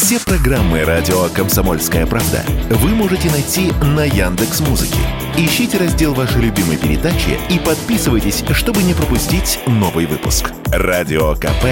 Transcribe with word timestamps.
Все 0.00 0.20
программы 0.20 0.84
радио 0.84 1.28
Комсомольская 1.30 2.06
правда 2.06 2.44
вы 2.70 2.90
можете 2.90 3.28
найти 3.32 3.72
на 3.82 4.04
Яндекс 4.04 4.60
Музыке. 4.60 5.00
Ищите 5.36 5.76
раздел 5.76 6.14
вашей 6.14 6.40
любимой 6.40 6.76
передачи 6.76 7.36
и 7.50 7.58
подписывайтесь, 7.58 8.44
чтобы 8.52 8.84
не 8.84 8.94
пропустить 8.94 9.58
новый 9.66 10.06
выпуск. 10.06 10.52
Радио 10.66 11.34
КП 11.34 11.64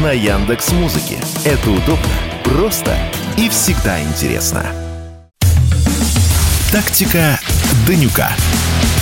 на 0.00 0.12
Яндекс 0.12 0.70
Музыке. 0.70 1.18
Это 1.44 1.70
удобно, 1.70 2.06
просто 2.44 2.96
и 3.36 3.48
всегда 3.48 4.00
интересно. 4.00 4.64
Тактика 6.70 7.40
Данюка. 7.88 8.30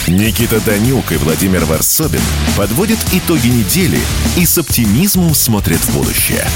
Никита 0.08 0.58
Данюк 0.64 1.12
и 1.12 1.16
Владимир 1.16 1.66
Варсобин 1.66 2.22
подводят 2.56 2.98
итоги 3.12 3.48
недели 3.48 4.00
и 4.38 4.46
с 4.46 4.56
оптимизмом 4.56 5.34
смотрят 5.34 5.80
в 5.80 5.94
будущее. 5.94 6.46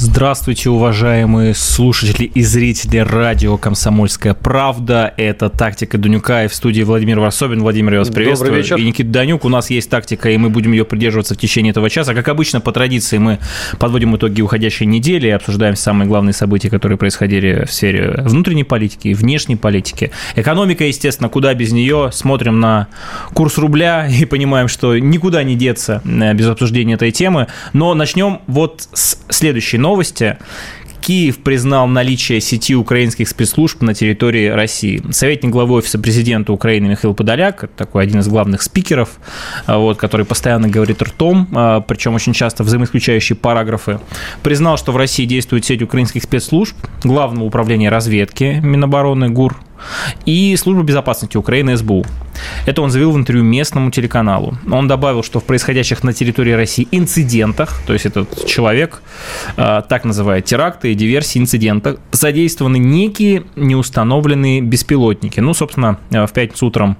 Здравствуйте, 0.00 0.70
уважаемые 0.70 1.54
слушатели 1.54 2.26
и 2.26 2.42
зрители 2.42 2.98
радио 2.98 3.56
«Комсомольская 3.56 4.32
правда». 4.32 5.12
Это 5.16 5.48
«Тактика 5.48 5.98
Данюка» 5.98 6.44
и 6.44 6.48
в 6.48 6.54
студии 6.54 6.82
Владимир 6.82 7.18
Варсобин. 7.18 7.58
Владимир, 7.58 7.94
я 7.94 7.98
вас 7.98 8.08
приветствую. 8.08 8.50
Добрый 8.50 8.62
вечер. 8.62 8.76
И 8.76 8.84
Никита 8.84 9.10
Данюк. 9.10 9.44
У 9.44 9.48
нас 9.48 9.70
есть 9.70 9.90
тактика, 9.90 10.30
и 10.30 10.36
мы 10.36 10.50
будем 10.50 10.70
ее 10.70 10.84
придерживаться 10.84 11.34
в 11.34 11.36
течение 11.36 11.72
этого 11.72 11.90
часа. 11.90 12.14
Как 12.14 12.28
обычно, 12.28 12.60
по 12.60 12.70
традиции, 12.70 13.18
мы 13.18 13.40
подводим 13.80 14.14
итоги 14.14 14.40
уходящей 14.40 14.86
недели 14.86 15.26
и 15.26 15.30
обсуждаем 15.30 15.74
самые 15.74 16.06
главные 16.06 16.32
события, 16.32 16.70
которые 16.70 16.96
происходили 16.96 17.64
в 17.66 17.72
сфере 17.72 18.22
внутренней 18.22 18.64
политики, 18.64 19.12
внешней 19.14 19.56
политики. 19.56 20.12
Экономика, 20.36 20.84
естественно, 20.84 21.28
куда 21.28 21.52
без 21.54 21.72
нее. 21.72 22.10
Смотрим 22.12 22.60
на 22.60 22.86
курс 23.34 23.58
рубля 23.58 24.06
и 24.06 24.24
понимаем, 24.26 24.68
что 24.68 24.96
никуда 24.96 25.42
не 25.42 25.56
деться 25.56 26.02
э, 26.04 26.34
без 26.34 26.46
обсуждения 26.46 26.94
этой 26.94 27.10
темы. 27.10 27.48
Но 27.72 27.94
начнем 27.94 28.42
вот 28.46 28.88
с 28.92 29.18
следующей 29.28 29.78
новости. 29.78 29.87
Киев 31.08 31.38
признал 31.38 31.86
наличие 31.86 32.38
сети 32.38 32.76
украинских 32.76 33.30
спецслужб 33.30 33.80
на 33.80 33.94
территории 33.94 34.48
России. 34.48 35.02
Советник 35.10 35.50
главы 35.50 35.76
Офиса 35.76 35.98
президента 35.98 36.52
Украины 36.52 36.88
Михаил 36.88 37.14
Подоляк, 37.14 37.70
такой 37.76 38.02
один 38.02 38.20
из 38.20 38.28
главных 38.28 38.60
спикеров, 38.60 39.18
а, 39.64 39.78
вот, 39.78 39.96
который 39.96 40.26
постоянно 40.26 40.68
говорит 40.68 41.00
ртом, 41.00 41.48
а, 41.54 41.80
причем 41.80 42.14
очень 42.14 42.34
часто 42.34 42.62
взаимоисключающие 42.62 43.36
параграфы, 43.36 44.00
признал, 44.42 44.76
что 44.76 44.92
в 44.92 44.98
России 44.98 45.24
действует 45.24 45.64
сеть 45.64 45.80
украинских 45.80 46.24
спецслужб, 46.24 46.76
Главного 47.02 47.46
управления 47.46 47.88
разведки 47.88 48.60
Минобороны 48.62 49.30
ГУР, 49.30 49.56
и 50.24 50.56
Служба 50.56 50.82
безопасности 50.82 51.36
Украины 51.36 51.76
СБУ. 51.76 52.04
Это 52.66 52.82
он 52.82 52.90
заявил 52.90 53.12
в 53.12 53.16
интервью 53.16 53.44
местному 53.44 53.90
телеканалу. 53.90 54.56
Он 54.70 54.88
добавил, 54.88 55.22
что 55.22 55.40
в 55.40 55.44
происходящих 55.44 56.04
на 56.04 56.12
территории 56.12 56.52
России 56.52 56.86
инцидентах, 56.90 57.80
то 57.86 57.92
есть 57.92 58.06
этот 58.06 58.46
человек 58.46 59.02
э, 59.56 59.82
так 59.88 60.04
называет 60.04 60.44
теракты 60.44 60.92
и 60.92 60.94
диверсии 60.94 61.38
инцидентах, 61.38 61.96
задействованы 62.12 62.78
некие 62.78 63.44
неустановленные 63.56 64.60
беспилотники. 64.60 65.40
Ну, 65.40 65.54
собственно, 65.54 65.98
э, 66.10 66.26
в 66.26 66.32
пятницу 66.32 66.66
утром 66.66 66.96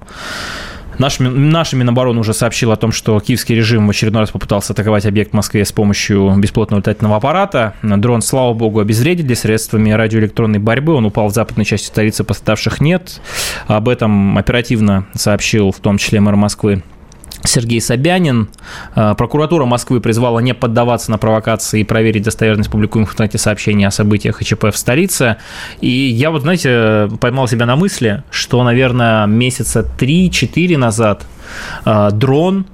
Наш, 0.99 1.19
наша 1.19 1.77
Минобороны 1.77 2.19
уже 2.19 2.33
сообщила 2.33 2.73
о 2.73 2.75
том, 2.75 2.91
что 2.91 3.17
киевский 3.21 3.55
режим 3.55 3.87
в 3.87 3.89
очередной 3.89 4.23
раз 4.23 4.31
попытался 4.31 4.73
атаковать 4.73 5.05
объект 5.05 5.31
в 5.31 5.33
Москве 5.33 5.63
с 5.63 5.71
помощью 5.71 6.35
бесплотного 6.37 6.81
летательного 6.81 7.15
аппарата. 7.15 7.73
Дрон, 7.81 8.21
слава 8.21 8.53
богу, 8.53 8.81
обезвредили 8.81 9.33
средствами 9.33 9.91
радиоэлектронной 9.91 10.59
борьбы. 10.59 10.93
Он 10.93 11.05
упал 11.05 11.29
в 11.29 11.33
западной 11.33 11.63
части 11.63 11.87
столицы, 11.87 12.25
пострадавших 12.25 12.81
нет. 12.81 13.21
Об 13.67 13.87
этом 13.87 14.37
оперативно 14.37 15.07
сообщил 15.13 15.71
в 15.71 15.79
том 15.79 15.97
числе 15.97 16.19
мэр 16.19 16.35
Москвы 16.35 16.83
Сергей 17.43 17.81
Собянин. 17.81 18.49
Э, 18.95 19.15
прокуратура 19.17 19.65
Москвы 19.65 20.01
призвала 20.01 20.41
не 20.41 20.53
поддаваться 20.53 21.11
на 21.11 21.17
провокации 21.17 21.81
и 21.81 21.83
проверить 21.83 22.23
достоверность 22.23 22.69
публикуемых 22.69 23.09
в 23.09 23.13
интернете 23.13 23.37
сообщений 23.37 23.87
о 23.87 23.91
событиях 23.91 24.37
ХЧП 24.37 24.65
в 24.65 24.77
столице. 24.77 25.37
И 25.81 25.89
я 25.89 26.31
вот, 26.31 26.41
знаете, 26.41 27.09
поймал 27.19 27.47
себя 27.47 27.65
на 27.65 27.75
мысли, 27.75 28.23
что, 28.29 28.63
наверное, 28.63 29.25
месяца 29.25 29.85
3-4 29.97 30.77
назад 30.77 31.25
э, 31.85 32.09
дрон 32.11 32.65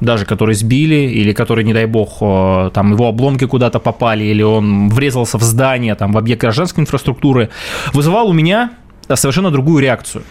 даже 0.00 0.26
который 0.26 0.54
сбили, 0.54 1.10
или 1.10 1.32
который, 1.32 1.64
не 1.64 1.72
дай 1.72 1.86
бог, 1.86 2.18
э, 2.20 2.70
там 2.72 2.92
его 2.92 3.08
обломки 3.08 3.46
куда-то 3.46 3.80
попали, 3.80 4.24
или 4.24 4.42
он 4.42 4.88
врезался 4.90 5.38
в 5.38 5.42
здание, 5.42 5.96
там, 5.96 6.12
в 6.12 6.18
объект 6.18 6.40
гражданской 6.40 6.82
инфраструктуры, 6.82 7.50
вызывал 7.92 8.28
у 8.28 8.32
меня 8.32 8.70
совершенно 9.12 9.50
другую 9.50 9.82
реакцию. 9.82 10.22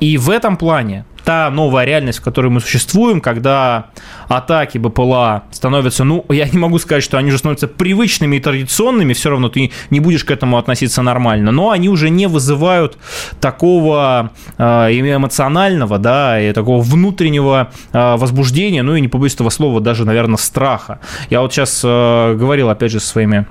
И 0.00 0.18
в 0.18 0.28
этом 0.28 0.56
плане 0.58 1.06
та 1.26 1.50
новая 1.50 1.84
реальность, 1.84 2.20
в 2.20 2.22
которой 2.22 2.52
мы 2.52 2.60
существуем, 2.60 3.20
когда 3.20 3.86
атаки 4.28 4.78
БПЛА 4.78 5.42
становятся, 5.50 6.04
ну, 6.04 6.24
я 6.28 6.48
не 6.48 6.56
могу 6.56 6.78
сказать, 6.78 7.02
что 7.02 7.18
они 7.18 7.30
уже 7.30 7.38
становятся 7.38 7.66
привычными 7.66 8.36
и 8.36 8.40
традиционными, 8.40 9.12
все 9.12 9.30
равно 9.30 9.48
ты 9.48 9.72
не 9.90 9.98
будешь 9.98 10.22
к 10.22 10.30
этому 10.30 10.56
относиться 10.56 11.02
нормально, 11.02 11.50
но 11.50 11.70
они 11.70 11.88
уже 11.88 12.10
не 12.10 12.28
вызывают 12.28 12.96
такого 13.40 14.30
э, 14.56 14.62
эмоционального, 14.62 15.98
да, 15.98 16.40
и 16.40 16.52
такого 16.52 16.80
внутреннего 16.80 17.72
э, 17.92 18.16
возбуждения, 18.16 18.84
ну 18.84 18.94
и 18.94 19.00
не 19.00 19.08
побоюсь 19.08 19.34
этого 19.34 19.50
слова, 19.50 19.80
даже, 19.80 20.04
наверное, 20.04 20.36
страха. 20.36 21.00
Я 21.28 21.40
вот 21.40 21.52
сейчас 21.52 21.82
э, 21.84 22.36
говорил, 22.38 22.70
опять 22.70 22.92
же, 22.92 23.00
со 23.00 23.08
своими 23.08 23.46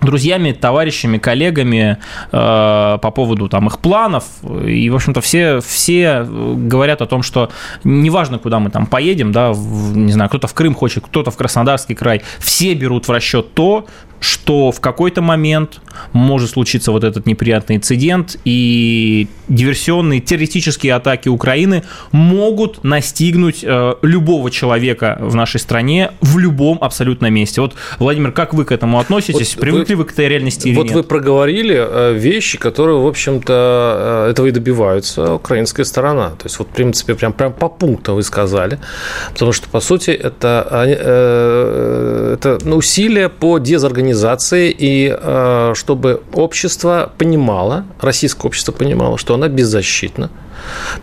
друзьями, 0.00 0.52
товарищами, 0.52 1.18
коллегами 1.18 1.98
э, 2.32 2.98
по 3.00 3.10
поводу 3.10 3.48
там 3.48 3.66
их 3.66 3.78
планов. 3.78 4.24
И, 4.64 4.88
в 4.90 4.94
общем-то, 4.94 5.20
все, 5.20 5.60
все 5.60 6.24
говорят 6.24 7.02
о 7.02 7.06
том, 7.06 7.22
что 7.22 7.50
неважно, 7.84 8.38
куда 8.38 8.58
мы 8.58 8.70
там 8.70 8.86
поедем, 8.86 9.32
да, 9.32 9.52
в, 9.52 9.96
не 9.96 10.12
знаю, 10.12 10.28
кто-то 10.28 10.46
в 10.46 10.54
Крым 10.54 10.74
хочет, 10.74 11.04
кто-то 11.04 11.30
в 11.30 11.36
Краснодарский 11.36 11.94
край, 11.94 12.22
все 12.38 12.74
берут 12.74 13.08
в 13.08 13.10
расчет 13.10 13.54
то, 13.54 13.86
что 14.20 14.70
в 14.70 14.80
какой-то 14.80 15.22
момент 15.22 15.80
может 16.12 16.50
случиться 16.50 16.92
вот 16.92 17.04
этот 17.04 17.26
неприятный 17.26 17.76
инцидент, 17.76 18.36
и 18.44 19.28
диверсионные 19.48 20.20
террористические 20.20 20.94
атаки 20.94 21.28
Украины 21.28 21.82
могут 22.12 22.84
настигнуть 22.84 23.64
э, 23.64 23.94
любого 24.02 24.50
человека 24.50 25.18
в 25.20 25.34
нашей 25.34 25.58
стране 25.58 26.12
в 26.20 26.38
любом 26.38 26.78
абсолютно 26.80 27.30
месте. 27.30 27.60
Вот, 27.60 27.74
Владимир, 27.98 28.32
как 28.32 28.54
вы 28.54 28.64
к 28.64 28.72
этому 28.72 29.00
относитесь? 29.00 29.54
Вот 29.54 29.62
Привыкли 29.62 29.94
вы, 29.94 30.04
вы 30.04 30.08
к 30.08 30.12
этой 30.12 30.28
реальности 30.28 30.68
или 30.68 30.76
вот 30.76 30.84
нет? 30.84 30.94
Вот 30.94 31.02
вы 31.02 31.08
проговорили 31.08 31.76
э, 31.76 32.12
вещи, 32.14 32.58
которые, 32.58 32.98
в 32.98 33.06
общем-то, 33.06 34.26
э, 34.26 34.30
этого 34.30 34.46
и 34.46 34.50
добиваются 34.50 35.34
украинская 35.34 35.84
сторона. 35.84 36.30
То 36.30 36.44
есть, 36.44 36.58
вот, 36.58 36.68
в 36.68 36.72
принципе, 36.72 37.14
прям, 37.14 37.32
прям 37.32 37.52
по 37.52 37.68
пунктам 37.68 38.16
вы 38.16 38.22
сказали. 38.22 38.78
Потому 39.32 39.52
что, 39.52 39.68
по 39.68 39.80
сути, 39.80 40.10
это, 40.10 40.66
э, 40.70 42.34
это 42.34 42.58
ну, 42.64 42.76
усилия 42.76 43.28
по 43.28 43.58
дезорганизации 43.58 44.09
организации, 44.10 44.74
и 44.76 45.16
э, 45.16 45.72
чтобы 45.74 46.22
общество 46.32 47.12
понимало, 47.18 47.84
российское 48.00 48.46
общество 48.46 48.72
понимало, 48.72 49.18
что 49.18 49.34
она 49.34 49.48
беззащитна 49.48 50.30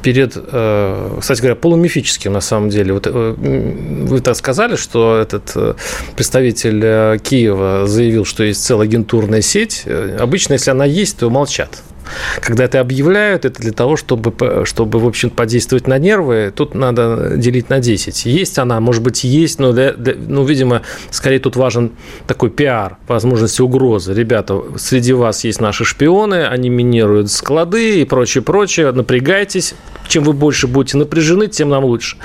перед, 0.01 0.33
э, 0.35 1.17
кстати 1.19 1.39
говоря, 1.39 1.55
полумифическим 1.55 2.33
на 2.33 2.41
самом 2.41 2.69
деле. 2.69 2.93
Вот 2.93 3.07
э, 3.07 3.35
вы 4.09 4.19
так 4.19 4.35
сказали, 4.35 4.75
что 4.75 5.17
этот 5.17 5.77
представитель 6.15 7.19
Киева 7.19 7.87
заявил, 7.87 8.25
что 8.25 8.43
есть 8.43 8.63
целая 8.63 8.87
агентурная 8.87 9.41
сеть. 9.41 9.85
Обычно, 10.19 10.53
если 10.53 10.71
она 10.71 10.85
есть, 10.85 11.17
то 11.19 11.29
молчат. 11.29 11.83
Когда 12.41 12.65
это 12.65 12.79
объявляют, 12.79 13.45
это 13.45 13.61
для 13.61 13.71
того, 13.71 13.97
чтобы, 13.97 14.33
чтобы 14.65 14.99
в 14.99 15.07
общем, 15.07 15.29
подействовать 15.29 15.87
на 15.87 15.97
нервы, 15.97 16.53
тут 16.55 16.75
надо 16.75 17.33
делить 17.37 17.69
на 17.69 17.79
10. 17.79 18.25
Есть 18.25 18.59
она, 18.59 18.79
может 18.79 19.03
быть, 19.03 19.23
есть, 19.23 19.59
но, 19.59 19.71
для, 19.71 19.93
для, 19.93 20.15
ну, 20.15 20.43
видимо, 20.43 20.81
скорее 21.11 21.39
тут 21.39 21.55
важен 21.55 21.91
такой 22.27 22.49
пиар, 22.49 22.97
возможности 23.07 23.61
угрозы. 23.61 24.13
Ребята, 24.13 24.61
среди 24.77 25.13
вас 25.13 25.43
есть 25.43 25.61
наши 25.61 25.85
шпионы, 25.85 26.45
они 26.45 26.69
минируют 26.69 27.31
склады 27.31 28.01
и 28.01 28.05
прочее, 28.05 28.41
прочее, 28.41 28.91
напрягайтесь. 28.91 29.75
Чем 30.07 30.23
вы 30.23 30.33
больше 30.33 30.67
будете 30.67 30.97
напряжены, 30.97 31.47
тем 31.47 31.69
нам 31.69 31.83
лучше. 31.83 32.17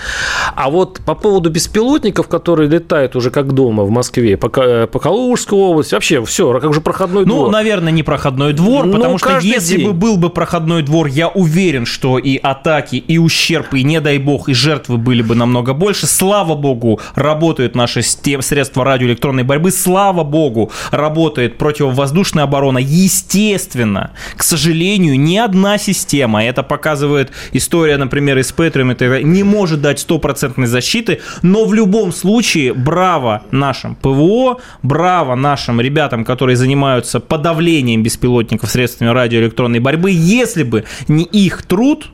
А 0.55 0.71
вот 0.71 1.01
по 1.05 1.15
поводу 1.15 1.51
беспилотников, 1.51 2.29
которые 2.29 2.69
летают 2.69 3.17
уже 3.17 3.31
как 3.31 3.53
дома 3.53 3.83
в 3.85 3.91
Москве, 3.91 4.37
по, 4.37 4.49
по 4.49 4.99
Калужской 4.99 5.59
области, 5.59 5.95
вообще 5.95 6.25
все, 6.25 6.59
как 6.61 6.73
же 6.75 6.81
проходной 6.81 7.25
ну, 7.25 7.35
двор. 7.35 7.47
Ну, 7.47 7.53
наверное, 7.53 7.93
не 7.93 8.03
проходной 8.03 8.53
двор, 8.53 8.87
ну, 8.87 8.93
потому 8.93 9.19
что 9.19 9.39
если 9.41 9.72
если 9.73 9.87
бы 9.87 9.93
был 9.93 10.17
бы 10.17 10.31
проходной 10.31 10.83
двор, 10.83 11.07
я 11.07 11.29
уверен, 11.29 11.87
что 11.87 12.19
и 12.19 12.37
атаки, 12.37 12.97
и 12.97 13.19
ущерб, 13.19 13.75
и, 13.75 13.83
не 13.83 14.01
дай 14.01 14.19
бог, 14.19 14.49
и 14.49 14.55
жертвы 14.55 14.99
были 14.99 15.23
бы 15.23 15.35
намного 15.35 15.75
больше. 15.75 16.07
Слава 16.07 16.55
богу, 16.55 17.01
работают 17.15 17.75
наши 17.75 18.03
средства 18.03 18.85
радиоэлектронной 18.85 19.43
борьбы. 19.43 19.71
Слава 19.71 20.25
богу, 20.25 20.71
работает 20.91 21.59
противовоздушная 21.59 22.45
оборона. 22.45 22.79
Естественно, 22.79 24.13
к 24.37 24.43
сожалению, 24.43 25.19
ни 25.19 25.37
одна 25.37 25.79
система, 25.79 26.45
это 26.45 26.63
показывает 26.63 27.33
история, 27.53 27.97
например, 27.97 28.39
из 28.39 28.53
Петрем, 28.53 28.93
не 29.33 29.43
может 29.43 29.81
дать 29.81 30.01
стопроцентной 30.01 30.67
защиты, 30.67 31.21
но 31.43 31.65
в 31.65 31.75
любом 31.75 32.13
случае, 32.13 32.75
браво 32.75 33.43
нашим 33.51 33.95
ПВО, 33.95 34.61
браво 34.83 35.35
нашим 35.35 35.81
ребятам, 35.81 36.25
которые 36.25 36.57
занимаются 36.57 37.21
подавлением 37.21 38.03
беспилотников 38.03 38.71
средствами 38.71 39.11
радиоэлектронной 39.11 39.62
электронной 39.63 39.81
борьбы. 39.81 40.11
Если 40.11 40.63
бы 40.63 40.85
не 41.09 41.25
их 41.25 41.63
труд, 41.63 42.11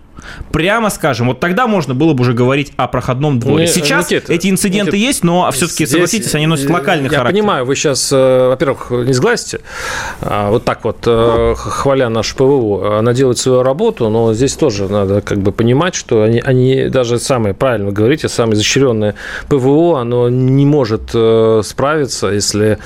прямо 0.52 0.90
скажем, 0.90 1.28
вот 1.28 1.40
тогда 1.40 1.66
можно 1.66 1.94
было 1.94 2.14
бы 2.14 2.22
уже 2.22 2.32
говорить 2.32 2.72
о 2.76 2.88
проходном 2.88 3.38
дворе. 3.38 3.64
Не, 3.64 3.70
Сейчас 3.70 4.10
Никита, 4.10 4.32
эти 4.32 4.48
инциденты 4.48 4.92
Никита, 4.92 4.96
есть, 4.96 5.24
но 5.24 5.50
все-таки, 5.52 5.86
согласитесь, 5.86 6.34
они 6.34 6.46
носят 6.46 6.70
локальный 6.70 7.10
я 7.10 7.18
характер. 7.18 7.36
Я 7.36 7.42
понимаю, 7.42 7.64
вы 7.64 7.76
сейчас, 7.76 8.10
э, 8.12 8.48
во-первых, 8.48 8.90
не 8.90 9.12
сглазите, 9.12 9.60
а, 10.20 10.50
вот 10.50 10.64
так 10.64 10.84
вот, 10.84 10.98
э, 11.06 11.54
хваля 11.56 12.08
наш 12.08 12.34
ПВО, 12.34 12.98
она 12.98 13.12
делает 13.12 13.38
свою 13.38 13.62
работу, 13.62 14.08
но 14.08 14.34
здесь 14.34 14.54
тоже 14.54 14.88
надо 14.88 15.20
как 15.20 15.38
бы 15.38 15.52
понимать, 15.52 15.94
что 15.94 16.22
они, 16.22 16.40
они 16.40 16.88
даже 16.88 17.18
самые, 17.18 17.54
правильно 17.54 17.86
вы 17.86 17.92
говорите, 17.92 18.28
самое 18.28 18.54
изощренное 18.54 19.14
ПВО, 19.48 20.00
оно 20.00 20.28
не 20.28 20.66
может 20.66 21.10
э, 21.14 21.62
справиться, 21.64 22.28
если 22.28 22.78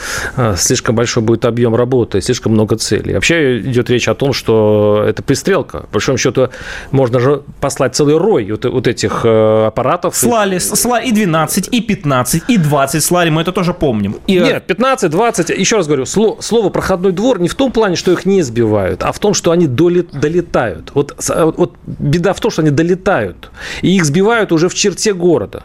слишком 0.56 0.94
большой 0.94 1.22
будет 1.22 1.44
объем 1.44 1.74
работы, 1.74 2.20
слишком 2.20 2.52
много 2.52 2.76
целей. 2.76 3.14
Вообще 3.14 3.60
идет 3.60 3.90
речь 3.90 4.08
о 4.08 4.14
том, 4.14 4.32
что 4.32 5.04
это 5.06 5.22
пристрелка. 5.22 5.80
По 5.80 5.94
большому 5.94 6.18
счету, 6.18 6.50
можно 6.90 7.20
же 7.20 7.31
послать 7.60 7.94
целый 7.94 8.16
рой 8.16 8.50
вот, 8.50 8.64
вот 8.64 8.86
этих 8.86 9.24
аппаратов. 9.24 10.16
Слали, 10.16 10.58
слали 10.58 11.08
и 11.08 11.12
12, 11.12 11.68
и 11.72 11.80
15, 11.80 12.42
и 12.48 12.56
20 12.56 13.02
слали, 13.02 13.30
мы 13.30 13.42
это 13.42 13.52
тоже 13.52 13.74
помним. 13.74 14.16
И... 14.26 14.38
Нет, 14.38 14.66
15, 14.66 15.10
20, 15.10 15.50
еще 15.50 15.76
раз 15.76 15.86
говорю, 15.86 16.06
слово, 16.06 16.40
слово 16.40 16.70
проходной 16.70 17.12
двор 17.12 17.40
не 17.40 17.48
в 17.48 17.54
том 17.54 17.72
плане, 17.72 17.96
что 17.96 18.12
их 18.12 18.26
не 18.26 18.42
сбивают, 18.42 19.02
а 19.02 19.12
в 19.12 19.18
том, 19.18 19.34
что 19.34 19.50
они 19.50 19.66
долет, 19.66 20.10
долетают. 20.12 20.90
Вот, 20.94 21.14
вот 21.56 21.74
беда 21.86 22.32
в 22.32 22.40
том, 22.40 22.50
что 22.50 22.62
они 22.62 22.70
долетают, 22.70 23.50
и 23.82 23.96
их 23.96 24.04
сбивают 24.04 24.52
уже 24.52 24.68
в 24.68 24.74
черте 24.74 25.12
города. 25.12 25.64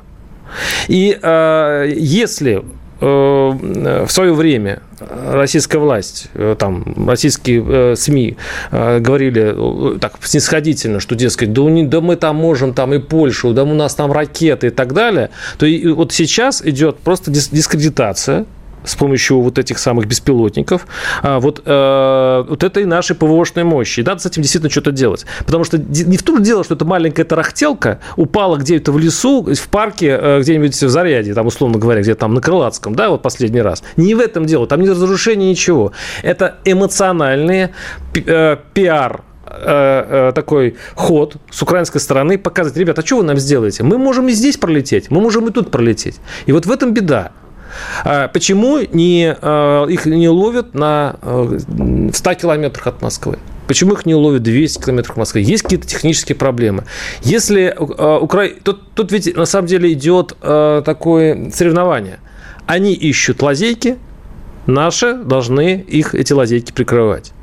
И 0.88 1.18
э, 1.22 1.94
если 1.96 2.48
Э, 2.58 2.64
в 3.00 4.08
свое 4.10 4.34
время. 4.34 4.82
Российская 5.00 5.78
власть, 5.78 6.28
э, 6.34 6.56
там, 6.58 7.08
российские 7.08 7.64
э, 7.68 7.96
СМИ 7.96 8.38
говорили 8.72 10.00
так 10.00 10.14
снисходительно, 10.24 11.00
что, 11.00 11.14
дескать, 11.14 11.54
да, 11.54 11.62
да 11.84 12.02
мы 12.02 12.16
там 12.16 12.36
можем 12.36 12.74
там 12.74 12.94
и 12.94 13.00
Польшу, 13.00 13.54
да 13.54 13.64
у 13.64 13.74
нас 13.76 13.94
там 13.94 14.12
ракеты 14.12 14.68
и 14.68 14.70
так 14.72 14.94
далее, 14.94 15.30
то 15.60 15.66
и 15.66 15.88
вот 15.88 16.14
сейчас 16.14 16.64
идет 16.66 16.98
просто 16.98 17.30
дискредитация 17.30 18.46
с 18.88 18.96
помощью 18.96 19.42
вот 19.42 19.60
этих 19.60 19.80
самых 19.80 20.08
беспилотников, 20.08 20.88
а, 21.22 21.40
вот, 21.40 21.62
э, 21.66 22.46
вот 22.48 22.64
этой 22.64 22.86
нашей 22.86 23.16
ПВОшной 23.16 23.64
мощи. 23.64 24.00
И 24.00 24.04
надо 24.04 24.22
с 24.22 24.26
этим 24.26 24.42
действительно 24.42 24.72
что-то 24.72 24.92
делать. 24.92 25.26
Потому 25.46 25.64
что 25.64 25.78
не 25.78 26.18
в 26.18 26.24
том 26.24 26.42
дело, 26.42 26.64
что 26.64 26.76
это 26.76 26.86
маленькая 26.86 27.24
тарахтелка 27.24 28.00
упала 28.16 28.58
где-то 28.58 28.92
в 28.92 29.00
лесу, 29.00 29.44
в 29.44 29.68
парке, 29.70 30.18
э, 30.20 30.40
где-нибудь 30.42 30.74
в 30.74 30.90
Заряде, 30.90 31.34
там, 31.34 31.48
условно 31.48 31.78
говоря, 31.78 32.02
где-то 32.02 32.22
там 32.22 32.34
на 32.34 32.42
Крылатском, 32.42 32.96
да, 32.96 33.10
вот 33.10 33.22
последний 33.22 33.62
раз. 33.62 33.84
Не 33.98 34.16
в 34.16 34.20
этом 34.20 34.46
дело, 34.46 34.68
там 34.68 34.82
не 34.82 34.90
разрушение, 34.90 35.50
ничего. 35.50 35.92
Это 36.24 36.56
эмоциональные 36.66 37.72
э, 38.16 38.58
пиар 38.74 39.24
такой 40.36 40.76
ход 40.96 41.38
с 41.50 41.62
украинской 41.62 42.00
стороны 42.00 42.38
показать, 42.38 42.76
ребята, 42.76 43.02
а 43.02 43.06
что 43.06 43.20
вы 43.20 43.24
нам 43.24 43.38
сделаете? 43.38 43.82
Мы 43.84 43.98
можем 43.98 44.28
и 44.28 44.34
здесь 44.34 44.58
пролететь, 44.58 45.10
мы 45.10 45.22
можем 45.22 45.48
и 45.48 45.52
тут 45.52 45.72
пролететь. 45.72 46.20
И 46.48 46.52
вот 46.52 46.66
в 46.66 46.72
этом 46.72 46.94
беда. 46.94 47.32
А 48.04 48.28
почему 48.28 48.80
не, 48.80 49.36
а, 49.42 49.86
их 49.86 50.06
не 50.06 50.30
ловят 50.30 50.74
на 50.74 51.16
100 52.14 52.30
а, 52.30 52.36
километрах 52.36 52.88
от 52.88 53.02
Москвы? 53.02 53.38
Почему 53.68 53.94
их 53.94 54.06
не 54.06 54.16
ловят 54.16 54.44
200 54.44 54.84
километров 54.84 55.12
от 55.12 55.18
Москвы? 55.18 55.42
Есть 55.42 55.64
какие-то 55.64 55.88
технические 55.88 56.36
проблемы. 56.36 56.86
Если 57.22 57.76
Укра... 57.78 58.48
тут, 58.64 58.90
тут 58.94 59.12
ведь 59.12 59.36
на 59.36 59.46
самом 59.46 59.68
деле 59.68 59.92
идет 59.92 60.38
такое 60.40 61.52
соревнование. 61.52 62.20
Они 62.66 62.94
ищут 62.94 63.42
лазейки, 63.42 63.98
наши 64.68 65.16
должны 65.16 65.80
их, 65.80 66.16
эти 66.16 66.32
лазейки 66.32 66.72
прикрывать. 66.72 67.34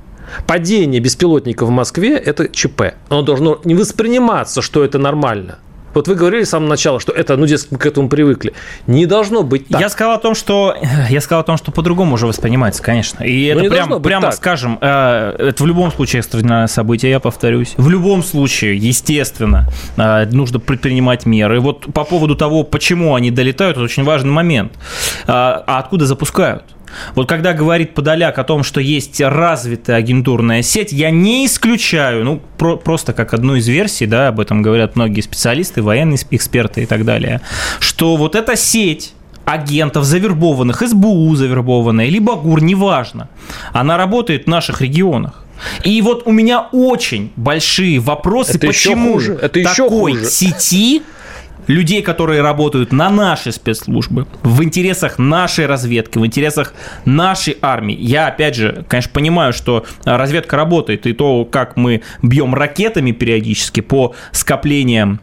Падение 0.47 1.01
беспилотника 1.01 1.65
в 1.67 1.71
Москве– 1.71 2.17
это 2.25 2.49
ЧП. 2.49 2.95
Оно 3.09 3.23
должно 3.23 3.61
не 3.65 3.75
восприниматься, 3.75 4.63
что 4.63 4.85
это 4.85 4.99
нормально. 4.99 5.59
Вот 5.95 6.09
вы 6.09 6.15
говорили 6.17 6.45
с 6.45 6.51
самого 6.51 6.69
начала, 6.69 7.01
что 7.01 7.13
это, 7.13 7.37
ну, 7.37 7.47
дескать, 7.47 7.73
мы 7.73 7.79
к 7.79 7.87
этому 7.87 8.09
привыкли. 8.09 8.53
Не 8.87 9.07
должно 9.07 9.43
быть 9.43 9.69
так. 9.69 9.81
Я 9.81 9.89
сказал 9.89 10.15
о 10.15 10.19
том, 10.19 10.35
что 10.35 10.77
я 11.09 11.21
сказал 11.21 11.41
о 11.41 11.45
том, 11.45 11.57
что 11.57 11.73
по-другому 11.73 12.15
уже 12.15 12.27
воспринимается, 12.27 12.83
конечно. 12.83 13.23
И 13.23 13.45
это 13.45 13.71
прям, 13.71 14.03
прямо 14.03 14.27
так. 14.27 14.35
скажем, 14.35 14.79
э, 14.81 15.37
это 15.39 15.63
в 15.63 15.67
любом 15.67 15.93
случае 15.93 16.21
экстренное 16.21 16.67
событие, 16.67 17.11
я 17.11 17.21
повторюсь. 17.21 17.75
В 17.77 17.89
любом 17.89 18.23
случае, 18.23 18.77
естественно, 18.77 19.69
э, 19.97 20.27
нужно 20.27 20.59
предпринимать 20.59 21.27
меры. 21.27 21.57
И 21.57 21.61
вот 21.61 21.93
по 21.93 22.05
поводу 22.05 22.35
того, 22.35 22.65
почему 22.65 23.15
они 23.15 23.31
долетают, 23.31 23.77
это 23.77 23.85
очень 23.85 24.05
важный 24.05 24.31
момент. 24.31 24.73
Э, 25.27 25.33
а 25.67 25.79
откуда 25.79 26.07
запускают? 26.07 26.74
Вот 27.15 27.29
когда 27.29 27.53
говорит 27.53 27.95
Подоляк 27.95 28.39
о 28.39 28.45
том, 28.45 28.63
что 28.63 28.81
есть 28.81 29.21
развитая 29.21 29.97
агентурная 29.97 30.63
сеть, 30.63 30.93
я 30.93 31.11
не 31.11 31.47
исключаю, 31.47 32.25
ну, 32.25 32.41
про, 32.59 32.77
просто 32.77 33.13
как 33.13 33.35
одну 33.35 33.57
из 33.57 33.69
версий, 33.69 34.07
да, 34.07 34.29
об 34.29 34.41
этом 34.41 34.63
говорят 34.63 34.97
многие 34.97 35.21
специалисты, 35.21 35.83
военные 35.83 36.19
эксперты 36.31 36.83
и 36.83 36.87
так 36.87 37.05
далее, 37.05 37.41
что 37.81 38.17
вот 38.17 38.35
эта 38.35 38.57
сеть 38.57 39.15
агентов, 39.45 40.05
завербованных, 40.05 40.81
СБУ 40.81 41.35
завербованная, 41.35 42.09
либо 42.09 42.35
ГУР, 42.35 42.63
неважно, 42.63 43.29
она 43.73 43.97
работает 43.97 44.45
в 44.45 44.49
наших 44.49 44.81
регионах. 44.81 45.45
И 45.85 46.01
вот 46.03 46.23
у 46.27 46.33
меня 46.33 46.69
очень 46.73 47.33
большие 47.37 48.01
вопросы, 48.01 48.57
Это 48.57 48.67
почему 48.67 49.15
хуже. 49.15 49.39
Это 49.41 49.61
еще 49.61 49.85
такой 49.85 50.13
хуже. 50.13 50.25
сети 50.27 51.03
людей, 51.67 52.03
которые 52.03 52.43
работают 52.43 52.93
на 52.93 53.11
наши 53.11 53.53
спецслужбы, 53.53 54.27
в 54.43 54.63
интересах 54.63 55.19
нашей 55.19 55.67
разведки, 55.67 56.19
в 56.19 56.27
интересах 56.27 56.75
нашей 57.05 57.57
армии. 57.63 57.97
Я, 57.99 58.29
опять 58.29 58.55
же, 58.55 58.85
конечно, 58.89 59.13
понимаю, 59.13 59.53
что 59.53 59.85
разведка 60.05 60.57
работает, 60.57 61.07
и 61.07 61.13
то, 61.13 61.45
как 61.45 61.77
мы 61.77 62.03
бьем 62.23 62.55
ракетами 62.55 63.13
периодически 63.13 63.81
по 63.81 64.15
скоплениям 64.33 65.21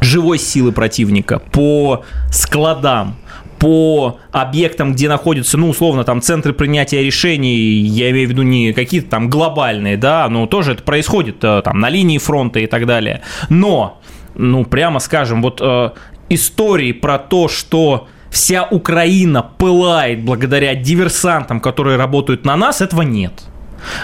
живой 0.00 0.38
силы 0.38 0.72
противника, 0.72 1.38
по 1.38 2.04
складам, 2.30 3.16
по 3.62 4.18
объектам, 4.32 4.92
где 4.92 5.08
находятся, 5.08 5.56
ну, 5.56 5.68
условно, 5.68 6.02
там, 6.02 6.20
центры 6.20 6.52
принятия 6.52 7.00
решений, 7.00 7.54
я 7.54 8.10
имею 8.10 8.26
в 8.26 8.30
виду 8.32 8.42
не 8.42 8.72
какие-то 8.72 9.08
там 9.08 9.30
глобальные, 9.30 9.96
да, 9.96 10.28
но 10.28 10.46
тоже 10.46 10.72
это 10.72 10.82
происходит 10.82 11.44
э, 11.44 11.62
там 11.62 11.78
на 11.78 11.88
линии 11.88 12.18
фронта 12.18 12.58
и 12.58 12.66
так 12.66 12.86
далее. 12.86 13.22
Но 13.50 14.00
ну, 14.34 14.64
прямо 14.64 15.00
скажем, 15.00 15.42
вот 15.42 15.60
э, 15.60 15.90
истории 16.28 16.92
про 16.92 17.18
то, 17.18 17.48
что 17.48 18.08
вся 18.30 18.64
Украина 18.64 19.42
пылает 19.42 20.24
благодаря 20.24 20.74
диверсантам, 20.74 21.60
которые 21.60 21.96
работают 21.96 22.44
на 22.44 22.56
нас, 22.56 22.80
этого 22.80 23.02
нет. 23.02 23.32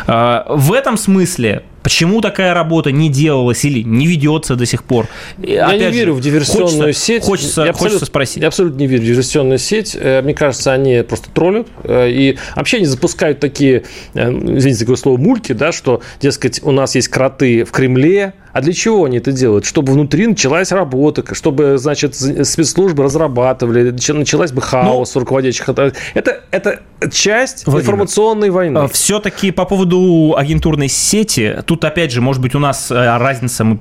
Э, 0.07 0.43
в 0.49 0.73
этом 0.73 0.97
смысле 0.97 1.65
Почему 1.89 2.21
такая 2.21 2.53
работа 2.53 2.93
не 2.93 3.09
делалась 3.09 3.65
или 3.65 3.81
не 3.81 4.07
ведется 4.07 4.57
до 4.57 4.67
сих 4.67 4.85
пор? 4.85 5.07
Я 5.39 5.69
Опять 5.69 5.81
не 5.81 5.91
верю 5.91 6.13
в 6.13 6.21
диверсионную 6.21 6.89
хочется, 6.89 7.01
сеть. 7.01 7.25
Хочется, 7.25 7.63
я 7.63 7.73
хочется 7.73 8.05
спросить. 8.05 8.43
Я 8.43 8.49
абсолютно 8.49 8.79
не 8.79 8.87
верю 8.87 9.05
в 9.05 9.07
диверсионную 9.07 9.57
сеть. 9.59 9.97
Э, 9.99 10.21
мне 10.21 10.35
кажется, 10.35 10.73
они 10.75 11.03
просто 11.03 11.31
троллят. 11.31 11.67
Э, 11.85 12.11
и 12.11 12.37
вообще 12.57 12.77
они 12.77 12.85
запускают 12.85 13.41
такие, 13.41 13.85
э, 14.13 14.31
извините 14.31 14.81
такое 14.81 14.97
слово, 14.97 15.17
мульки, 15.17 15.53
да, 15.53 15.73
что, 15.73 16.02
дескать, 16.21 16.61
у 16.62 16.73
нас 16.73 16.95
есть 16.95 17.09
кроты 17.09 17.64
в 17.64 17.71
Кремле, 17.71 18.35
а 18.59 18.61
для 18.61 18.73
чего 18.73 19.05
они 19.05 19.19
это 19.19 19.31
делают? 19.31 19.65
Чтобы 19.65 19.93
внутри 19.93 20.27
началась 20.27 20.73
работа, 20.73 21.23
чтобы, 21.35 21.79
значит, 21.79 22.17
спецслужбы 22.17 23.05
разрабатывали, 23.05 23.91
началась 23.91 24.50
бы 24.50 24.61
хаос 24.61 25.15
ну, 25.15 25.21
руководящих. 25.21 25.69
Это, 25.69 26.41
это 26.50 26.81
часть 27.12 27.67
Владимир, 27.67 27.85
информационной 27.85 28.50
войны. 28.50 28.88
Все-таки 28.88 29.53
по 29.53 29.65
поводу 29.65 30.35
агентурной 30.37 30.88
сети, 30.88 31.59
тут 31.67 31.85
опять 31.85 32.11
же, 32.11 32.21
может 32.21 32.43
быть, 32.43 32.57
у 32.57 32.59
нас 32.59 32.91
э, 32.91 32.95
разница, 32.95 33.62
мы 33.62 33.79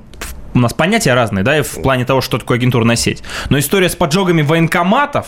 у 0.54 0.60
нас 0.60 0.72
понятия 0.72 1.14
разные, 1.14 1.44
да, 1.44 1.62
в 1.62 1.82
плане 1.82 2.04
того, 2.04 2.20
что 2.20 2.38
такое 2.38 2.58
агентурная 2.58 2.96
сеть. 2.96 3.22
Но 3.50 3.58
история 3.58 3.88
с 3.88 3.96
поджогами 3.96 4.42
военкоматов, 4.42 5.26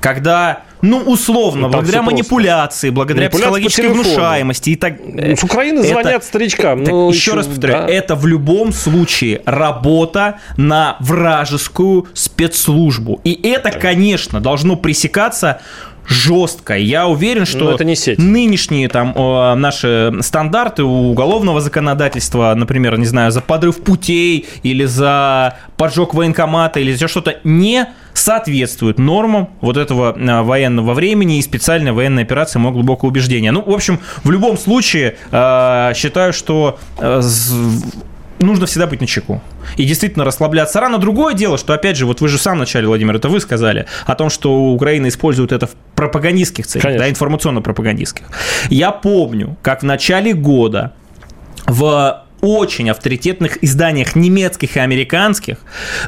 когда, 0.00 0.60
ну, 0.82 0.98
условно, 0.98 1.62
ну, 1.62 1.72
благодаря 1.72 2.02
манипуляции, 2.02 2.90
благодаря 2.90 3.30
психологической 3.30 3.88
внушаемости 3.88 4.70
и 4.70 4.76
так... 4.76 4.94
С 4.98 5.42
Украины 5.42 5.80
это, 5.80 5.88
звонят 5.88 6.24
старичкам. 6.24 6.84
Так, 6.84 6.92
ну, 6.92 7.08
еще, 7.08 7.18
еще 7.18 7.32
раз 7.34 7.46
повторяю, 7.46 7.86
да. 7.86 7.92
это 7.92 8.14
в 8.14 8.26
любом 8.26 8.72
случае 8.72 9.42
работа 9.46 10.38
на 10.56 10.96
вражескую 11.00 12.06
спецслужбу. 12.14 13.20
И 13.24 13.38
это, 13.48 13.70
конечно, 13.70 14.40
должно 14.40 14.76
пресекаться 14.76 15.60
жесткая. 16.08 16.78
Я 16.78 17.06
уверен, 17.06 17.46
что 17.46 17.72
это 17.72 17.84
не 17.84 17.96
сеть. 17.96 18.18
нынешние 18.18 18.88
там 18.88 19.12
наши 19.60 20.12
стандарты 20.20 20.84
уголовного 20.84 21.60
законодательства, 21.60 22.54
например, 22.54 22.98
не 22.98 23.06
знаю, 23.06 23.32
за 23.32 23.40
подрыв 23.40 23.82
путей 23.82 24.46
или 24.62 24.84
за 24.84 25.56
поджог 25.76 26.14
военкомата 26.14 26.80
или 26.80 26.92
за 26.94 27.08
что-то 27.08 27.38
не 27.44 27.88
соответствуют 28.18 28.98
нормам 28.98 29.50
вот 29.60 29.76
этого 29.76 30.16
а, 30.16 30.42
военного 30.42 30.94
времени 30.94 31.38
и 31.38 31.42
специальной 31.42 31.92
военной 31.92 32.22
операции 32.22 32.58
моего 32.58 32.74
глубокого 32.74 33.08
убеждения. 33.08 33.52
Ну, 33.52 33.62
в 33.62 33.72
общем, 33.72 34.00
в 34.24 34.30
любом 34.30 34.58
случае, 34.58 35.16
а, 35.30 35.92
считаю, 35.94 36.32
что 36.32 36.78
а, 36.98 37.20
нужно 38.38 38.66
всегда 38.66 38.86
быть 38.86 39.00
на 39.00 39.06
чеку. 39.06 39.42
И 39.76 39.84
действительно 39.84 40.24
расслабляться 40.24 40.80
рано. 40.80 40.98
Другое 40.98 41.34
дело, 41.34 41.58
что, 41.58 41.72
опять 41.72 41.96
же, 41.96 42.06
вот 42.06 42.20
вы 42.20 42.28
же 42.28 42.38
в 42.38 42.42
самом 42.42 42.60
начале, 42.60 42.86
Владимир, 42.86 43.16
это 43.16 43.28
вы 43.28 43.40
сказали, 43.40 43.86
о 44.04 44.14
том, 44.14 44.30
что 44.30 44.72
Украина 44.72 45.08
использует 45.08 45.52
это 45.52 45.66
в 45.66 45.72
пропагандистских 45.94 46.66
целях, 46.66 46.84
Конечно. 46.84 47.04
да, 47.04 47.10
информационно-пропагандистских. 47.10 48.26
Я 48.70 48.92
помню, 48.92 49.56
как 49.62 49.82
в 49.82 49.84
начале 49.84 50.32
года 50.32 50.92
в 51.66 52.25
очень 52.46 52.90
авторитетных 52.90 53.62
изданиях 53.64 54.14
немецких 54.14 54.76
и 54.76 54.80
американских 54.80 55.58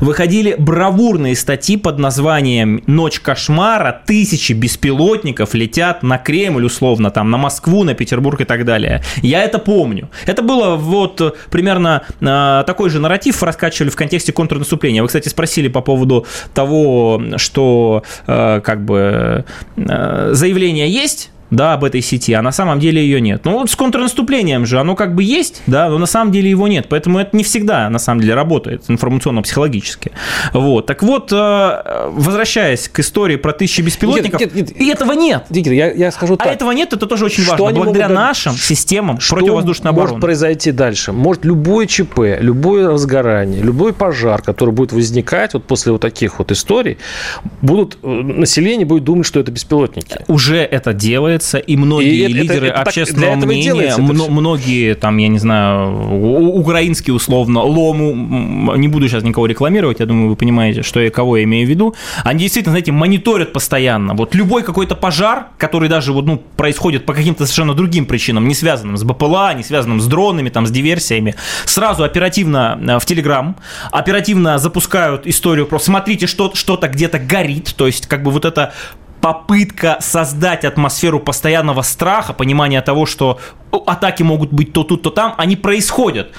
выходили 0.01 0.55
бравурные 0.57 1.35
статьи 1.35 1.77
под 1.77 1.99
названием 1.99 2.83
«Ночь 2.87 3.19
кошмара», 3.19 4.03
«Тысячи 4.07 4.53
беспилотников 4.53 5.55
летят 5.55 6.03
на 6.03 6.17
Кремль», 6.19 6.65
условно, 6.65 7.11
там, 7.11 7.31
на 7.31 7.39
Москву, 7.39 7.83
на 7.83 7.95
Петербург 7.95 8.41
и 8.41 8.45
так 8.45 8.65
далее. 8.65 9.03
Я 9.23 9.43
это 9.43 9.59
помню. 9.59 10.11
Это 10.27 10.43
было 10.43 10.77
вот 10.77 11.37
примерно 11.51 12.05
э, 12.21 12.65
такой 12.67 12.91
же 12.91 13.01
нарратив 13.01 13.43
раскачивали 13.43 13.91
в 13.91 13.97
контексте 13.97 14.33
контрнаступления. 14.33 15.03
Вы, 15.03 15.09
кстати, 15.09 15.29
спросили 15.29 15.69
по 15.69 15.81
поводу 15.81 16.27
того, 16.55 17.21
что 17.37 18.05
э, 18.27 18.61
как 18.63 18.85
бы 18.85 19.45
э, 19.77 20.31
заявление 20.33 20.89
есть, 20.89 21.31
да, 21.51 21.75
об 21.75 21.85
этой 21.85 22.03
сети, 22.03 22.33
а 22.33 22.43
на 22.43 22.53
самом 22.53 22.79
деле 22.81 23.03
ее 23.03 23.21
нет. 23.21 23.45
Ну 23.45 23.53
вот 23.53 23.71
с 23.71 23.77
контрнаступлением 23.77 24.67
же 24.67 24.79
оно 24.79 24.95
как 24.95 25.15
бы 25.15 25.23
есть, 25.23 25.63
да, 25.67 25.89
но 25.89 25.99
на 25.99 26.07
самом 26.07 26.33
деле 26.33 26.51
его 26.51 26.69
нет, 26.69 26.87
поэтому 26.89 27.19
это 27.19 27.37
не 27.37 27.45
всегда 27.45 27.89
на 27.89 27.99
самом 27.99 28.21
деле 28.21 28.35
работает 28.35 28.85
информационно-психологически. 28.89 30.13
Вот, 30.53 30.87
так 30.87 31.03
вот, 31.03 31.33
э, 31.33 32.09
возвращаясь 32.11 32.89
к 32.89 33.01
истории 33.01 33.37
про 33.37 33.53
тысячи 33.53 33.81
беспилотников, 33.81 34.41
нет, 34.41 34.55
нет, 34.55 34.69
нет, 34.71 34.81
и 34.81 34.89
этого 34.89 35.13
нет. 35.13 35.45
Дикер, 35.51 35.73
я, 35.73 35.91
я 35.93 36.11
скажу 36.11 36.35
а 36.35 36.37
так. 36.37 36.47
А 36.49 36.51
этого 36.51 36.73
нет, 36.73 36.93
это 36.93 37.07
тоже 37.07 37.25
очень 37.25 37.45
что 37.45 37.65
важно. 37.65 37.81
Благодаря 37.81 38.09
могут... 38.09 38.23
нашим 38.23 38.53
системам 38.53 39.21
что 39.21 39.37
противовоздушной 39.37 39.91
обороны. 39.91 40.13
может 40.13 40.23
произойти 40.23 40.73
дальше? 40.73 41.13
Может 41.13 41.45
любое 41.45 41.87
ЧП, 41.87 42.19
любое 42.41 42.89
разгорание, 42.89 43.63
любой 43.63 43.93
пожар, 43.93 44.43
который 44.43 44.75
будет 44.75 44.93
возникать 44.93 45.55
вот 45.55 45.65
после 45.65 45.93
вот 45.93 46.01
таких 46.01 46.39
вот 46.39 46.53
историй, 46.53 46.99
будут, 47.63 47.99
э, 48.03 48.07
население 48.07 48.87
будет 48.87 49.05
думать, 49.05 49.27
что 49.27 49.41
это 49.41 49.51
беспилотники. 49.51 50.25
Уже 50.29 50.59
это 50.59 50.93
делает 50.93 51.38
делается, 51.39 51.59
и 51.59 51.77
многие 51.77 52.29
и 52.29 52.33
лидеры 52.33 52.69
это, 52.69 52.81
это, 52.81 52.83
общественного 52.83 53.35
так, 53.37 53.47
мнения, 53.47 53.65
делается, 53.65 54.03
многие 54.03 54.95
там, 54.95 55.17
я 55.19 55.29
не 55.29 55.39
знаю, 55.39 56.13
украинские 56.55 57.15
условно, 57.15 57.63
Лому, 57.63 58.77
не 58.77 58.89
буду 58.89 59.09
сейчас 59.09 59.23
никого 59.23 59.47
рекламировать, 59.47 60.01
я 60.01 60.07
думаю, 60.07 60.31
вы 60.31 60.37
понимаете, 60.37 60.83
что 60.83 61.01
и 61.01 61.11
кого 61.11 61.37
я 61.37 61.45
имею 61.45 61.67
в 61.67 61.71
виду, 61.71 61.95
они 62.25 62.41
действительно, 62.41 62.73
знаете, 62.73 62.93
мониторят 62.93 63.53
постоянно. 63.53 64.15
Вот 64.15 64.35
любой 64.35 64.63
какой-то 64.63 64.95
пожар, 64.95 65.49
который 65.59 65.89
даже 65.89 66.13
вот, 66.13 66.27
ну, 66.27 66.43
происходит 66.57 67.07
по 67.07 67.15
каким-то 67.15 67.45
совершенно 67.45 67.75
другим 67.75 68.07
причинам, 68.07 68.49
не 68.49 68.55
связанным 68.55 68.97
с 68.97 69.05
БПЛА, 69.05 69.55
не 69.55 69.63
связанным 69.63 70.01
с 70.01 70.07
дронами, 70.07 70.49
там, 70.49 70.67
с 70.67 70.71
диверсиями, 70.71 71.35
сразу 71.65 72.05
оперативно 72.05 72.79
э, 72.81 72.99
в 72.99 73.07
Телеграм, 73.07 73.57
оперативно 73.93 74.59
запускают 74.59 75.27
историю 75.27 75.67
про 75.67 75.79
смотрите, 75.79 76.27
что, 76.27 76.53
что-то 76.55 76.89
где-то 76.89 77.19
горит, 77.19 77.75
то 77.77 77.87
есть 77.87 78.07
как 78.07 78.23
бы 78.23 78.31
вот 78.31 78.45
это 78.45 78.73
попытка 79.21 79.99
создать 80.01 80.65
атмосферу 80.65 81.21
постоянного 81.21 81.83
страха, 81.83 82.33
понимания 82.33 82.81
того, 82.83 83.07
что 83.07 83.39
атаки 83.87 84.23
могут 84.23 84.53
быть 84.53 84.73
то 84.73 84.85
тут, 84.85 85.03
то 85.03 85.11
там, 85.11 85.35
они 85.37 85.57
происходят. 85.57 86.33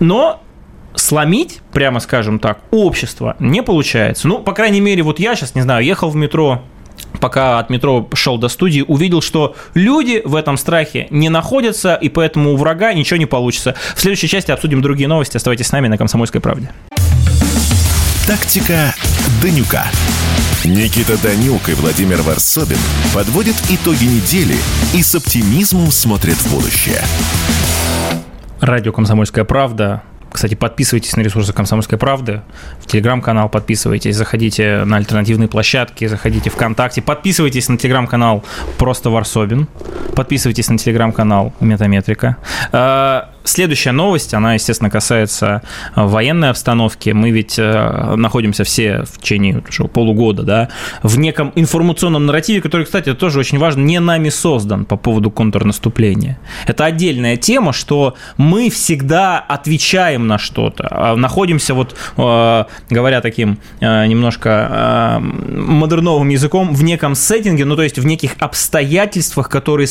Но 0.00 0.42
сломить, 0.94 1.60
прямо 1.72 2.00
скажем 2.00 2.38
так, 2.38 2.60
общество 2.70 3.36
не 3.38 3.62
получается. 3.62 4.28
Ну, 4.28 4.38
по 4.38 4.52
крайней 4.52 4.80
мере, 4.80 5.02
вот 5.02 5.18
я 5.18 5.34
сейчас, 5.34 5.54
не 5.54 5.62
знаю, 5.62 5.84
ехал 5.84 6.10
в 6.10 6.16
метро, 6.16 6.62
пока 7.20 7.58
от 7.58 7.70
метро 7.70 8.08
шел 8.14 8.38
до 8.38 8.48
студии, 8.48 8.84
увидел, 8.86 9.20
что 9.20 9.54
люди 9.74 10.22
в 10.24 10.34
этом 10.34 10.56
страхе 10.56 11.06
не 11.10 11.28
находятся, 11.28 11.94
и 11.94 12.08
поэтому 12.08 12.54
у 12.54 12.56
врага 12.56 12.92
ничего 12.92 13.18
не 13.18 13.26
получится. 13.26 13.74
В 13.94 14.00
следующей 14.00 14.28
части 14.28 14.50
обсудим 14.50 14.82
другие 14.82 15.08
новости. 15.08 15.36
Оставайтесь 15.36 15.66
с 15.66 15.72
нами 15.72 15.88
на 15.88 15.98
«Комсомольской 15.98 16.40
правде». 16.40 16.70
Тактика 18.26 18.94
Данюка. 19.42 19.86
Никита 20.70 21.20
Данюк 21.20 21.68
и 21.68 21.74
Владимир 21.74 22.22
Варсобин 22.22 22.78
подводят 23.12 23.56
итоги 23.68 24.04
недели 24.04 24.54
и 24.94 25.02
с 25.02 25.16
оптимизмом 25.16 25.90
смотрят 25.90 26.36
в 26.36 26.54
будущее. 26.54 27.00
Радио 28.60 28.92
«Комсомольская 28.92 29.42
правда». 29.42 30.02
Кстати, 30.30 30.54
подписывайтесь 30.54 31.16
на 31.16 31.22
ресурсы 31.22 31.52
«Комсомольской 31.52 31.98
правды», 31.98 32.42
в 32.80 32.86
телеграм-канал 32.86 33.48
подписывайтесь, 33.48 34.14
заходите 34.14 34.84
на 34.84 34.98
альтернативные 34.98 35.48
площадки, 35.48 36.06
заходите 36.06 36.50
ВКонтакте, 36.50 37.02
подписывайтесь 37.02 37.68
на 37.68 37.76
телеграм-канал 37.76 38.44
«Просто 38.78 39.10
Варсобин», 39.10 39.66
подписывайтесь 40.14 40.68
на 40.68 40.78
телеграм-канал 40.78 41.52
«Метаметрика». 41.58 42.36
Следующая 43.42 43.92
новость, 43.92 44.34
она, 44.34 44.54
естественно, 44.54 44.90
касается 44.90 45.62
э, 45.96 46.04
военной 46.04 46.50
обстановки. 46.50 47.10
Мы 47.10 47.30
ведь 47.30 47.58
э, 47.58 48.14
находимся 48.16 48.64
все 48.64 49.04
в 49.04 49.18
течение 49.18 49.62
уже 49.66 49.84
полугода, 49.84 50.42
да, 50.42 50.68
в 51.02 51.18
неком 51.18 51.50
информационном 51.54 52.26
нарративе, 52.26 52.60
который, 52.60 52.84
кстати, 52.84 53.14
тоже 53.14 53.38
очень 53.38 53.58
важно, 53.58 53.80
не 53.80 53.98
нами 53.98 54.28
создан 54.28 54.84
по 54.84 54.96
поводу 54.96 55.30
контрнаступления. 55.30 56.38
Это 56.66 56.84
отдельная 56.84 57.38
тема, 57.38 57.72
что 57.72 58.14
мы 58.36 58.68
всегда 58.68 59.38
отвечаем 59.38 60.26
на 60.26 60.36
что-то, 60.36 60.88
а 60.90 61.16
находимся 61.16 61.72
вот, 61.72 61.96
э, 62.18 62.64
говоря 62.90 63.20
таким 63.22 63.58
немножко 63.80 65.18
модерновым 65.20 66.28
языком, 66.28 66.74
в 66.74 66.82
неком 66.84 67.14
сеттинге, 67.14 67.64
ну 67.64 67.76
то 67.76 67.82
есть 67.82 67.98
в 67.98 68.04
неких 68.04 68.32
обстоятельствах, 68.38 69.48
которые 69.48 69.88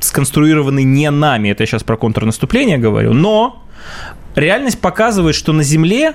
сконструированы 0.00 0.84
не 0.84 1.10
нами. 1.10 1.48
Это 1.48 1.64
я 1.64 1.66
сейчас 1.66 1.82
про 1.82 1.96
контрнаступление 1.96 2.78
говорю 2.78 2.91
говорю. 2.92 3.12
Но 3.14 3.62
реальность 4.34 4.80
показывает, 4.80 5.34
что 5.34 5.52
на 5.52 5.62
Земле 5.62 6.14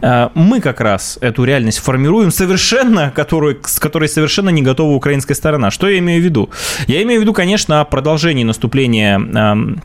э, 0.00 0.28
мы 0.34 0.60
как 0.60 0.80
раз 0.80 1.18
эту 1.20 1.44
реальность 1.44 1.78
формируем 1.78 2.30
совершенно, 2.30 3.10
которую, 3.10 3.60
с 3.64 3.78
которой 3.78 4.08
совершенно 4.08 4.50
не 4.50 4.62
готова 4.62 4.94
украинская 4.94 5.34
сторона. 5.34 5.70
Что 5.70 5.88
я 5.88 5.98
имею 5.98 6.20
в 6.20 6.24
виду? 6.24 6.50
Я 6.86 7.02
имею 7.02 7.20
в 7.20 7.22
виду, 7.22 7.32
конечно, 7.32 7.84
продолжение 7.84 8.44
наступления 8.44 9.18
эм, 9.18 9.82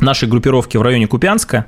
нашей 0.00 0.28
группировки 0.28 0.76
в 0.76 0.82
районе 0.82 1.06
Купянска. 1.06 1.66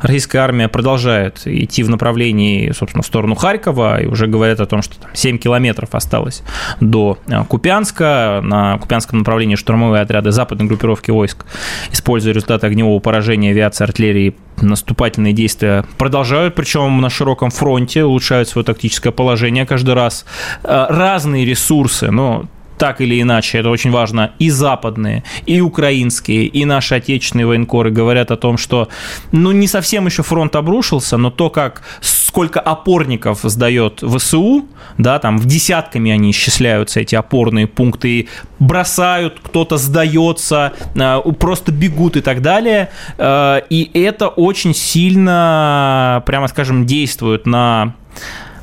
Российская 0.00 0.38
армия 0.38 0.68
продолжает 0.68 1.46
идти 1.46 1.82
в 1.82 1.88
направлении, 1.88 2.70
собственно, 2.72 3.02
в 3.02 3.06
сторону 3.06 3.34
Харькова, 3.34 4.02
и 4.02 4.06
уже 4.06 4.26
говорят 4.26 4.60
о 4.60 4.66
том, 4.66 4.82
что 4.82 4.98
там 5.00 5.10
7 5.12 5.38
километров 5.38 5.94
осталось 5.94 6.42
до 6.80 7.18
э, 7.26 7.44
Купянска. 7.44 8.40
На 8.42 8.78
Купянском 8.78 9.18
направлении 9.18 9.56
штурмовые 9.56 10.02
отряды 10.02 10.30
западной 10.30 10.66
группировки 10.66 11.10
войск, 11.10 11.44
используя 11.90 12.32
результаты 12.32 12.66
огневого 12.66 13.00
поражения 13.00 13.50
авиации, 13.50 13.84
артиллерии, 13.84 14.36
наступательные 14.60 15.32
действия 15.32 15.84
продолжают, 15.98 16.54
причем 16.54 17.00
на 17.00 17.10
широком 17.10 17.50
фронте, 17.50 18.04
улучшают 18.04 18.48
свое 18.48 18.64
тактическое 18.64 19.12
положение 19.12 19.66
каждый 19.66 19.94
раз. 19.94 20.24
Э, 20.62 20.86
разные 20.88 21.44
ресурсы, 21.44 22.10
но 22.10 22.46
так 22.82 23.00
или 23.00 23.22
иначе, 23.22 23.58
это 23.58 23.70
очень 23.70 23.92
важно, 23.92 24.32
и 24.40 24.50
западные, 24.50 25.22
и 25.46 25.60
украинские, 25.60 26.46
и 26.46 26.64
наши 26.64 26.96
отечественные 26.96 27.46
военкоры 27.46 27.92
говорят 27.92 28.32
о 28.32 28.36
том, 28.36 28.58
что, 28.58 28.88
ну, 29.30 29.52
не 29.52 29.68
совсем 29.68 30.06
еще 30.06 30.24
фронт 30.24 30.56
обрушился, 30.56 31.16
но 31.16 31.30
то, 31.30 31.48
как 31.48 31.82
сколько 32.00 32.58
опорников 32.58 33.42
сдает 33.44 34.02
ВСУ, 34.02 34.64
да, 34.98 35.20
там 35.20 35.38
в 35.38 35.46
десятками 35.46 36.10
они 36.10 36.32
исчисляются, 36.32 36.98
эти 36.98 37.14
опорные 37.14 37.68
пункты, 37.68 38.26
бросают, 38.58 39.38
кто-то 39.40 39.76
сдается, 39.76 40.72
э, 40.96 41.20
просто 41.38 41.70
бегут 41.70 42.16
и 42.16 42.20
так 42.20 42.42
далее, 42.42 42.90
э, 43.16 43.60
и 43.70 43.90
это 43.94 44.26
очень 44.26 44.74
сильно, 44.74 46.20
прямо 46.26 46.48
скажем, 46.48 46.84
действует 46.84 47.46
на 47.46 47.94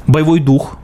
боевой 0.07 0.41
дух 0.41 0.77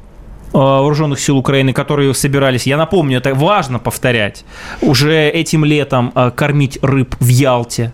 вооруженных 0.56 1.20
сил 1.20 1.38
Украины, 1.38 1.74
которые 1.74 2.14
собирались, 2.14 2.66
я 2.66 2.78
напомню, 2.78 3.18
это 3.18 3.36
важно 3.36 3.78
повторять, 3.78 4.46
уже 4.82 5.30
этим 5.30 5.66
летом 5.66 6.12
э, 6.16 6.32
кормить 6.32 6.80
рыб 6.82 7.16
в 7.20 7.28
Ялте. 7.28 7.92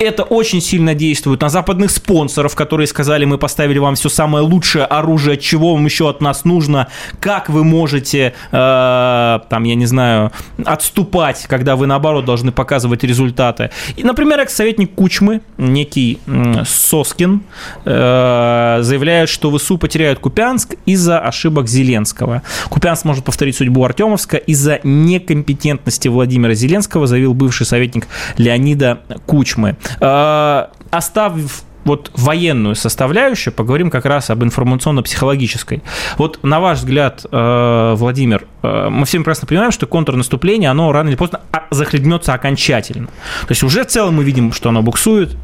Это 0.00 0.24
очень 0.24 0.60
сильно 0.60 0.94
действует 0.94 1.40
на 1.40 1.48
западных 1.48 1.90
спонсоров, 1.90 2.56
которые 2.56 2.88
сказали, 2.88 3.24
мы 3.24 3.38
поставили 3.38 3.78
вам 3.78 3.94
все 3.94 4.08
самое 4.08 4.44
лучшее 4.44 4.86
оружие, 4.86 5.36
чего 5.36 5.74
вам 5.74 5.84
еще 5.84 6.10
от 6.10 6.20
нас 6.20 6.44
нужно, 6.44 6.88
как 7.20 7.48
вы 7.48 7.62
можете, 7.62 8.34
э, 8.50 9.38
там, 9.48 9.64
я 9.64 9.74
не 9.76 9.86
знаю, 9.86 10.32
отступать, 10.64 11.46
когда 11.46 11.76
вы, 11.76 11.86
наоборот, 11.86 12.24
должны 12.24 12.50
показывать 12.50 13.04
результаты. 13.04 13.70
И, 13.96 14.02
например, 14.02 14.40
экс-советник 14.40 14.94
Кучмы, 14.94 15.42
некий 15.58 16.18
Соскин, 16.66 17.42
заявляет, 17.84 19.28
что 19.28 19.56
ВСУ 19.56 19.78
потеряют 19.78 20.18
Купянск 20.18 20.74
из-за 20.86 21.20
ошибок 21.20 21.68
Зеленского. 21.68 21.99
Зеленского. 22.00 22.42
Купянск 22.68 23.04
может 23.04 23.24
повторить 23.24 23.56
судьбу 23.56 23.84
Артемовска 23.84 24.36
из-за 24.36 24.80
некомпетентности 24.82 26.08
Владимира 26.08 26.54
Зеленского, 26.54 27.06
заявил 27.06 27.34
бывший 27.34 27.66
советник 27.66 28.06
Леонида 28.36 29.00
Кучмы. 29.26 29.76
А, 30.00 30.70
оставив 30.90 31.62
вот 31.84 32.10
военную 32.14 32.74
составляющую, 32.74 33.54
поговорим 33.54 33.90
как 33.90 34.04
раз 34.04 34.30
об 34.30 34.44
информационно-психологической. 34.44 35.82
Вот 36.18 36.38
на 36.42 36.60
ваш 36.60 36.78
взгляд, 36.78 37.24
э, 37.30 37.94
Владимир, 37.96 38.46
э, 38.62 38.88
мы 38.90 39.06
все 39.06 39.16
прекрасно 39.16 39.48
понимаем, 39.48 39.72
что 39.72 39.86
контрнаступление, 39.86 40.68
оно 40.68 40.92
рано 40.92 41.08
или 41.08 41.16
поздно 41.16 41.40
захлебнется 41.70 42.34
окончательно. 42.34 43.06
То 43.06 43.50
есть 43.50 43.62
уже 43.62 43.84
в 43.84 43.86
целом 43.86 44.16
мы 44.16 44.24
видим, 44.24 44.52
что 44.52 44.68
оно 44.68 44.82
буксует, 44.82 45.36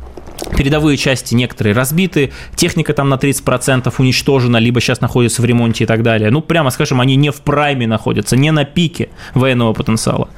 Передовые 0.57 0.97
части 0.97 1.35
некоторые 1.35 1.75
разбиты, 1.75 2.33
техника 2.55 2.93
там 2.93 3.09
на 3.09 3.15
30% 3.15 3.93
уничтожена, 3.99 4.59
либо 4.59 4.81
сейчас 4.81 5.01
находится 5.01 5.43
в 5.43 5.45
ремонте 5.45 5.85
и 5.85 5.87
так 5.87 6.03
далее. 6.03 6.31
Ну, 6.31 6.41
прямо 6.41 6.71
скажем, 6.71 7.01
они 7.01 7.17
не 7.17 7.31
в 7.31 7.41
прайме 7.43 7.87
находятся, 7.87 8.37
не 8.37 8.51
на 8.51 8.65
пике 8.65 9.09
военного 9.35 9.73
потенциала. 9.73 10.29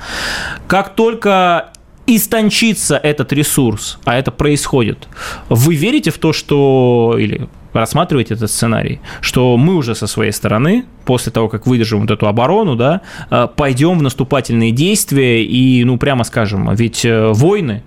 Как 0.66 0.94
только 0.94 1.70
истончится 2.06 2.96
этот 2.96 3.32
ресурс, 3.32 3.98
а 4.04 4.16
это 4.16 4.30
происходит, 4.30 5.08
вы 5.48 5.74
верите 5.74 6.10
в 6.10 6.18
то, 6.18 6.32
что, 6.32 7.16
или 7.18 7.48
рассматриваете 7.72 8.34
этот 8.34 8.50
сценарий, 8.50 9.00
что 9.20 9.56
мы 9.56 9.76
уже 9.76 9.94
со 9.94 10.06
своей 10.06 10.32
стороны, 10.32 10.84
после 11.04 11.30
того, 11.32 11.48
как 11.48 11.66
выдержим 11.66 12.00
вот 12.00 12.10
эту 12.10 12.26
оборону, 12.26 12.76
да, 12.76 13.02
э, 13.30 13.46
пойдем 13.54 13.98
в 13.98 14.02
наступательные 14.02 14.72
действия 14.72 15.44
и, 15.44 15.84
ну, 15.84 15.98
прямо 15.98 16.24
скажем, 16.24 16.74
ведь 16.74 17.04
э, 17.04 17.28
войны, 17.32 17.82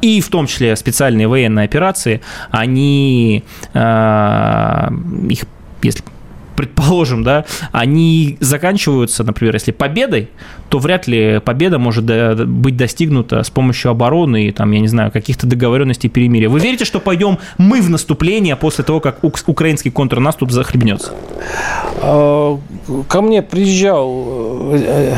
и 0.00 0.20
в 0.20 0.28
том 0.28 0.46
числе 0.46 0.76
специальные 0.76 1.28
военные 1.28 1.64
операции, 1.64 2.20
они 2.50 3.44
э, 3.74 4.88
их, 5.30 5.40
если 5.82 6.04
предположим, 6.56 7.22
да, 7.22 7.44
они 7.70 8.36
заканчиваются, 8.40 9.22
например, 9.22 9.54
если 9.54 9.70
победой, 9.70 10.28
то 10.68 10.78
вряд 10.78 11.06
ли 11.06 11.40
победа 11.44 11.78
может 11.78 12.04
быть 12.04 12.76
достигнута 12.76 13.42
с 13.42 13.50
помощью 13.50 13.90
обороны 13.90 14.46
и, 14.46 14.52
там, 14.52 14.70
я 14.72 14.80
не 14.80 14.88
знаю, 14.88 15.10
каких-то 15.10 15.46
договоренностей 15.46 16.08
перемирия. 16.08 16.48
Вы 16.48 16.60
верите, 16.60 16.84
что 16.84 17.00
пойдем 17.00 17.38
мы 17.56 17.80
в 17.80 17.90
наступление 17.90 18.56
после 18.56 18.84
того, 18.84 19.00
как 19.00 19.18
украинский 19.22 19.90
контрнаступ 19.90 20.50
захлебнется? 20.50 21.12
А, 22.02 22.58
ко 23.08 23.22
мне 23.22 23.42
приезжал 23.42 24.72
э, 24.72 25.14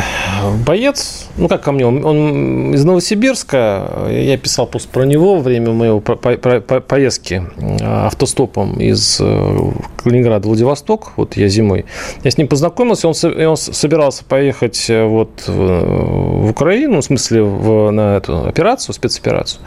боец, 0.67 1.29
ну 1.37 1.49
как 1.49 1.63
ко 1.63 1.73
мне, 1.73 1.87
он 1.87 2.75
из 2.75 2.85
Новосибирска, 2.85 4.09
я 4.11 4.37
писал 4.39 4.67
пост 4.67 4.89
про 4.89 5.05
него 5.05 5.37
во 5.37 5.43
время 5.43 5.73
моего 5.73 6.01
поездки 6.01 7.43
автостопом 7.83 8.81
из 8.81 9.19
э, 9.21 9.59
Калининграда 10.03 10.47
в 10.47 10.49
Владивосток, 10.49 11.13
вот 11.17 11.37
я 11.37 11.49
зимой. 11.49 11.85
Я 12.25 12.31
с 12.31 12.39
ним 12.39 12.49
познакомился, 12.49 13.09
он, 13.09 13.15
собирался 13.57 14.25
поехать 14.25 14.87
э, 14.89 15.05
вот 15.47 15.55
в 15.55 16.51
Украину, 16.51 17.01
в 17.01 17.05
смысле 17.05 17.43
в, 17.43 17.91
на 17.91 18.17
эту 18.17 18.45
операцию, 18.47 18.95
спецоперацию. 18.95 19.61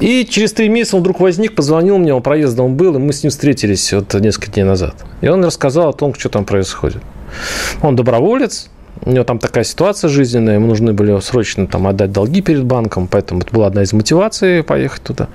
И 0.00 0.24
через 0.24 0.52
три 0.52 0.68
месяца 0.68 0.96
он 0.96 1.02
вдруг 1.02 1.20
возник, 1.20 1.54
позвонил 1.54 1.98
мне, 1.98 2.14
он 2.14 2.22
проездом 2.22 2.76
был, 2.76 2.94
и 2.94 2.98
мы 2.98 3.12
с 3.12 3.22
ним 3.22 3.30
встретились 3.30 3.92
вот 3.92 4.14
несколько 4.14 4.52
дней 4.52 4.62
назад. 4.62 4.94
И 5.20 5.28
он 5.28 5.44
рассказал 5.44 5.90
о 5.90 5.92
том, 5.92 6.14
что 6.14 6.28
там 6.28 6.44
происходит. 6.44 7.02
Он 7.82 7.96
доброволец, 7.96 8.68
у 9.02 9.10
него 9.10 9.24
там 9.24 9.38
такая 9.38 9.64
ситуация 9.64 10.08
жизненная, 10.08 10.54
ему 10.54 10.66
нужны 10.66 10.92
были 10.92 11.18
срочно 11.20 11.66
там 11.66 11.86
отдать 11.86 12.12
долги 12.12 12.42
перед 12.42 12.64
банком, 12.64 13.08
поэтому 13.08 13.40
это 13.40 13.52
была 13.52 13.66
одна 13.66 13.82
из 13.82 13.92
мотиваций 13.92 14.62
поехать 14.62 15.02
туда. 15.02 15.28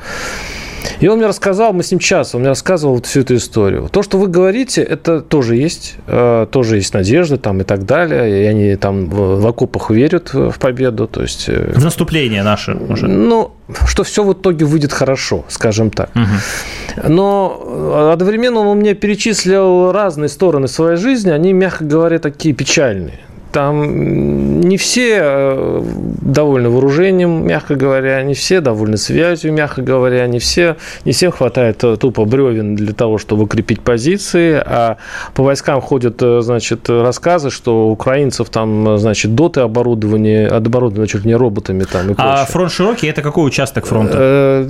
И 0.99 1.07
он 1.07 1.17
мне 1.17 1.27
рассказал, 1.27 1.73
мы 1.73 1.83
с 1.83 1.91
ним 1.91 1.99
час, 1.99 2.35
он 2.35 2.41
мне 2.41 2.49
рассказывал 2.49 2.95
вот 2.95 3.05
всю 3.05 3.21
эту 3.21 3.35
историю. 3.35 3.89
То, 3.91 4.03
что 4.03 4.17
вы 4.17 4.27
говорите, 4.27 4.81
это 4.81 5.21
тоже 5.21 5.55
есть, 5.55 5.95
э, 6.07 6.47
тоже 6.51 6.77
есть 6.77 6.93
надежда 6.93 7.37
там 7.37 7.61
и 7.61 7.63
так 7.63 7.85
далее, 7.85 8.43
и 8.43 8.45
они 8.45 8.75
там 8.75 9.07
в 9.09 9.45
окопах 9.47 9.89
верят 9.89 10.33
в 10.33 10.57
победу, 10.59 11.07
то 11.07 11.21
есть... 11.21 11.45
Э, 11.47 11.73
в 11.75 11.83
наступление 11.83 12.43
наше 12.43 12.73
уже. 12.73 13.07
Ну, 13.07 13.51
что 13.85 14.03
все 14.03 14.23
в 14.23 14.33
итоге 14.33 14.65
выйдет 14.65 14.91
хорошо, 14.91 15.45
скажем 15.47 15.89
так. 15.89 16.09
Угу. 16.15 17.07
Но 17.09 18.09
одновременно 18.11 18.59
он 18.59 18.77
мне 18.77 18.93
перечислил 18.93 19.91
разные 19.91 20.29
стороны 20.29 20.67
своей 20.67 20.97
жизни, 20.97 21.31
они, 21.31 21.53
мягко 21.53 21.83
говоря, 21.83 22.19
такие 22.19 22.53
печальные. 22.53 23.19
Там 23.53 24.62
не 24.62 24.77
все 24.77 25.19
э, 25.22 25.83
довольны 26.22 26.69
вооружением, 26.69 27.45
мягко 27.45 27.75
говоря, 27.75 28.19
не 28.24 28.33
все 28.33 28.62
довольны 28.62 28.98
связью, 28.98 29.53
мягко 29.53 29.83
говоря, 29.83 30.25
не, 30.25 30.39
все, 30.39 30.75
не 31.05 31.12
всем 31.12 31.31
хватает 31.31 31.83
э, 31.83 31.95
тупо 31.98 32.25
бревен 32.25 32.75
для 32.75 32.93
того, 32.93 33.19
чтобы 33.19 33.43
укрепить 33.43 33.81
позиции, 33.81 34.53
а 34.55 34.98
по 35.36 35.43
войскам 35.43 35.81
ходят, 35.81 36.19
э, 36.24 36.41
значит, 36.41 36.89
рассказы, 36.89 37.51
что 37.51 37.89
украинцев 37.89 38.50
там, 38.50 38.98
значит, 38.98 39.36
доты 39.36 39.62
оборудование, 39.62 40.48
оборудованы 40.48 41.05
чуть 41.05 41.24
не 41.24 41.36
роботами 41.36 41.83
там 41.83 42.10
и 42.10 42.15
А 42.17 42.45
фронт 42.45 42.72
широкий, 42.72 43.05
это 43.05 43.22
какой 43.22 43.45
участок 43.45 43.86
фронта? 43.86 44.65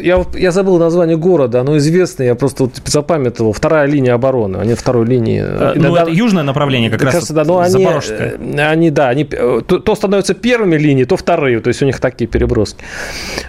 Я, 0.00 0.24
я 0.34 0.50
забыл 0.50 0.78
название 0.78 1.16
города, 1.16 1.60
оно 1.60 1.76
известное, 1.76 2.26
я 2.26 2.34
просто 2.34 2.64
вот 2.64 2.72
запамятовал. 2.86 3.52
Вторая 3.52 3.86
линия 3.86 4.14
обороны, 4.14 4.56
а 4.56 4.64
не 4.64 4.74
второй 4.74 5.06
линии. 5.06 5.44
Ну, 5.76 5.94
это 5.94 6.10
южное 6.10 6.42
направление 6.42 6.90
как 6.90 7.02
раз. 7.02 7.14
Кажется, 7.14 7.32
да, 7.32 7.44
но 7.44 7.60
они, 7.60 7.86
Э, 8.18 8.70
они, 8.70 8.90
да, 8.90 9.08
они 9.08 9.26
э, 9.30 9.60
то, 9.66 9.78
то 9.78 9.94
становятся 9.94 10.34
первыми 10.34 10.76
линии, 10.76 11.04
то 11.04 11.16
вторые, 11.16 11.60
то 11.60 11.68
есть 11.68 11.82
у 11.82 11.86
них 11.86 12.00
такие 12.00 12.28
переброски. 12.28 12.84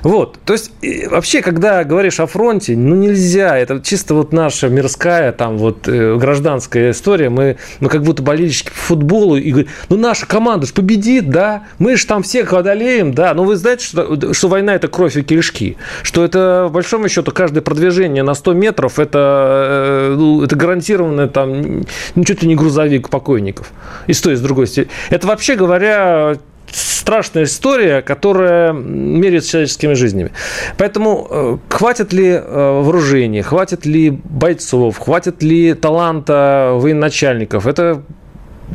Вот, 0.04 0.38
то 0.46 0.54
есть 0.54 0.72
вообще, 1.10 1.42
когда 1.42 1.84
говоришь 1.84 2.20
о 2.20 2.28
фронте, 2.28 2.76
ну 2.76 2.96
нельзя, 2.96 3.58
это 3.58 3.82
чисто 3.84 4.14
вот 4.14 4.34
наша 4.34 4.70
мирская, 4.70 5.32
там 5.32 5.58
вот 5.58 5.88
э, 5.88 6.18
гражданская 6.18 6.92
история, 6.92 7.30
мы, 7.30 7.58
мы 7.80 7.90
как 7.90 8.04
будто 8.04 8.24
болельщики 8.24 8.70
по 8.70 8.76
футболу 8.76 9.38
и 9.38 9.52
говорим, 9.52 9.70
ну 9.90 9.98
наша 9.98 10.26
команда 10.26 10.66
же 10.68 10.74
победит, 10.74 11.30
да, 11.30 11.64
мы 11.80 11.96
же 11.96 12.06
там 12.06 12.24
всех 12.24 12.54
одолеем, 12.54 13.14
да, 13.14 13.34
но 13.34 13.44
вы 13.44 13.56
знаете, 13.56 13.86
что, 13.86 14.34
что 14.34 14.48
война 14.48 14.76
это 14.76 14.88
кровь 14.88 15.16
и 15.18 15.24
кишки, 15.24 15.78
что 16.04 16.24
это, 16.24 16.68
в 16.70 16.72
большом 16.72 17.08
счету, 17.08 17.32
каждое 17.32 17.62
продвижение 17.62 18.24
на 18.24 18.34
100 18.34 18.54
метров, 18.54 19.00
это, 19.00 20.16
ну, 20.18 20.44
это 20.44 20.56
гарантированно 20.56 21.28
там, 21.28 21.86
ну, 22.16 22.24
чуть 22.24 22.42
ли 22.42 22.48
не 22.48 22.56
грузовик 22.56 23.10
покойников. 23.10 23.72
И 24.08 24.14
с 24.14 24.22
той, 24.22 24.34
и 24.34 24.36
с 24.36 24.42
другой 24.42 24.57
другой 24.58 24.88
Это, 25.10 25.28
вообще 25.28 25.56
говоря, 25.56 26.38
страшная 26.72 27.44
история, 27.44 28.02
которая 28.02 28.74
меряет 28.74 29.46
человеческими 29.46 29.94
жизнями. 29.94 30.32
Поэтому 30.78 31.28
э, 31.30 31.58
хватит 31.70 32.14
ли 32.14 32.28
э, 32.28 32.82
вооружений, 32.84 33.42
хватит 33.42 33.86
ли 33.86 34.10
бойцов, 34.10 34.98
хватит 34.98 35.44
ли 35.44 35.74
таланта 35.74 36.74
военачальников, 36.76 37.68
это 37.68 38.04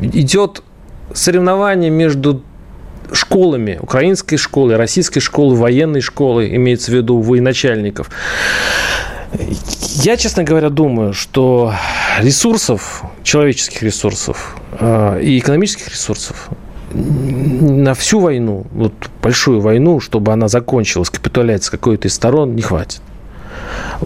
идет 0.01 0.63
соревнование 1.13 1.91
между 1.91 2.41
школами, 3.11 3.77
украинской 3.79 4.37
школы, 4.37 4.75
российской 4.77 5.19
школы, 5.19 5.55
военной 5.55 6.01
школы, 6.01 6.55
имеется 6.55 6.91
в 6.91 6.95
виду 6.95 7.19
военачальников. 7.19 8.09
Я, 10.03 10.17
честно 10.17 10.43
говоря, 10.43 10.69
думаю, 10.69 11.13
что 11.13 11.73
ресурсов, 12.19 13.03
человеческих 13.23 13.83
ресурсов 13.83 14.55
э, 14.79 15.21
и 15.21 15.39
экономических 15.39 15.89
ресурсов 15.89 16.49
на 16.93 17.93
всю 17.93 18.19
войну, 18.19 18.65
вот 18.71 18.93
большую 19.21 19.61
войну, 19.61 19.99
чтобы 19.99 20.31
она 20.31 20.47
закончилась, 20.47 21.09
капитуляция 21.09 21.71
какой-то 21.71 22.07
из 22.07 22.13
сторон, 22.13 22.55
не 22.55 22.61
хватит. 22.61 23.01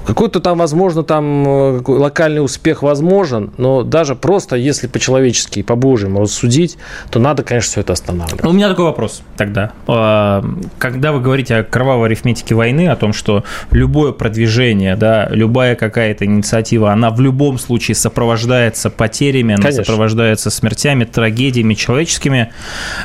Какой-то 0.05 0.39
там, 0.39 0.57
возможно, 0.57 1.03
там 1.03 1.47
э, 1.47 1.81
локальный 1.87 2.43
успех 2.43 2.83
возможен, 2.83 3.51
но 3.57 3.83
даже 3.83 4.15
просто, 4.15 4.55
если 4.55 4.87
по-человечески 4.87 5.61
по-божьему 5.61 6.21
рассудить, 6.21 6.77
то 7.09 7.19
надо, 7.19 7.43
конечно, 7.43 7.71
все 7.71 7.81
это 7.81 7.93
останавливать. 7.93 8.43
У 8.45 8.51
меня 8.51 8.69
такой 8.69 8.85
вопрос 8.85 9.21
тогда. 9.35 9.71
А, 9.87 10.43
когда 10.77 11.11
вы 11.11 11.21
говорите 11.21 11.55
о 11.55 11.63
кровавой 11.63 12.07
арифметике 12.07 12.55
войны, 12.55 12.87
о 12.89 12.95
том, 12.95 13.13
что 13.13 13.43
любое 13.71 14.11
продвижение, 14.11 14.95
да, 14.95 15.27
любая 15.29 15.75
какая-то 15.75 16.25
инициатива, 16.25 16.91
она 16.91 17.09
в 17.09 17.19
любом 17.21 17.57
случае 17.59 17.95
сопровождается 17.95 18.89
потерями, 18.89 19.55
она 19.55 19.63
конечно. 19.63 19.83
сопровождается 19.83 20.49
смертями, 20.49 21.05
трагедиями 21.05 21.73
человеческими, 21.73 22.51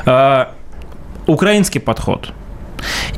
а, 0.05 0.53
украинский 1.27 1.79
подход– 1.79 2.31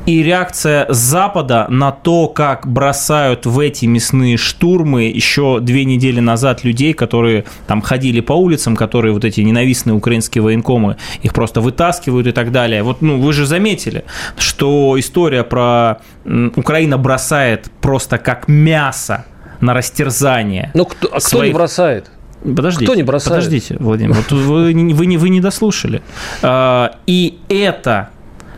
и 0.06 0.24
реакция 0.24 0.86
Запада 0.90 1.68
на 1.70 1.92
то, 1.92 2.28
как 2.28 2.68
бросают 2.68 3.46
в 3.46 3.60
эти 3.60 3.86
мясные 3.86 4.38
штурмы 4.38 5.04
еще 5.04 5.60
две 5.60 5.86
недели 5.86 6.20
назад 6.20 6.64
людей, 6.64 6.94
которые 6.94 7.46
там 7.68 7.82
ходили 7.82 8.20
по 8.20 8.34
улицам, 8.34 8.76
которые 8.76 9.14
вот 9.14 9.26
эти 9.26 9.42
ненавистные 9.42 9.94
украинские 9.94 10.42
военкомы, 10.42 10.98
их 11.22 11.34
просто 11.34 11.62
вытаскивают 11.62 12.28
и 12.28 12.32
так 12.32 12.52
далее. 12.52 12.84
Вот, 12.84 13.02
ну, 13.02 13.20
вы 13.20 13.34
же 13.34 13.46
заметили, 13.46 14.06
что 14.38 15.00
история 15.00 15.44
про 15.44 16.02
Украина 16.56 16.98
бросает 16.98 17.72
просто 17.82 18.18
как 18.18 18.48
мясо 18.48 19.26
на 19.62 19.74
растерзание. 19.74 20.72
Ну, 20.74 20.86
кто, 20.86 21.10
а 21.12 21.20
кто 21.20 21.44
не 21.44 21.52
бросает? 21.52 22.12
Подождите. 22.44 22.86
Кто 22.86 22.96
не 22.96 23.04
бросает? 23.04 23.38
Подождите, 23.38 23.78
Владимир, 23.80 24.14
вот 24.14 24.32
вы, 24.32 24.74
вы, 24.94 25.06
не, 25.06 25.18
вы 25.18 25.30
не 25.30 25.42
дослушали. 25.42 26.02
А, 26.44 26.98
и 27.08 27.40
это 27.50 28.10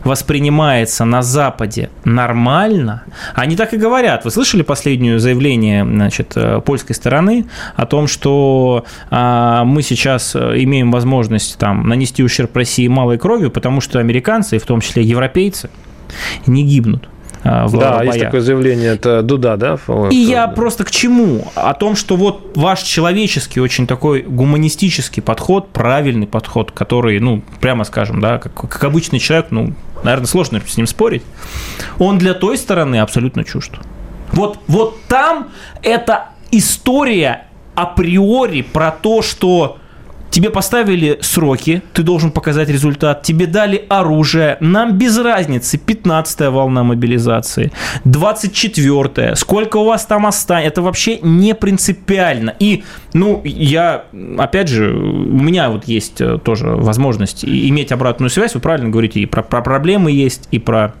воспринимается 0.04 1.04
на 1.04 1.22
Западе 1.22 1.90
нормально, 2.04 3.02
они 3.34 3.56
так 3.56 3.74
и 3.74 3.76
говорят. 3.76 4.24
Вы 4.24 4.30
слышали 4.30 4.62
последнее 4.62 5.18
заявление 5.18 5.84
значит, 5.84 6.32
э, 6.36 6.60
польской 6.64 6.94
стороны 6.94 7.46
о 7.76 7.86
том, 7.86 8.06
что 8.06 8.84
а, 9.10 9.64
мы 9.64 9.82
сейчас 9.82 10.34
э, 10.34 10.62
имеем 10.62 10.90
возможность 10.90 11.58
там, 11.58 11.88
нанести 11.88 12.22
ущерб 12.22 12.54
России 12.56 12.88
малой 12.88 13.18
кровью, 13.18 13.50
потому 13.50 13.80
что 13.80 13.98
американцы, 13.98 14.56
и 14.56 14.58
в 14.58 14.64
том 14.64 14.80
числе 14.80 15.02
европейцы, 15.02 15.70
не 16.46 16.64
гибнут. 16.64 17.08
А, 17.44 17.66
в 17.66 17.78
Да, 17.78 17.98
боях. 17.98 18.14
есть 18.14 18.24
такое 18.26 18.40
заявление, 18.40 18.94
это 18.94 19.22
Дуда, 19.22 19.56
да? 19.56 19.78
И 20.10 20.16
я 20.16 20.48
просто 20.48 20.84
к 20.84 20.90
чему? 20.90 21.46
О 21.54 21.72
том, 21.74 21.96
что 21.96 22.16
вот 22.16 22.52
ваш 22.56 22.82
человеческий, 22.82 23.60
очень 23.60 23.86
такой 23.86 24.22
гуманистический 24.22 25.22
подход, 25.22 25.70
правильный 25.70 26.26
подход, 26.26 26.72
который, 26.72 27.18
ну, 27.20 27.42
прямо 27.60 27.84
скажем, 27.84 28.20
да, 28.20 28.38
как, 28.38 28.54
как 28.54 28.84
обычный 28.84 29.18
человек, 29.18 29.46
ну, 29.50 29.72
наверное, 30.02 30.26
сложно 30.26 30.60
с 30.66 30.76
ним 30.76 30.86
спорить, 30.86 31.22
он 31.98 32.18
для 32.18 32.34
той 32.34 32.58
стороны 32.58 32.96
абсолютно 32.98 33.44
чужд. 33.44 33.72
Вот, 34.32 34.58
вот 34.66 35.00
там 35.08 35.48
это 35.82 36.26
история 36.50 37.46
априори 37.74 38.62
про 38.62 38.90
то, 38.90 39.22
что 39.22 39.78
Тебе 40.38 40.50
поставили 40.50 41.18
сроки, 41.20 41.82
ты 41.92 42.04
должен 42.04 42.30
показать 42.30 42.68
результат. 42.68 43.24
Тебе 43.24 43.46
дали 43.46 43.84
оружие. 43.88 44.56
Нам 44.60 44.96
без 44.96 45.18
разницы. 45.18 45.80
15-я 45.84 46.52
волна 46.52 46.84
мобилизации, 46.84 47.72
24-я. 48.04 49.34
Сколько 49.34 49.78
у 49.78 49.84
вас 49.84 50.06
там 50.06 50.26
останется? 50.26 50.68
Это 50.68 50.82
вообще 50.82 51.18
не 51.22 51.56
принципиально. 51.56 52.54
И, 52.60 52.84
ну, 53.14 53.40
я, 53.44 54.04
опять 54.38 54.68
же, 54.68 54.92
у 54.92 55.40
меня 55.40 55.70
вот 55.70 55.88
есть 55.88 56.20
э, 56.20 56.38
тоже 56.38 56.68
возможность 56.68 57.44
иметь 57.44 57.90
обратную 57.90 58.30
связь. 58.30 58.54
Вы 58.54 58.60
правильно 58.60 58.90
говорите, 58.90 59.18
и 59.18 59.26
про, 59.26 59.42
про 59.42 59.60
проблемы 59.60 60.12
есть, 60.12 60.46
и 60.52 60.60
про 60.60 60.94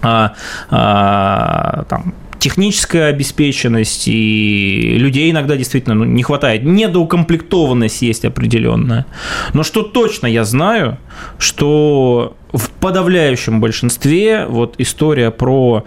а, 0.00 0.34
а, 0.70 1.86
там, 1.88 2.14
техническая 2.38 3.08
обеспеченность, 3.08 4.08
и 4.08 4.96
людей 4.98 5.30
иногда 5.30 5.56
действительно 5.56 5.94
ну, 5.94 6.04
не 6.04 6.22
хватает. 6.22 6.64
Недоукомплектованность 6.64 8.02
есть 8.02 8.24
определенная. 8.24 9.06
Но 9.54 9.62
что 9.62 9.82
точно 9.82 10.26
я 10.26 10.44
знаю, 10.44 10.98
что 11.38 12.36
в 12.52 12.70
подавляющем 12.70 13.60
большинстве 13.60 14.46
вот 14.46 14.74
история 14.78 15.30
про 15.30 15.84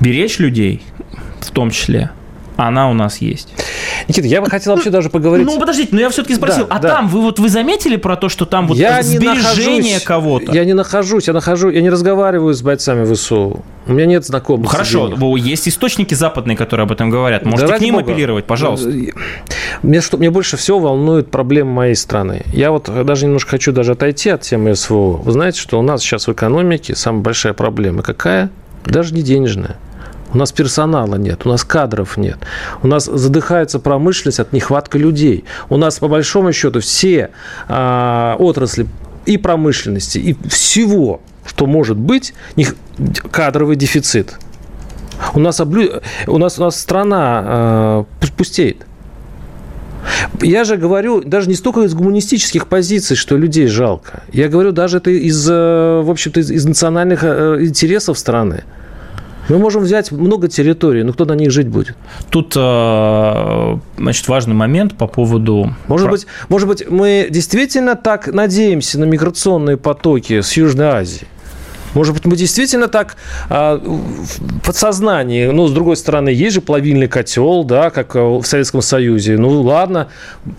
беречь 0.00 0.38
людей, 0.38 0.82
в 1.40 1.50
том 1.50 1.70
числе, 1.70 2.10
она 2.56 2.90
у 2.90 2.94
нас 2.94 3.18
есть. 3.18 3.52
Никита, 4.08 4.26
я 4.26 4.40
бы 4.40 4.48
хотел 4.48 4.74
вообще 4.74 4.90
даже 4.90 5.10
поговорить... 5.10 5.46
Ну, 5.46 5.58
подождите, 5.58 5.88
но 5.92 6.00
я 6.00 6.10
все-таки 6.10 6.34
спросил, 6.34 6.66
да, 6.66 6.76
а 6.76 6.78
да. 6.78 6.88
там, 6.90 7.08
вы 7.08 7.20
вот 7.20 7.38
вы 7.38 7.48
заметили 7.48 7.96
про 7.96 8.16
то, 8.16 8.28
что 8.28 8.44
там 8.44 8.68
вот 8.68 8.76
я 8.76 9.02
сбережение 9.02 10.00
кого-то? 10.00 10.52
Я 10.52 10.64
не 10.64 10.74
нахожусь, 10.74 11.26
я 11.26 11.32
нахожу, 11.32 11.70
я 11.70 11.80
не 11.80 11.90
разговариваю 11.90 12.54
с 12.54 12.62
бойцами 12.62 13.12
ВСУ. 13.12 13.64
У 13.86 13.92
меня 13.92 14.06
нет 14.06 14.24
знакомых. 14.24 14.70
Хорошо, 14.70 15.14
есть 15.36 15.68
источники 15.68 16.14
западные, 16.14 16.56
которые 16.56 16.84
об 16.84 16.92
этом 16.92 17.10
говорят. 17.10 17.44
Можете 17.44 17.72
да, 17.72 17.78
к 17.78 17.80
ним 17.80 17.96
Бога. 17.96 18.04
апеллировать, 18.04 18.44
пожалуйста. 18.46 18.90
Мне, 19.82 20.00
что, 20.00 20.16
мне 20.16 20.30
больше 20.30 20.56
всего 20.56 20.78
волнует 20.78 21.30
проблема 21.30 21.72
моей 21.72 21.94
страны. 21.94 22.42
Я 22.52 22.70
вот 22.70 22.90
даже 23.04 23.26
немножко 23.26 23.50
хочу 23.50 23.72
даже 23.72 23.92
отойти 23.92 24.30
от 24.30 24.42
темы 24.42 24.74
СВО. 24.74 25.16
Вы 25.16 25.32
знаете, 25.32 25.60
что 25.60 25.78
у 25.78 25.82
нас 25.82 26.00
сейчас 26.00 26.26
в 26.26 26.32
экономике 26.32 26.94
самая 26.94 27.22
большая 27.22 27.52
проблема 27.52 28.02
какая? 28.02 28.50
Даже 28.84 29.14
не 29.14 29.22
денежная. 29.22 29.76
У 30.34 30.36
нас 30.36 30.50
персонала 30.50 31.14
нет, 31.14 31.46
у 31.46 31.48
нас 31.48 31.62
кадров 31.62 32.16
нет. 32.16 32.38
У 32.82 32.88
нас 32.88 33.04
задыхается 33.04 33.78
промышленность 33.78 34.40
от 34.40 34.52
нехватки 34.52 34.96
людей. 34.96 35.44
У 35.68 35.76
нас, 35.76 36.00
по 36.00 36.08
большому 36.08 36.52
счету, 36.52 36.80
все 36.80 37.30
а, 37.68 38.34
отрасли 38.40 38.86
и 39.26 39.38
промышленности, 39.38 40.18
и 40.18 40.36
всего, 40.48 41.20
что 41.46 41.66
может 41.66 41.96
быть, 41.96 42.34
них 42.56 42.74
кадровый 43.30 43.76
дефицит. 43.76 44.34
У 45.34 45.38
нас, 45.38 45.60
облю... 45.60 46.02
у 46.26 46.38
нас, 46.38 46.58
у 46.58 46.62
нас 46.62 46.80
страна 46.80 48.04
э, 48.20 48.28
пустеет. 48.36 48.84
Я 50.42 50.64
же 50.64 50.76
говорю 50.76 51.22
даже 51.22 51.48
не 51.48 51.54
столько 51.54 51.82
из 51.82 51.94
гуманистических 51.94 52.66
позиций, 52.66 53.16
что 53.16 53.36
людей 53.36 53.68
жалко. 53.68 54.24
Я 54.32 54.48
говорю 54.48 54.72
даже 54.72 54.98
это 54.98 55.10
из, 55.10 55.48
э, 55.48 56.02
в 56.04 56.10
общем-то, 56.10 56.40
из, 56.40 56.50
из 56.50 56.64
национальных 56.66 57.20
э, 57.22 57.58
интересов 57.60 58.18
страны. 58.18 58.64
Мы 59.48 59.58
можем 59.58 59.82
взять 59.82 60.10
много 60.10 60.48
территорий, 60.48 61.02
но 61.02 61.12
кто 61.12 61.24
на 61.24 61.34
них 61.34 61.50
жить 61.50 61.68
будет? 61.68 61.96
Тут, 62.30 62.54
э, 62.56 63.78
значит, 63.98 64.28
важный 64.28 64.54
момент 64.54 64.96
по 64.96 65.06
поводу... 65.06 65.74
Может 65.86 66.10
быть, 66.10 66.26
может 66.48 66.68
быть, 66.68 66.88
мы 66.88 67.28
действительно 67.30 67.94
так 67.96 68.28
надеемся 68.28 68.98
на 68.98 69.04
миграционные 69.04 69.76
потоки 69.76 70.40
с 70.40 70.52
Южной 70.54 70.86
Азии? 70.86 71.26
Может 71.94 72.14
быть, 72.14 72.26
мы 72.26 72.36
действительно 72.36 72.88
так 72.88 73.16
а, 73.48 73.76
в 73.78 74.64
подсознании, 74.64 75.46
ну, 75.46 75.66
с 75.68 75.72
другой 75.72 75.96
стороны, 75.96 76.28
есть 76.28 76.54
же 76.54 76.60
плавильный 76.60 77.08
котел, 77.08 77.64
да, 77.64 77.90
как 77.90 78.14
в 78.14 78.44
Советском 78.44 78.82
Союзе. 78.82 79.36
Ну, 79.38 79.62
ладно, 79.62 80.08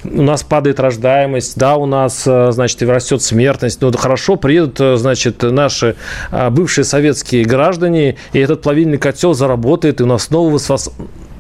у 0.04 0.22
нас 0.22 0.44
падает 0.44 0.80
рождаемость, 0.80 1.58
да, 1.58 1.76
у 1.76 1.86
нас, 1.86 2.24
а, 2.26 2.52
значит, 2.52 2.82
растет 2.84 3.22
смертность. 3.22 3.82
Ну, 3.82 3.92
хорошо, 3.92 4.36
приедут, 4.36 4.80
а, 4.80 4.98
значит, 4.98 5.44
наши 5.44 5.96
а, 6.32 6.50
бывшие 6.50 6.86
советские 6.86 7.44
граждане, 7.46 8.16
и 8.34 8.40
этот 8.40 8.62
плавильный 8.62 8.98
котел 8.98 9.34
заработает, 9.34 10.00
и 10.00 10.04
у 10.04 10.08
нас 10.08 10.24
снова 10.24 10.50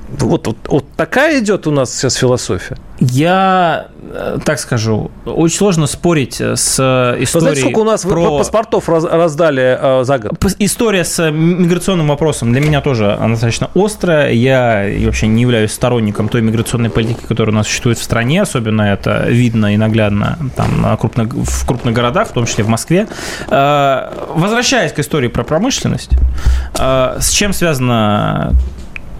вот, 0.09 0.47
вот, 0.47 0.57
вот 0.67 0.85
такая 0.95 1.39
идет 1.39 1.67
у 1.67 1.71
нас 1.71 1.93
сейчас 1.93 2.15
философия. 2.15 2.77
Я 2.99 3.87
э, 4.13 4.37
так 4.45 4.59
скажу, 4.59 5.11
очень 5.25 5.57
сложно 5.57 5.87
спорить 5.87 6.39
с 6.39 6.73
историей. 7.19 7.25
Знаете, 7.25 7.61
сколько 7.61 7.79
у 7.79 7.83
нас 7.83 8.03
про... 8.03 8.37
паспортов 8.37 8.87
раздали 8.87 9.77
э, 9.81 10.03
за 10.03 10.19
год? 10.19 10.33
История 10.59 11.03
с 11.03 11.31
миграционным 11.31 12.07
вопросом 12.07 12.53
для 12.53 12.61
меня 12.61 12.81
тоже 12.81 13.17
достаточно 13.19 13.69
острая. 13.75 14.31
Я 14.31 14.87
вообще 15.05 15.27
не 15.27 15.41
являюсь 15.41 15.71
сторонником 15.71 16.29
той 16.29 16.41
миграционной 16.41 16.89
политики, 16.89 17.25
которая 17.27 17.53
у 17.53 17.57
нас 17.57 17.67
существует 17.67 17.97
в 17.97 18.03
стране. 18.03 18.41
Особенно 18.41 18.83
это 18.83 19.25
видно 19.27 19.73
и 19.73 19.77
наглядно 19.77 20.37
там, 20.55 20.97
крупно, 20.97 21.25
в 21.25 21.65
крупных 21.65 21.93
городах, 21.93 22.29
в 22.29 22.31
том 22.31 22.45
числе 22.45 22.63
в 22.63 22.69
Москве. 22.69 23.07
Э, 23.49 24.11
возвращаясь 24.29 24.93
к 24.93 24.99
истории 24.99 25.27
про 25.27 25.43
промышленность, 25.43 26.11
э, 26.77 27.17
с 27.19 27.29
чем 27.31 27.51
связано 27.53 28.53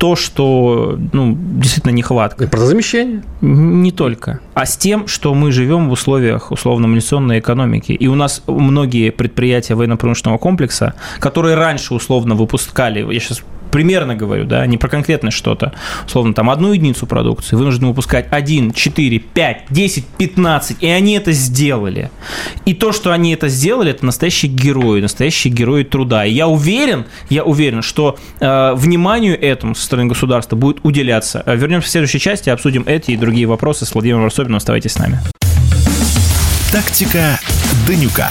то, 0.06 0.16
что 0.16 1.00
ну, 1.14 1.36
действительно 1.36 1.92
нехватка. 1.92 2.48
Про 2.48 2.60
замещение? 2.60 3.24
Не 3.42 3.92
только. 3.92 4.40
А 4.54 4.68
с 4.68 4.78
тем, 4.78 5.08
что 5.08 5.34
мы 5.34 5.52
живем 5.52 5.90
в 5.90 5.94
условиях 5.94 6.52
условно-милиционной 6.52 7.40
экономики. 7.40 7.92
И 7.92 8.08
у 8.08 8.14
нас 8.14 8.44
многие 8.46 9.10
предприятия 9.10 9.74
военно-промышленного 9.74 10.38
комплекса, 10.38 10.94
которые 11.18 11.56
раньше 11.56 11.96
условно 11.96 12.36
выпускали, 12.36 13.00
я 13.12 13.20
сейчас 13.20 13.42
примерно 13.76 14.16
говорю, 14.16 14.46
да, 14.46 14.66
не 14.68 14.78
про 14.78 14.88
конкретное 14.88 15.32
что-то, 15.32 15.74
условно, 16.06 16.34
там, 16.34 16.50
одну 16.50 16.72
единицу 16.72 17.06
продукции 17.08 17.58
вынуждены 17.58 17.90
выпускать 17.90 18.26
1, 18.32 18.72
4, 18.72 19.20
5, 19.20 19.66
10, 19.70 20.06
15, 20.18 20.78
и 20.80 20.88
они 20.88 21.18
это 21.18 21.34
сделали. 21.34 22.10
И 22.64 22.74
то, 22.74 22.94
что 22.94 23.12
они 23.12 23.34
это 23.34 23.50
сделали, 23.50 23.92
это 23.92 24.06
настоящие 24.06 24.50
герои, 24.50 25.02
настоящие 25.02 25.52
герои 25.52 25.84
труда. 25.84 26.24
И 26.24 26.32
я 26.32 26.48
уверен, 26.48 27.04
я 27.30 27.44
уверен, 27.44 27.82
что 27.82 28.18
э, 28.40 28.74
вниманию 28.76 29.38
этому 29.38 29.76
со 29.76 29.84
стороны 29.84 30.08
государства 30.08 30.56
будет 30.56 30.78
уделяться. 30.84 31.44
Э, 31.46 31.58
вернемся 31.58 31.90
в 31.90 31.92
следующей 31.92 32.20
части, 32.20 32.50
обсудим 32.50 32.84
эти 32.86 33.12
и 33.12 33.18
другие 33.18 33.46
вопросы 33.46 33.86
с 33.86 33.94
Владимиром 33.94 34.22
Варсобиным. 34.22 34.56
Оставайтесь 34.56 34.94
с 34.94 35.00
нами. 35.00 35.20
Тактика 36.72 37.38
Данюка. 37.86 38.30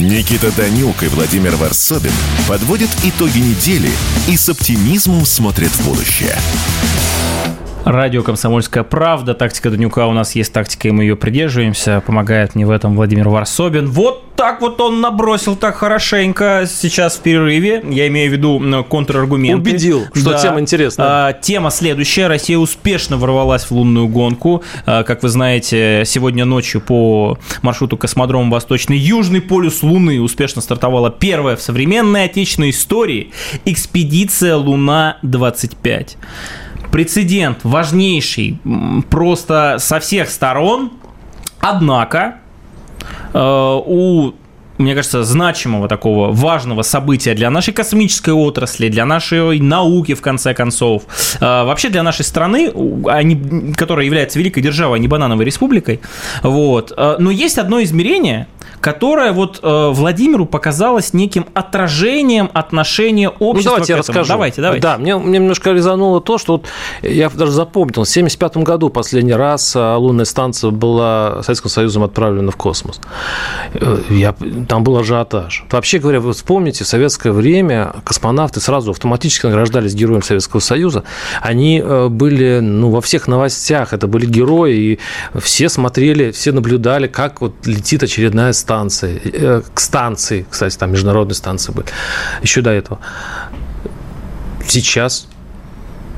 Никита 0.00 0.50
Данюк 0.56 1.04
и 1.04 1.06
Владимир 1.06 1.54
Варсобин 1.54 2.10
подводят 2.48 2.90
итоги 3.04 3.38
недели 3.38 3.90
и 4.28 4.36
с 4.36 4.48
оптимизмом 4.48 5.24
смотрят 5.24 5.68
в 5.68 5.88
будущее. 5.88 6.34
Радио 7.84 8.24
«Комсомольская 8.24 8.82
правда». 8.82 9.34
Тактика 9.34 9.70
Данюка 9.70 10.06
у 10.08 10.12
нас 10.12 10.34
есть 10.34 10.52
тактика, 10.52 10.88
и 10.88 10.90
мы 10.90 11.04
ее 11.04 11.14
придерживаемся. 11.14 12.02
Помогает 12.04 12.56
мне 12.56 12.66
в 12.66 12.70
этом 12.70 12.96
Владимир 12.96 13.28
Варсобин. 13.28 13.86
Вот 13.86 14.23
так 14.44 14.60
вот 14.60 14.78
он 14.82 15.00
набросил 15.00 15.56
так 15.56 15.76
хорошенько 15.76 16.68
сейчас 16.68 17.16
в 17.16 17.20
перерыве. 17.20 17.82
Я 17.88 18.08
имею 18.08 18.28
в 18.28 18.34
виду 18.34 18.84
контраргументы. 18.84 19.70
Убедил, 19.70 20.04
что 20.12 20.32
да. 20.32 20.38
тема 20.38 20.60
интересная. 20.60 21.06
А, 21.28 21.32
тема 21.32 21.70
следующая. 21.70 22.26
Россия 22.26 22.58
успешно 22.58 23.16
ворвалась 23.16 23.64
в 23.64 23.70
лунную 23.70 24.06
гонку. 24.06 24.62
А, 24.84 25.02
как 25.02 25.22
вы 25.22 25.30
знаете, 25.30 26.02
сегодня 26.04 26.44
ночью 26.44 26.82
по 26.82 27.38
маршруту 27.62 27.96
космодрома 27.96 28.50
Восточный 28.50 28.98
Южный 28.98 29.40
полюс 29.40 29.82
Луны 29.82 30.20
успешно 30.20 30.60
стартовала 30.60 31.10
первая 31.10 31.56
в 31.56 31.62
современной 31.62 32.24
отечественной 32.24 32.68
истории 32.68 33.32
экспедиция 33.64 34.56
Луна-25 34.56 36.18
прецедент 36.92 37.60
важнейший 37.62 38.58
просто 39.08 39.76
со 39.78 40.00
всех 40.00 40.28
сторон. 40.28 40.92
Однако 41.60 42.40
у 43.34 44.34
мне 44.78 44.94
кажется, 44.94 45.22
значимого 45.22 45.88
такого 45.88 46.32
важного 46.32 46.82
события 46.82 47.34
для 47.34 47.50
нашей 47.50 47.72
космической 47.72 48.30
отрасли, 48.30 48.88
для 48.88 49.04
нашей 49.04 49.60
науки, 49.60 50.14
в 50.14 50.20
конце 50.20 50.52
концов, 50.54 51.04
э, 51.40 51.64
вообще 51.64 51.90
для 51.90 52.02
нашей 52.02 52.24
страны, 52.24 52.72
они, 53.06 53.72
которая 53.76 54.06
является 54.06 54.38
великой 54.38 54.62
державой, 54.62 54.98
а 54.98 55.00
не 55.00 55.08
банановой 55.08 55.44
республикой. 55.44 56.00
Вот. 56.42 56.92
Э, 56.96 57.16
но 57.18 57.30
есть 57.30 57.58
одно 57.58 57.82
измерение, 57.82 58.48
которая 58.84 59.32
вот 59.32 59.60
э, 59.62 59.90
Владимиру 59.94 60.44
показалась 60.44 61.14
неким 61.14 61.46
отражением 61.54 62.50
отношения 62.52 63.30
общества. 63.30 63.70
Ну, 63.70 63.76
давайте 63.76 63.92
я 63.94 63.98
расскажу. 63.98 64.28
Давайте, 64.28 64.60
давайте. 64.60 64.82
Да, 64.82 64.98
мне, 64.98 65.16
мне 65.16 65.38
немножко 65.38 65.72
резануло 65.72 66.20
то, 66.20 66.36
что 66.36 66.58
вот 66.58 66.66
я 67.00 67.30
даже 67.30 67.50
запомнил, 67.50 68.04
в 68.04 68.12
1975 68.12 68.58
году 68.58 68.90
последний 68.90 69.32
раз 69.32 69.74
э, 69.74 69.94
лунная 69.94 70.26
станция 70.26 70.70
была 70.70 71.42
Советским 71.42 71.70
Союзом 71.70 72.02
отправлена 72.02 72.50
в 72.50 72.56
космос. 72.56 73.00
Э, 73.72 74.00
я, 74.10 74.34
там 74.68 74.84
был 74.84 74.98
ажиотаж. 74.98 75.64
Вообще 75.70 75.98
говоря, 75.98 76.20
вы 76.20 76.34
вспомните, 76.34 76.84
в 76.84 76.86
советское 76.86 77.32
время 77.32 77.94
космонавты 78.04 78.60
сразу 78.60 78.90
автоматически 78.90 79.46
награждались 79.46 79.94
героем 79.94 80.22
Советского 80.22 80.60
Союза. 80.60 81.04
Они 81.40 81.80
э, 81.82 82.08
были 82.08 82.58
ну, 82.60 82.90
во 82.90 83.00
всех 83.00 83.28
новостях, 83.28 83.94
это 83.94 84.08
были 84.08 84.26
герои, 84.26 84.74
и 84.74 84.98
все 85.40 85.70
смотрели, 85.70 86.32
все 86.32 86.52
наблюдали, 86.52 87.06
как 87.06 87.40
вот 87.40 87.66
летит 87.66 88.02
очередная 88.02 88.52
станция 88.52 88.73
станции, 88.74 89.20
э, 89.24 89.62
к 89.72 89.80
станции, 89.80 90.46
кстати, 90.50 90.76
там 90.76 90.90
международные 90.90 91.34
станции 91.34 91.72
были, 91.72 91.86
еще 92.42 92.60
до 92.60 92.70
этого. 92.70 92.98
Сейчас, 94.66 95.28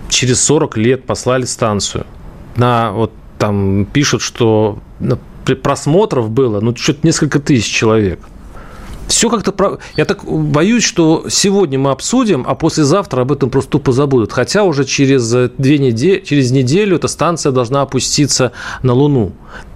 через 0.08 0.42
40 0.44 0.76
лет 0.78 1.04
послали 1.04 1.44
станцию. 1.44 2.06
На, 2.56 2.92
вот 2.92 3.12
там 3.38 3.84
пишут, 3.84 4.22
что 4.22 4.78
просмотров 5.62 6.30
было, 6.30 6.60
ну, 6.60 6.74
что-то 6.74 7.00
несколько 7.06 7.40
тысяч 7.40 7.70
человек. 7.70 8.20
Все 9.08 9.30
как-то... 9.30 9.78
Я 9.96 10.04
так 10.04 10.24
боюсь, 10.24 10.84
что 10.84 11.26
сегодня 11.28 11.78
мы 11.78 11.90
обсудим, 11.90 12.44
а 12.46 12.54
послезавтра 12.54 13.22
об 13.22 13.32
этом 13.32 13.50
просто 13.50 13.72
тупо 13.72 13.92
забудут. 13.92 14.32
Хотя 14.32 14.64
уже 14.64 14.84
через, 14.84 15.30
две 15.56 15.78
недели, 15.78 16.20
через 16.20 16.50
неделю 16.50 16.96
эта 16.96 17.08
станция 17.08 17.52
должна 17.52 17.82
опуститься 17.82 18.52
на 18.82 18.92
Луну. 18.92 19.32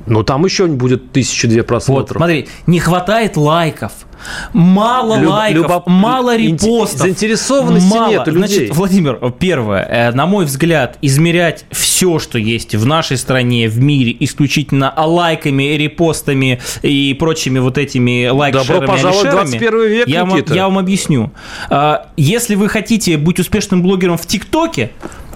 Но 0.06 0.22
там 0.22 0.44
еще 0.44 0.66
будет 0.66 1.12
тысячу 1.12 1.48
две 1.48 1.62
просмотров. 1.62 2.10
Вот, 2.10 2.16
смотри, 2.16 2.48
не 2.66 2.80
хватает 2.80 3.36
лайков– 3.36 3.92
Мало 4.52 5.18
Люб, 5.18 5.30
лайков, 5.30 5.62
любоп... 5.62 5.86
мало 5.86 6.36
репостов. 6.36 7.00
Заинтересованности 7.00 7.94
мало. 7.94 8.10
нет 8.10 8.26
людей. 8.26 8.38
Значит, 8.38 8.76
Владимир, 8.76 9.32
первое, 9.38 9.82
э, 9.82 10.12
на 10.12 10.26
мой 10.26 10.44
взгляд, 10.44 10.98
измерять 11.02 11.64
все, 11.70 12.18
что 12.18 12.38
есть 12.38 12.74
в 12.74 12.86
нашей 12.86 13.16
стране, 13.16 13.68
в 13.68 13.78
мире, 13.80 14.16
исключительно 14.20 14.92
лайками, 14.96 15.62
репостами 15.76 16.60
и 16.82 17.14
прочими 17.14 17.58
вот 17.58 17.78
этими 17.78 18.28
лайк 18.28 18.54
Добро 18.54 18.80
пожаловать 18.80 19.30
21 19.30 19.86
век, 19.88 20.08
я 20.08 20.24
вам, 20.24 20.42
я 20.48 20.64
вам 20.64 20.78
объясню. 20.78 21.32
А, 21.68 22.08
если 22.16 22.54
вы 22.54 22.68
хотите 22.68 23.16
быть 23.16 23.38
успешным 23.38 23.82
блогером 23.82 24.16
в 24.16 24.26
ТикТоке, 24.26 24.90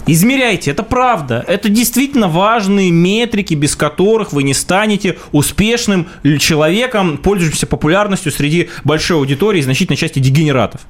Измеряйте, 0.07 0.71
это 0.71 0.83
правда. 0.83 1.43
Это 1.47 1.69
действительно 1.69 2.27
важные 2.27 2.91
метрики, 2.91 3.53
без 3.53 3.75
которых 3.75 4.33
вы 4.33 4.43
не 4.43 4.53
станете 4.53 5.17
успешным 5.31 6.07
человеком, 6.39 7.17
пользующимся 7.17 7.67
популярностью 7.67 8.31
среди 8.31 8.69
большой 8.83 9.17
аудитории 9.17 9.59
и 9.59 9.63
значительной 9.63 9.97
части 9.97 10.19
дегенератов. 10.19 10.81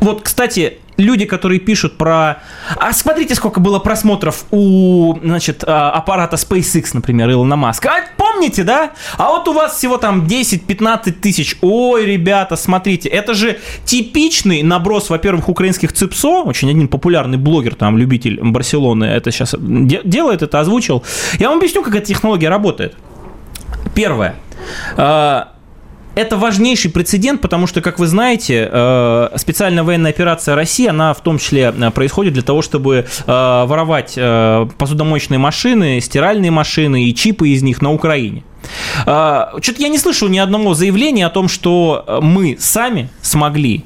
Вот, 0.00 0.22
кстати, 0.22 0.78
люди, 0.96 1.24
которые 1.24 1.60
пишут 1.60 1.96
про... 1.96 2.42
А 2.76 2.92
смотрите, 2.92 3.34
сколько 3.34 3.60
было 3.60 3.78
просмотров 3.78 4.44
у, 4.50 5.16
значит, 5.22 5.64
а, 5.66 5.90
аппарата 5.90 6.36
SpaceX, 6.36 6.90
например, 6.94 7.30
Илона 7.30 7.56
Маска. 7.56 7.90
А, 7.90 8.04
помните, 8.16 8.64
да? 8.64 8.92
А 9.18 9.30
вот 9.30 9.48
у 9.48 9.52
вас 9.52 9.76
всего 9.76 9.96
там 9.96 10.26
10-15 10.26 11.12
тысяч. 11.12 11.56
Ой, 11.60 12.06
ребята, 12.06 12.56
смотрите, 12.56 13.08
это 13.08 13.34
же 13.34 13.58
типичный 13.84 14.62
наброс, 14.62 15.10
во-первых, 15.10 15.48
украинских 15.48 15.92
ЦИПСО, 15.92 16.42
очень 16.42 16.70
один 16.70 16.88
популярный 16.88 17.38
блогер, 17.38 17.74
там, 17.74 17.98
любитель 17.98 18.40
Барселоны, 18.42 19.04
это 19.04 19.30
сейчас 19.30 19.54
делает, 19.58 20.42
это 20.42 20.60
озвучил. 20.60 21.02
Я 21.38 21.48
вам 21.48 21.58
объясню, 21.58 21.82
как 21.82 21.94
эта 21.94 22.06
технология 22.06 22.48
работает. 22.48 22.94
Первое 23.94 24.36
а, 24.96 25.52
это 26.16 26.38
важнейший 26.38 26.90
прецедент, 26.90 27.42
потому 27.42 27.66
что, 27.66 27.82
как 27.82 27.98
вы 27.98 28.06
знаете, 28.06 28.68
э, 28.72 29.28
специальная 29.36 29.84
военная 29.84 30.10
операция 30.10 30.54
России, 30.54 30.86
она 30.86 31.12
в 31.12 31.20
том 31.20 31.38
числе 31.38 31.74
э, 31.76 31.90
происходит 31.90 32.32
для 32.32 32.42
того, 32.42 32.62
чтобы 32.62 33.04
э, 33.04 33.04
воровать 33.26 34.18
посудомоечные 34.78 35.38
машины, 35.38 36.00
стиральные 36.00 36.50
машины 36.50 37.04
и 37.04 37.14
чипы 37.14 37.50
из 37.50 37.62
них 37.62 37.82
на 37.82 37.92
Украине. 37.92 38.42
Что-то 39.02 39.76
я 39.76 39.88
не 39.88 39.98
слышал 39.98 40.28
ни 40.28 40.38
одного 40.38 40.74
заявления 40.74 41.26
о 41.26 41.30
том, 41.30 41.48
что 41.48 42.18
мы 42.22 42.56
сами 42.58 43.08
смогли 43.20 43.84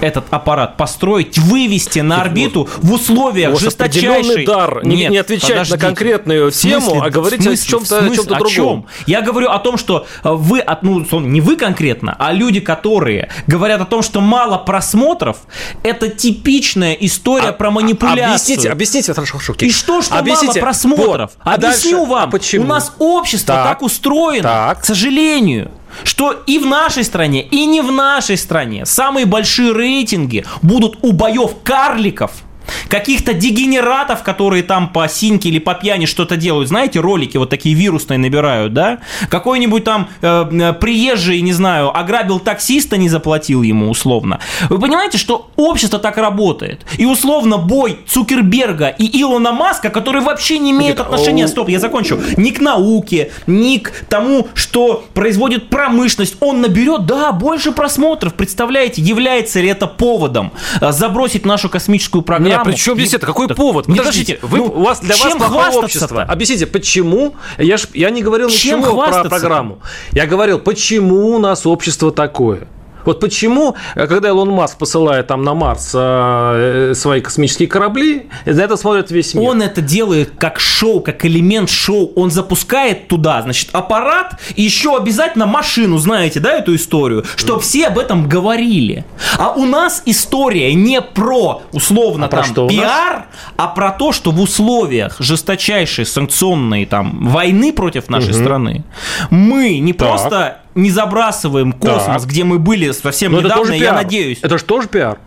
этот 0.00 0.26
аппарат 0.30 0.76
построить, 0.76 1.38
вывести 1.38 2.00
на 2.00 2.22
орбиту 2.22 2.68
в 2.78 2.92
условиях 2.92 3.58
жесточайшей... 3.58 4.46
дар 4.46 4.84
не, 4.84 4.96
Нет, 4.96 5.10
не 5.10 5.18
отвечать 5.18 5.50
подождите. 5.50 5.76
на 5.78 5.86
конкретную 5.86 6.50
тему, 6.50 7.02
а 7.02 7.10
говорить 7.10 7.42
смысле, 7.42 7.64
о 7.64 7.70
чем-то, 7.70 7.98
о 7.98 8.14
чем-то 8.14 8.34
другом. 8.36 8.46
О 8.46 8.50
чем? 8.50 8.86
Я 9.06 9.20
говорю 9.20 9.50
о 9.50 9.58
том, 9.58 9.76
что 9.76 10.06
э, 10.24 10.30
вы, 10.30 10.64
ну, 10.82 11.20
не 11.20 11.40
вы 11.40 11.56
конкретно, 11.56 12.16
а 12.18 12.32
люди, 12.32 12.60
которые 12.60 13.30
говорят 13.46 13.80
о 13.80 13.84
том, 13.84 14.02
что 14.02 14.20
мало 14.20 14.58
просмотров, 14.58 15.38
это 15.82 16.08
типичная 16.08 16.94
история 16.94 17.48
а, 17.48 17.52
про 17.52 17.70
манипуляцию. 17.70 18.26
Объясните, 18.26 18.70
объясните, 18.70 19.14
хорошо, 19.14 19.38
хорошо. 19.38 19.54
И 19.58 19.70
что, 19.70 20.02
что 20.02 20.18
объясните. 20.18 20.46
мало 20.46 20.58
просмотров? 20.58 21.30
Вот. 21.36 21.42
А 21.44 21.54
Объясню 21.54 21.98
дальше? 21.98 22.10
вам. 22.10 22.28
А 22.28 22.32
почему? 22.32 22.64
У 22.64 22.68
нас 22.68 22.92
общество 22.98 23.54
так, 23.54 23.68
так 23.68 23.82
устроено, 23.82 24.42
так. 24.42 24.82
к 24.82 24.84
сожалению 24.84 25.70
что 26.04 26.32
и 26.46 26.58
в 26.58 26.66
нашей 26.66 27.04
стране, 27.04 27.42
и 27.42 27.66
не 27.66 27.80
в 27.80 27.90
нашей 27.90 28.36
стране 28.36 28.86
самые 28.86 29.26
большие 29.26 29.72
рейтинги 29.72 30.44
будут 30.62 30.98
у 31.02 31.12
боев 31.12 31.56
карликов– 31.62 32.32
каких-то 32.88 33.32
дегенератов, 33.34 34.22
которые 34.22 34.62
там 34.62 34.88
по 34.88 35.08
синьке 35.08 35.48
или 35.48 35.58
по 35.58 35.74
пьяни 35.74 36.06
что-то 36.06 36.36
делают. 36.36 36.68
Знаете, 36.68 37.00
ролики 37.00 37.36
вот 37.36 37.50
такие 37.50 37.74
вирусные 37.74 38.18
набирают, 38.18 38.72
да? 38.72 38.98
Какой-нибудь 39.28 39.84
там 39.84 40.08
э, 40.20 40.46
э, 40.50 40.72
приезжий, 40.74 41.40
не 41.40 41.52
знаю, 41.52 41.96
ограбил 41.96 42.40
таксиста, 42.40 42.96
не 42.96 43.08
заплатил 43.08 43.62
ему 43.62 43.90
условно. 43.90 44.40
Вы 44.68 44.78
понимаете, 44.78 45.18
что 45.18 45.50
общество 45.56 45.98
так 45.98 46.16
работает? 46.16 46.84
И 46.98 47.06
условно 47.06 47.58
бой 47.58 47.98
Цукерберга 48.06 48.88
и 48.88 49.20
Илона 49.20 49.52
Маска, 49.52 49.90
который 49.90 50.22
вообще 50.22 50.58
не 50.58 50.72
имеет 50.72 51.00
отношения, 51.00 51.48
стоп, 51.48 51.68
я 51.68 51.78
закончу, 51.78 52.20
ни 52.36 52.50
к 52.50 52.60
науке, 52.60 53.30
ни 53.46 53.78
к 53.78 53.92
тому, 54.08 54.48
что 54.54 55.04
производит 55.14 55.68
промышленность, 55.68 56.36
он 56.40 56.60
наберет, 56.60 57.06
да, 57.06 57.32
больше 57.32 57.72
просмотров. 57.72 58.34
Представляете, 58.34 59.02
является 59.02 59.60
ли 59.60 59.68
это 59.68 59.86
поводом 59.86 60.52
э, 60.80 60.92
забросить 60.92 61.46
нашу 61.46 61.68
космическую 61.68 62.22
программу? 62.22 62.49
Программу. 62.56 62.76
Причем 62.76 62.94
здесь 62.94 63.14
это? 63.14 63.26
Какой 63.26 63.48
так, 63.48 63.56
повод? 63.56 63.86
Подождите, 63.86 64.38
вы, 64.42 64.58
ну, 64.58 64.64
у 64.66 64.82
вас 64.82 65.00
для 65.00 65.16
вас 65.16 65.34
плохое 65.34 65.70
общество. 65.70 66.22
Объясните, 66.22 66.66
почему? 66.66 67.34
Я, 67.58 67.76
ж, 67.76 67.88
я 67.94 68.10
не 68.10 68.22
говорил 68.22 68.48
чем 68.48 68.80
ничего 68.80 69.06
про 69.06 69.24
программу. 69.24 69.80
Я 70.12 70.26
говорил, 70.26 70.58
почему 70.58 71.34
у 71.34 71.38
нас 71.38 71.66
общество 71.66 72.12
такое. 72.12 72.68
Вот 73.04 73.20
почему, 73.20 73.76
э, 73.94 74.06
когда 74.06 74.28
Илон 74.28 74.50
Маск 74.50 74.78
посылает 74.78 75.26
там 75.26 75.42
на 75.42 75.54
Марс 75.54 75.92
э, 75.94 76.92
свои 76.94 77.20
космические 77.20 77.68
корабли, 77.68 78.28
за 78.46 78.62
это 78.62 78.76
смотрит 78.76 79.10
весь 79.10 79.34
мир. 79.34 79.48
Он 79.48 79.62
это 79.62 79.80
делает 79.80 80.32
как 80.38 80.60
шоу, 80.60 81.00
как 81.00 81.24
элемент 81.24 81.70
шоу. 81.70 82.12
Он 82.16 82.30
запускает 82.30 83.08
туда, 83.08 83.42
значит, 83.42 83.70
аппарат 83.72 84.38
и 84.54 84.62
еще 84.62 84.96
обязательно 84.96 85.46
машину, 85.46 85.98
знаете, 85.98 86.40
да, 86.40 86.52
эту 86.52 86.74
историю, 86.74 87.24
чтобы 87.36 87.60
все 87.60 87.88
об 87.88 87.98
этом 87.98 88.28
говорили. 88.28 89.04
А 89.38 89.52
у 89.52 89.66
нас 89.66 90.02
история 90.06 90.74
не 90.74 91.00
про, 91.00 91.62
условно, 91.72 92.26
а 92.26 92.28
там, 92.28 92.54
про 92.54 92.68
пиар, 92.68 93.26
а 93.56 93.68
про 93.68 93.90
то, 93.92 94.12
что 94.12 94.30
в 94.30 94.40
условиях 94.40 95.16
жесточайшей 95.18 96.06
санкционной 96.06 96.86
там 96.86 97.28
войны 97.28 97.72
против 97.72 98.08
нашей 98.08 98.30
угу. 98.30 98.40
страны 98.40 98.84
мы 99.30 99.78
не 99.78 99.92
так. 99.92 100.08
просто 100.08 100.59
не 100.74 100.90
забрасываем 100.90 101.72
космос, 101.72 102.22
так. 102.22 102.26
где 102.26 102.44
мы 102.44 102.58
были 102.58 102.90
совсем 102.92 103.32
Но 103.32 103.40
недавно, 103.40 103.72
я 103.72 103.92
надеюсь. 103.92 104.38
Это 104.42 104.58
же 104.58 104.64
тоже 104.64 104.88
пиар 104.88 105.18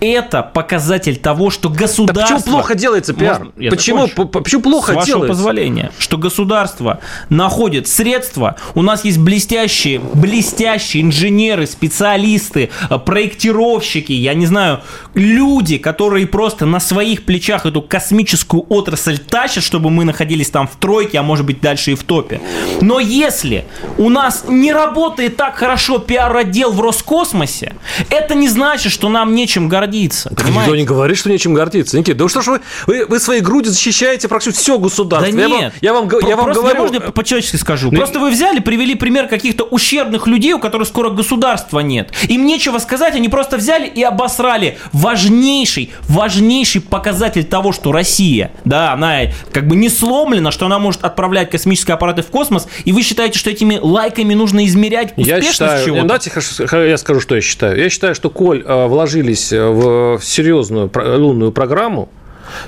это 0.00 0.42
показатель 0.42 1.16
того, 1.16 1.50
что 1.50 1.68
государство... 1.68 2.14
Да 2.14 2.36
почему 2.36 2.52
плохо 2.52 2.74
делается 2.74 3.14
пиар? 3.14 3.50
Можно, 3.56 3.70
почему, 3.70 4.08
почему 4.08 4.62
плохо 4.62 4.92
С 4.92 4.96
вашего 4.96 5.06
делается? 5.06 5.28
позволения, 5.28 5.92
что 5.98 6.18
государство 6.18 7.00
находит 7.28 7.88
средства, 7.88 8.56
у 8.74 8.82
нас 8.82 9.04
есть 9.04 9.18
блестящие, 9.18 9.98
блестящие 9.98 11.02
инженеры, 11.02 11.66
специалисты, 11.66 12.70
э, 12.88 12.98
проектировщики, 12.98 14.12
я 14.12 14.34
не 14.34 14.46
знаю, 14.46 14.80
люди, 15.14 15.78
которые 15.78 16.26
просто 16.26 16.66
на 16.66 16.80
своих 16.80 17.24
плечах 17.24 17.66
эту 17.66 17.82
космическую 17.82 18.64
отрасль 18.68 19.18
тащат, 19.18 19.64
чтобы 19.64 19.90
мы 19.90 20.04
находились 20.04 20.50
там 20.50 20.68
в 20.68 20.76
тройке, 20.76 21.18
а 21.18 21.22
может 21.22 21.44
быть 21.46 21.60
дальше 21.60 21.92
и 21.92 21.94
в 21.94 22.04
топе. 22.04 22.40
Но 22.80 23.00
если 23.00 23.64
у 23.96 24.08
нас 24.08 24.44
не 24.48 24.72
работает 24.72 25.36
так 25.36 25.56
хорошо 25.56 25.98
пиар-отдел 25.98 26.72
в 26.72 26.80
Роскосмосе, 26.80 27.74
это 28.10 28.34
не 28.34 28.48
значит, 28.48 28.92
что 28.92 29.08
нам 29.08 29.34
нечем 29.34 29.68
гордиться 29.68 29.87
гордиться. 29.88 30.30
Понимаете? 30.30 30.60
Никто 30.60 30.76
не 30.76 30.84
говорит, 30.84 31.16
что 31.16 31.30
нечем 31.30 31.54
гордиться. 31.54 31.98
Никита, 31.98 32.18
да 32.18 32.28
что 32.28 32.42
ж 32.42 32.46
вы, 32.48 32.60
вы, 32.86 33.06
вы 33.06 33.20
своей 33.20 33.40
грудью 33.40 33.72
защищаете 33.72 34.28
практически 34.28 34.60
все 34.60 34.78
государство. 34.78 35.32
Да 35.32 35.46
нет. 35.46 35.72
Я 35.80 35.92
вам, 35.94 36.08
я 36.08 36.18
вам, 36.18 36.28
я 36.28 36.36
вам 36.36 36.52
говорю... 36.52 36.80
Можно 36.80 37.00
по-человечески 37.00 37.56
скажу? 37.56 37.90
Ну, 37.90 37.98
Просто 37.98 38.20
вы 38.20 38.30
взяли, 38.30 38.60
привели 38.60 38.94
пример 38.94 39.28
каких-то 39.28 39.64
ущербных 39.64 40.26
людей, 40.26 40.52
у 40.52 40.58
которых 40.58 40.88
скоро 40.88 41.10
государства 41.10 41.80
нет. 41.80 42.12
Им 42.28 42.46
нечего 42.46 42.78
сказать, 42.78 43.14
они 43.14 43.28
просто 43.28 43.56
взяли 43.56 43.86
и 43.86 44.02
обосрали 44.02 44.78
важнейший, 44.92 45.92
важнейший 46.08 46.80
показатель 46.80 47.44
того, 47.44 47.72
что 47.72 47.92
Россия, 47.92 48.52
да, 48.64 48.92
она 48.92 49.18
как 49.52 49.66
бы 49.66 49.76
не 49.76 49.88
сломлена, 49.88 50.50
что 50.50 50.66
она 50.66 50.78
может 50.78 51.04
отправлять 51.04 51.50
космические 51.50 51.94
аппараты 51.94 52.22
в 52.22 52.26
космос, 52.26 52.68
и 52.84 52.92
вы 52.92 53.02
считаете, 53.02 53.38
что 53.38 53.50
этими 53.50 53.78
лайками 53.80 54.34
нужно 54.34 54.66
измерять 54.66 55.12
успешность 55.16 55.46
я 55.46 55.52
считаю, 55.52 55.84
чего-то? 55.84 56.04
Давайте 56.04 56.90
я 56.90 56.98
скажу, 56.98 57.20
что 57.20 57.34
я 57.34 57.40
считаю. 57.40 57.78
Я 57.78 57.90
считаю, 57.90 58.14
что 58.14 58.30
коль 58.30 58.62
э, 58.64 58.86
вложились 58.86 59.52
в 59.52 59.77
в 59.78 60.20
серьезную 60.22 60.90
лунную 60.94 61.52
программу, 61.52 62.08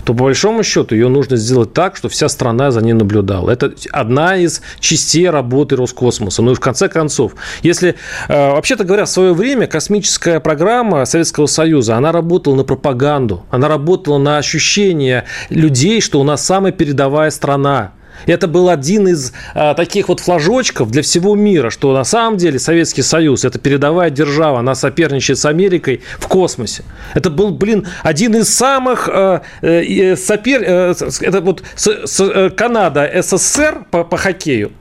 то 0.05 0.15
по 0.15 0.25
большому 0.25 0.63
счету 0.63 0.95
ее 0.95 1.09
нужно 1.09 1.37
сделать 1.37 1.73
так, 1.73 1.97
что 1.97 2.09
вся 2.09 2.29
страна 2.29 2.71
за 2.71 2.83
ней 2.83 2.93
наблюдала. 2.93 3.51
Это 3.51 3.73
одна 3.91 4.37
из 4.37 4.61
частей 4.79 5.29
работы 5.29 5.77
Роскосмоса. 5.77 6.43
Ну 6.43 6.53
и 6.53 6.55
в 6.55 6.61
конце 6.61 6.89
концов, 6.89 7.33
если, 7.63 7.97
э, 8.29 8.51
вообще-то 8.53 8.85
говоря, 8.85 9.05
в 9.05 9.09
свое 9.09 9.33
время 9.33 9.67
космическая 9.67 10.41
программа 10.41 11.05
Советского 11.05 11.47
Союза, 11.47 11.97
она 11.97 12.13
работала 12.13 12.55
на 12.57 12.65
пропаганду, 12.65 13.45
она 13.51 13.69
работала 13.69 14.19
на 14.19 14.39
ощущение 14.39 15.25
людей, 15.49 16.01
что 16.01 16.21
у 16.21 16.25
нас 16.25 16.45
самая 16.45 16.73
передовая 16.73 17.31
страна, 17.31 17.93
Это 18.27 18.49
был 18.49 18.69
один 18.69 19.09
из 19.09 19.33
а, 19.55 19.75
таких 19.75 20.09
вот 20.09 20.21
флажочков 20.21 20.91
для 20.91 21.03
всего 21.03 21.35
мира, 21.35 21.71
что 21.71 21.93
на 21.93 22.05
самом 22.05 22.37
деле 22.37 22.59
Советский 22.59 23.03
Союз– 23.03 23.45
это 23.47 23.59
передовая 23.59 24.11
держава, 24.11 24.61
она 24.61 24.75
соперничает 24.75 25.39
с 25.39 25.45
Америкой 25.45 26.03
в 26.19 26.29
космосе. 26.29 26.85
Это 27.15 27.31
был, 27.31 27.51
блин, 27.51 27.87
один 28.03 28.37
из 28.37 28.55
самых 28.55 29.09
а, 29.09 29.43
э, 29.63 30.17
сопер... 30.17 30.63
Э, 30.63 30.95
это 31.21 31.41
вот 31.41 31.63
с, 31.75 32.07
с, 32.07 32.21
э, 32.21 32.51
Канада, 32.51 33.11
СССР 33.23 33.87
по, 33.91 34.05
по 34.05 34.17
хоккею 34.17 34.73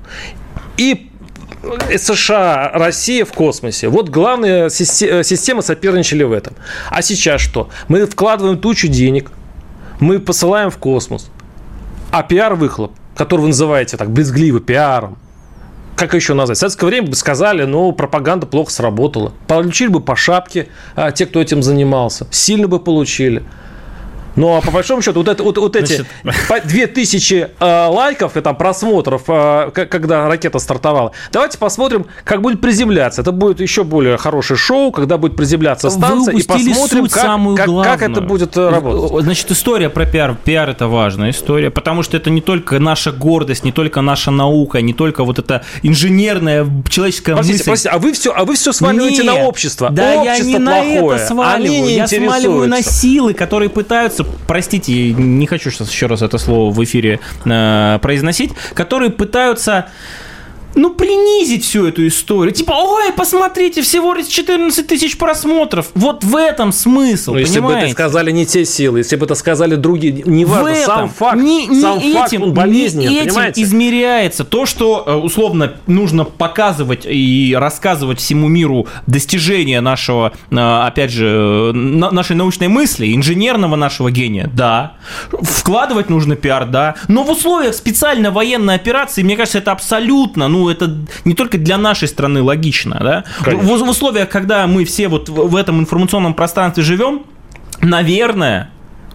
и 0.78 1.10
США, 1.98 2.72
Россия 2.74 3.26
в 3.26 3.34
космосе. 3.34 3.90
Вот 3.90 4.10
главная 4.10 4.68
э, 4.68 4.70
система 4.70 5.62
соперничали 5.62 6.24
в 6.24 6.32
этом. 6.32 6.56
А 6.90 7.02
сейчас 7.02 7.42
что? 7.42 7.70
Мы 7.88 8.06
вкладываем 8.06 8.58
тучу 8.58 8.88
денег, 8.88 9.32
мы 10.00 10.20
посылаем 10.20 10.70
в 10.70 10.78
космос, 10.78 11.30
а 12.12 12.24
пиар-выхлоп, 12.24 12.94
который 13.20 13.42
вы 13.42 13.48
называете 13.48 13.98
так 13.98 14.12
брезгливо 14.12 14.62
пиаром, 14.62 15.18
как 15.98 16.14
еще 16.14 16.34
назвать? 16.34 16.58
В 16.58 16.62
советское 16.62 16.86
время 16.86 17.10
бы 17.10 17.16
сказали, 17.18 17.66
ну, 17.66 17.92
пропаганда 17.92 18.46
плохо 18.46 18.72
сработала. 18.72 19.34
Получили 19.46 19.90
бы 19.90 20.00
по 20.00 20.16
шапке 20.16 20.70
а, 20.96 21.12
те, 21.12 21.26
кто 21.26 21.42
этим 21.42 21.62
занимался. 21.62 22.26
Сильно 22.32 22.70
бы 22.70 22.80
получили. 22.80 23.44
Ну, 24.40 24.56
а 24.56 24.62
по 24.62 24.72
большому 24.72 25.02
счету, 25.02 25.20
вот, 25.20 25.28
это, 25.28 25.44
вот, 25.44 25.58
вот 25.58 25.76
эти 25.76 26.06
Значит... 26.24 26.66
2000 26.66 27.48
э, 27.60 27.88
лайков 27.90 28.38
и 28.38 28.42
там 28.42 28.56
просмотров, 28.56 29.24
э, 29.28 29.70
когда 29.74 30.30
ракета 30.30 30.60
стартовала, 30.60 31.12
давайте 31.34 31.58
посмотрим, 31.58 32.06
как 32.24 32.42
будет 32.42 32.62
приземляться. 32.62 33.22
Это 33.22 33.34
будет 33.34 33.60
еще 33.60 33.84
более 33.84 34.16
хорошее 34.18 34.58
шоу, 34.58 34.94
когда 34.94 35.18
будет 35.18 35.36
приземляться 35.36 35.90
станция, 35.90 36.36
и 36.36 36.44
посмотрим, 36.44 37.10
как, 37.10 37.22
самую 37.22 37.58
как, 37.58 37.68
как 37.68 38.02
это 38.02 38.22
будет 38.22 38.56
э, 38.56 38.70
работать. 38.70 39.24
Значит, 39.26 39.52
история 39.52 39.90
про 39.90 40.06
пиар. 40.06 40.38
Пиар– 40.42 40.70
это 40.72 40.88
важная 40.88 41.32
история, 41.32 41.70
потому 41.70 42.02
что 42.02 42.16
это 42.16 42.30
не 42.30 42.40
только 42.40 42.80
наша 42.80 43.12
гордость, 43.12 43.66
не 43.66 43.74
только 43.74 44.00
наша 44.00 44.32
наука, 44.32 44.80
не 44.80 44.94
только 44.94 45.26
вот 45.26 45.40
эта 45.40 45.66
инженерная 45.84 46.66
человеческая 46.88 47.34
простите, 47.34 47.58
мысль. 47.58 47.66
Простите, 47.66 47.90
а 47.90 48.00
вы 48.00 48.14
все, 48.14 48.32
а 48.34 48.46
вы 48.46 48.56
все 48.56 48.72
сваливаете 48.72 49.24
Нет, 49.24 49.26
на 49.26 49.44
общество. 49.44 49.90
Да, 49.90 50.22
общество 50.22 50.48
я 50.48 50.60
не 50.60 50.66
плохое. 50.66 51.10
на 51.10 51.16
это 51.16 51.28
сваливаю. 51.28 51.90
Я 51.90 52.08
сваливаю 52.08 52.70
на 52.70 52.82
силы, 52.82 53.34
которые 53.34 53.70
пытаются 53.70 54.29
простите, 54.48 55.14
не 55.14 55.48
хочу 55.48 55.72
сейчас 55.72 55.92
еще 55.92 56.08
раз 56.08 56.22
это 56.22 56.38
слово 56.38 56.74
в 56.74 56.84
эфире 56.84 57.20
э, 57.46 58.00
произносить, 58.02 58.52
которые 58.74 59.10
пытаются 59.12 59.88
ну, 60.76 60.92
принизить 60.92 61.66
всю 61.66 61.88
эту 61.88 62.08
историю. 62.08 62.54
Типа, 62.54 62.74
ой, 62.74 63.12
посмотрите, 63.14 63.82
всего 63.82 64.14
лишь 64.14 64.28
14 64.28 64.86
тысяч 64.88 65.18
просмотров. 65.18 65.88
Вот 65.96 66.24
в 66.24 66.36
этом 66.36 66.72
смысл, 66.72 67.34
Но 67.34 67.40
если 67.40 67.60
бы 67.60 67.72
это 67.72 67.92
сказали 67.92 68.32
не 68.32 68.46
те 68.46 68.66
силы, 68.66 69.00
если 69.00 69.16
бы 69.16 69.26
это 69.26 69.36
сказали 69.36 69.76
другие, 69.76 70.24
не 70.26 70.46
важно, 70.46 70.76
сам 70.76 71.10
факт, 71.10 71.38
не, 71.38 71.68
не 71.68 71.82
сам 71.82 72.00
этим, 72.00 72.14
факт, 72.14 72.34
он 72.34 72.54
болезненен, 72.54 73.10
не 73.10 73.20
этим 73.20 73.30
понимаете? 73.30 73.62
измеряется 73.62 74.44
то, 74.44 74.66
что, 74.66 75.04
э, 75.06 75.14
условно, 75.16 75.74
нужно 75.88 76.24
показывать 76.24 77.06
и 77.06 77.56
рассказывать 77.58 78.20
всему 78.20 78.48
миру 78.48 78.88
достижения 79.08 79.82
нашего, 79.82 80.34
э, 80.50 80.56
опять 80.56 81.12
же, 81.12 81.72
нашей 81.74 82.36
научной 82.36 82.68
мысли, 82.68 83.14
инженерного 83.16 83.76
нашего 83.76 84.12
гения, 84.12 84.50
да. 84.54 84.94
Вкладывать 85.32 86.10
нужно 86.10 86.36
пиар, 86.36 86.66
да. 86.66 86.96
Но 87.08 87.24
в 87.24 87.32
условиях 87.32 87.74
специальной 87.74 88.30
военной 88.32 88.76
операции, 88.76 89.24
мне 89.24 89.36
кажется, 89.36 89.60
это 89.60 89.72
абсолютно, 89.72 90.48
ну, 90.48 90.59
ну, 90.60 90.70
это 90.70 90.94
не 91.26 91.34
только 91.34 91.58
для 91.58 91.78
нашей 91.78 92.08
страны 92.08 92.42
логично, 92.42 93.00
да? 93.02 93.24
В, 93.40 93.78
в 93.78 93.90
условиях, 93.90 94.30
когда 94.30 94.68
мы 94.68 94.84
все 94.84 95.08
вот 95.08 95.30
в, 95.30 95.34
в 95.34 95.56
этом 95.56 95.80
информационном 95.80 96.34
пространстве 96.34 96.84
живем, 96.84 97.24
наверное, 97.82 98.70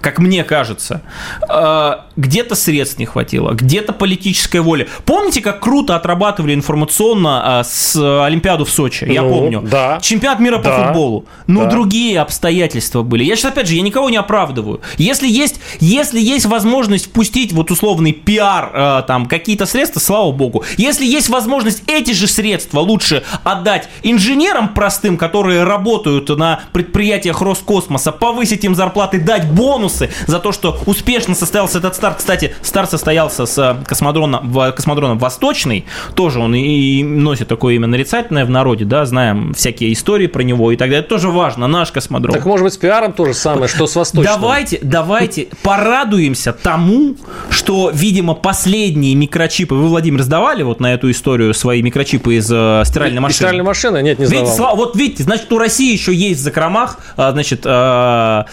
как 0.05 0.19
мне 0.19 0.45
кажется, 0.45 1.01
э, 1.49 1.93
где-то 2.17 2.55
средств 2.55 2.99
не 2.99 3.07
хватило, 3.07 3.53
где-то 3.53 3.95
политической 3.95 4.61
воли. 4.61 4.87
Помните, 5.07 5.41
как 5.41 5.61
круто 5.61 5.97
отрабатывали 5.97 6.53
информационно 6.53 7.63
э, 7.63 7.65
с 7.65 7.97
Олимпиаду 8.27 8.67
в 8.67 8.71
Сочи? 8.71 9.05
Я 9.05 9.23
ну, 9.23 9.31
помню. 9.31 9.63
Да. 9.63 9.99
Чемпионат 10.03 10.41
мира 10.41 10.59
да, 10.59 10.71
по 10.71 10.85
футболу. 10.85 11.25
Но 11.47 11.65
да. 11.65 11.71
другие 11.71 12.21
обстоятельства 12.21 13.03
были. 13.03 13.25
Я 13.25 13.35
сейчас, 13.35 13.53
опять 13.53 13.67
же, 13.67 13.77
я 13.77 13.81
никого 13.81 14.11
не 14.11 14.19
оправдываю. 14.19 14.83
Если 14.99 15.27
есть, 15.27 15.59
если 15.81 16.21
есть 16.21 16.45
возможность 16.45 17.07
впустить 17.07 17.55
вот 17.55 17.71
условный 17.71 18.13
пиар, 18.13 18.71
э, 18.75 19.03
там, 19.07 19.25
какие-то 19.25 19.65
средства, 19.65 20.01
слава 20.01 20.33
богу. 20.33 20.65
Если 20.77 21.07
есть 21.07 21.31
возможность 21.31 21.83
эти 21.87 22.11
же 22.11 22.29
средства 22.29 22.81
лучше 22.81 23.25
отдать 23.43 23.89
инженерам 24.03 24.75
простым, 24.75 25.17
которые 25.17 25.65
работают 25.65 26.29
на 26.29 26.61
предприятиях 26.75 27.41
Роскосмоса, 27.41 28.13
повысить 28.13 28.65
им 28.65 28.75
зарплаты, 28.75 29.19
дать 29.19 29.51
бонус 29.51 29.94
бонусы 29.95 30.11
за 30.27 30.39
то, 30.39 30.53
что 30.53 30.79
успешно 30.87 31.35
состоялся 31.35 31.79
этот 31.79 31.95
старт. 31.95 32.19
Кстати, 32.19 32.55
старт 32.63 32.91
состоялся 32.91 33.47
с 33.47 33.59
э, 33.59 33.85
космодроном, 33.87 34.53
космодроном 34.75 35.19
Восточный. 35.19 35.87
Тоже 36.15 36.41
он 36.41 36.55
и 36.55 37.03
носит 37.03 37.49
такое 37.49 37.75
имя 37.75 37.87
нарицательное 37.87 38.45
в 38.45 38.51
народе, 38.51 38.85
да, 38.85 39.07
знаем 39.07 39.55
всякие 39.55 39.93
истории 39.93 40.27
про 40.27 40.43
него 40.43 40.73
и 40.73 40.77
так 40.77 40.89
далее. 40.89 41.01
Это 41.01 41.09
тоже 41.09 41.29
важно, 41.29 41.67
наш 41.67 41.93
космодром. 41.93 42.35
Так 42.35 42.45
может 42.45 42.65
быть 42.65 42.75
с 42.75 42.77
пиаром 42.77 43.13
то 43.13 43.25
же 43.27 43.35
самое, 43.35 43.69
что 43.69 43.87
с 43.87 43.97
Восточным? 43.97 44.41
Давайте, 44.41 44.79
давайте 44.83 45.49
порадуемся 45.63 46.53
тому, 46.53 47.17
что, 47.51 47.91
видимо, 47.93 48.35
последние 48.35 49.15
микрочипы, 49.15 49.75
вы, 49.75 49.89
Владимир, 49.89 50.23
сдавали 50.23 50.63
вот 50.63 50.81
на 50.81 50.95
эту 50.95 51.11
историю 51.11 51.55
свои 51.55 51.83
микрочипы 51.83 52.37
из 52.37 52.51
э, 52.51 52.83
стиральной 52.85 53.21
машины? 53.21 53.37
Стиральной 53.37 53.65
машины? 53.65 54.03
Нет, 54.03 54.19
не 54.19 54.27
сдавал. 54.27 54.45
Видите, 54.45 54.77
вот 54.77 54.97
видите, 54.97 55.23
значит, 55.23 55.53
у 55.53 55.59
России 55.59 55.93
еще 55.93 56.15
есть 56.15 56.41
в 56.41 56.43
закромах, 56.43 56.99
э, 57.17 57.31
значит, 57.33 57.63
э, 57.65 58.45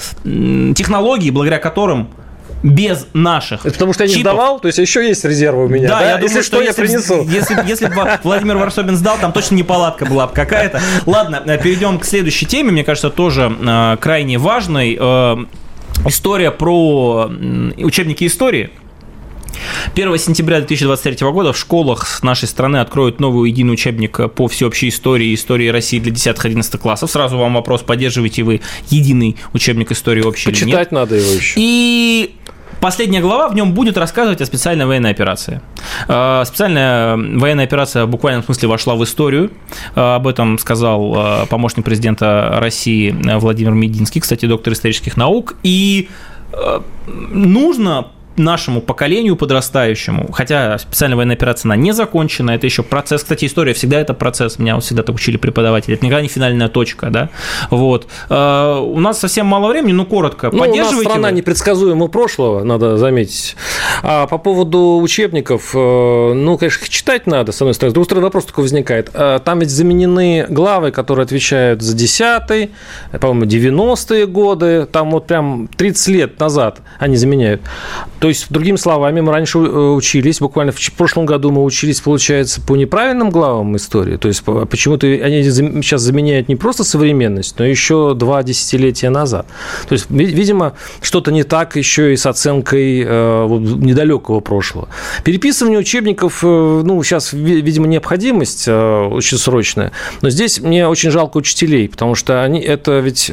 технологии, 0.76 1.31
благодаря 1.32 1.60
которым 1.60 2.10
без 2.64 3.08
наших. 3.14 3.66
Это 3.66 3.74
потому 3.74 3.94
что 3.94 4.04
я 4.04 4.10
не 4.10 4.16
чипов. 4.16 4.34
сдавал, 4.34 4.60
то 4.60 4.68
есть 4.68 4.78
еще 4.78 5.08
есть 5.08 5.26
резервы 5.26 5.66
у 5.66 5.68
меня. 5.68 5.90
Да, 5.90 6.00
да? 6.00 6.10
я 6.10 6.18
думаю, 6.18 6.30
если 6.30 6.42
что, 6.42 6.62
я 6.62 6.74
принесу. 6.74 7.24
Если, 7.24 7.58
если 7.68 7.88
бы 7.88 8.20
Владимир 8.24 8.58
Варсобин 8.58 8.96
сдал, 8.96 9.18
там 9.20 9.32
точно 9.32 9.56
неполадка 9.56 10.06
была 10.06 10.28
бы 10.28 10.34
какая-то. 10.34 10.80
Ладно, 11.06 11.42
э, 11.46 11.58
перейдем 11.58 12.00
к 12.00 12.06
следующей 12.06 12.46
теме. 12.46 12.72
Мне 12.72 12.84
кажется, 12.84 13.10
тоже 13.10 13.52
э, 13.60 13.98
крайне 14.00 14.38
важной. 14.38 14.98
Э, 15.00 15.38
история 16.06 16.52
про 16.52 17.32
учебники 17.78 18.28
истории. 18.28 18.70
1 19.94 20.18
сентября 20.18 20.60
2023 20.60 21.28
года 21.32 21.54
в 21.54 21.58
школах 21.58 22.24
нашей 22.24 22.48
страны 22.48 22.78
откроют 22.78 23.20
новый 23.20 23.50
единый 23.50 23.74
учебник 23.74 24.34
по 24.34 24.48
всеобщей 24.48 24.90
истории 24.90 25.28
и 25.28 25.36
истории 25.36 25.68
России 25.68 26.00
для 26.00 26.12
10-11 26.12 26.78
классов. 26.78 27.12
Сразу 27.12 27.38
вам 27.38 27.56
вопрос, 27.56 27.82
поддерживаете 27.82 28.44
вы 28.44 28.62
единый 28.90 29.38
учебник 29.54 29.92
истории 29.92 30.24
общей 30.24 30.50
Почитать 30.50 30.68
или 30.68 30.78
нет? 30.78 30.92
надо 30.92 31.16
его 31.16 31.32
еще. 31.32 31.54
И 31.58 32.36
Последняя 32.82 33.22
глава 33.22 33.48
в 33.48 33.54
нем 33.54 33.74
будет 33.74 33.96
рассказывать 33.96 34.42
о 34.42 34.46
специальной 34.48 34.88
военной 34.88 35.12
операции. 35.12 35.62
Э, 36.08 36.42
специальная 36.48 37.16
военная 37.16 37.66
операция 37.66 38.06
в 38.06 38.10
буквальном 38.10 38.44
смысле 38.44 38.70
вошла 38.70 38.96
в 38.96 39.04
историю. 39.04 39.52
Э, 39.96 40.16
об 40.16 40.28
этом 40.28 40.58
сказал 40.58 41.44
э, 41.44 41.46
помощник 41.46 41.86
президента 41.86 42.58
России 42.60 43.16
Владимир 43.38 43.74
Мединский, 43.74 44.20
кстати, 44.20 44.48
доктор 44.48 44.74
исторических 44.74 45.16
наук. 45.16 45.56
И 45.62 46.10
нужно 47.08 48.08
нашему 48.42 48.82
поколению 48.82 49.36
подрастающему, 49.36 50.32
хотя 50.32 50.78
специальная 50.78 51.18
военная 51.18 51.36
операция, 51.36 51.70
она 51.70 51.76
не 51.76 51.94
закончена, 51.94 52.52
это 52.52 52.66
еще 52.66 52.84
процесс, 52.84 53.22
кстати, 53.24 53.46
история 53.46 53.74
всегда 53.74 54.00
это 54.00 54.14
процесс, 54.14 54.60
меня 54.60 54.80
всегда 54.80 55.04
так 55.04 55.16
учили 55.16 55.38
преподаватели, 55.38 55.96
это 55.96 56.06
никогда 56.06 56.22
не 56.22 56.28
финальная 56.28 56.68
точка, 56.68 57.10
да, 57.10 57.30
вот. 57.70 58.08
Э, 58.30 58.80
у 58.80 59.00
нас 59.00 59.20
совсем 59.20 59.46
мало 59.46 59.70
времени, 59.70 59.94
ну, 59.94 60.06
коротко, 60.06 60.50
ну, 60.52 60.64
у 60.64 60.76
нас 60.76 60.96
страна 61.02 61.30
вы? 61.30 61.36
непредсказуемого 61.36 62.08
прошлого, 62.08 62.64
надо 62.64 62.98
заметить. 62.98 63.56
А 64.04 64.28
по 64.28 64.38
поводу 64.38 65.00
учебников, 65.02 65.72
э, 65.74 66.34
ну, 66.34 66.58
конечно, 66.58 66.88
читать 66.88 67.28
надо, 67.28 67.52
с 67.52 67.62
одной 67.62 67.74
стороны, 67.74 67.92
с 67.92 67.94
другой 67.94 68.06
стороны, 68.06 68.26
вопрос 68.26 68.46
такой 68.46 68.64
возникает, 68.64 69.10
э, 69.14 69.40
там 69.44 69.60
ведь 69.60 69.70
заменены 69.70 70.46
главы, 70.50 70.92
которые 70.92 71.24
отвечают 71.24 71.82
за 71.82 71.96
10 71.96 72.72
по-моему, 73.20 73.46
90-е 73.46 74.28
годы, 74.28 74.86
там 74.86 75.12
вот 75.12 75.28
прям 75.28 75.68
30 75.68 76.08
лет 76.08 76.40
назад 76.40 76.82
они 77.00 77.16
заменяют. 77.16 77.62
То 78.20 78.28
есть, 78.32 78.48
другими 78.50 78.76
словами, 78.76 79.22
мы 79.22 79.32
раньше 79.32 79.60
э, 79.60 79.62
учились, 79.62 80.40
буквально 80.40 80.72
в 80.72 80.92
прошлом 80.94 81.26
году 81.26 81.52
мы 81.52 81.64
учились, 81.64 82.02
получается, 82.02 82.62
по 82.62 82.76
неправильным 82.76 83.30
главам 83.30 83.76
истории. 83.76 84.18
То 84.18 84.28
есть, 84.28 84.44
почему-то 84.44 85.08
они 85.08 85.44
сейчас 85.44 86.02
заменяют 86.02 86.50
не 86.50 86.56
просто 86.56 86.84
современность, 86.84 87.60
но 87.60 87.66
еще 87.66 88.14
два 88.16 88.44
десятилетия 88.44 89.10
назад. 89.10 89.46
То 89.88 89.94
есть, 89.94 90.08
видимо, 90.10 90.74
что-то 91.02 91.32
не 91.32 91.44
так 91.44 91.76
еще 91.76 92.14
и 92.14 92.18
с 92.18 92.26
оценкой 92.26 93.04
э, 93.06 93.48
недалекого 93.50 94.40
прошлого. 94.40 94.90
Переписывание 95.24 95.80
учебников, 95.80 96.44
э, 96.44 96.48
ну, 96.48 97.02
сейчас, 97.04 97.34
видимо, 97.34 97.88
необходимость 97.88 98.68
очень 98.68 99.38
срочная. 99.38 99.92
Но 100.22 100.30
здесь 100.30 100.60
мне 100.60 100.88
очень 100.88 101.12
жалко 101.12 101.38
учителей, 101.38 101.90
потому 101.90 102.16
что 102.16 102.44
они 102.44 102.60
это 102.60 103.00
ведь 103.00 103.32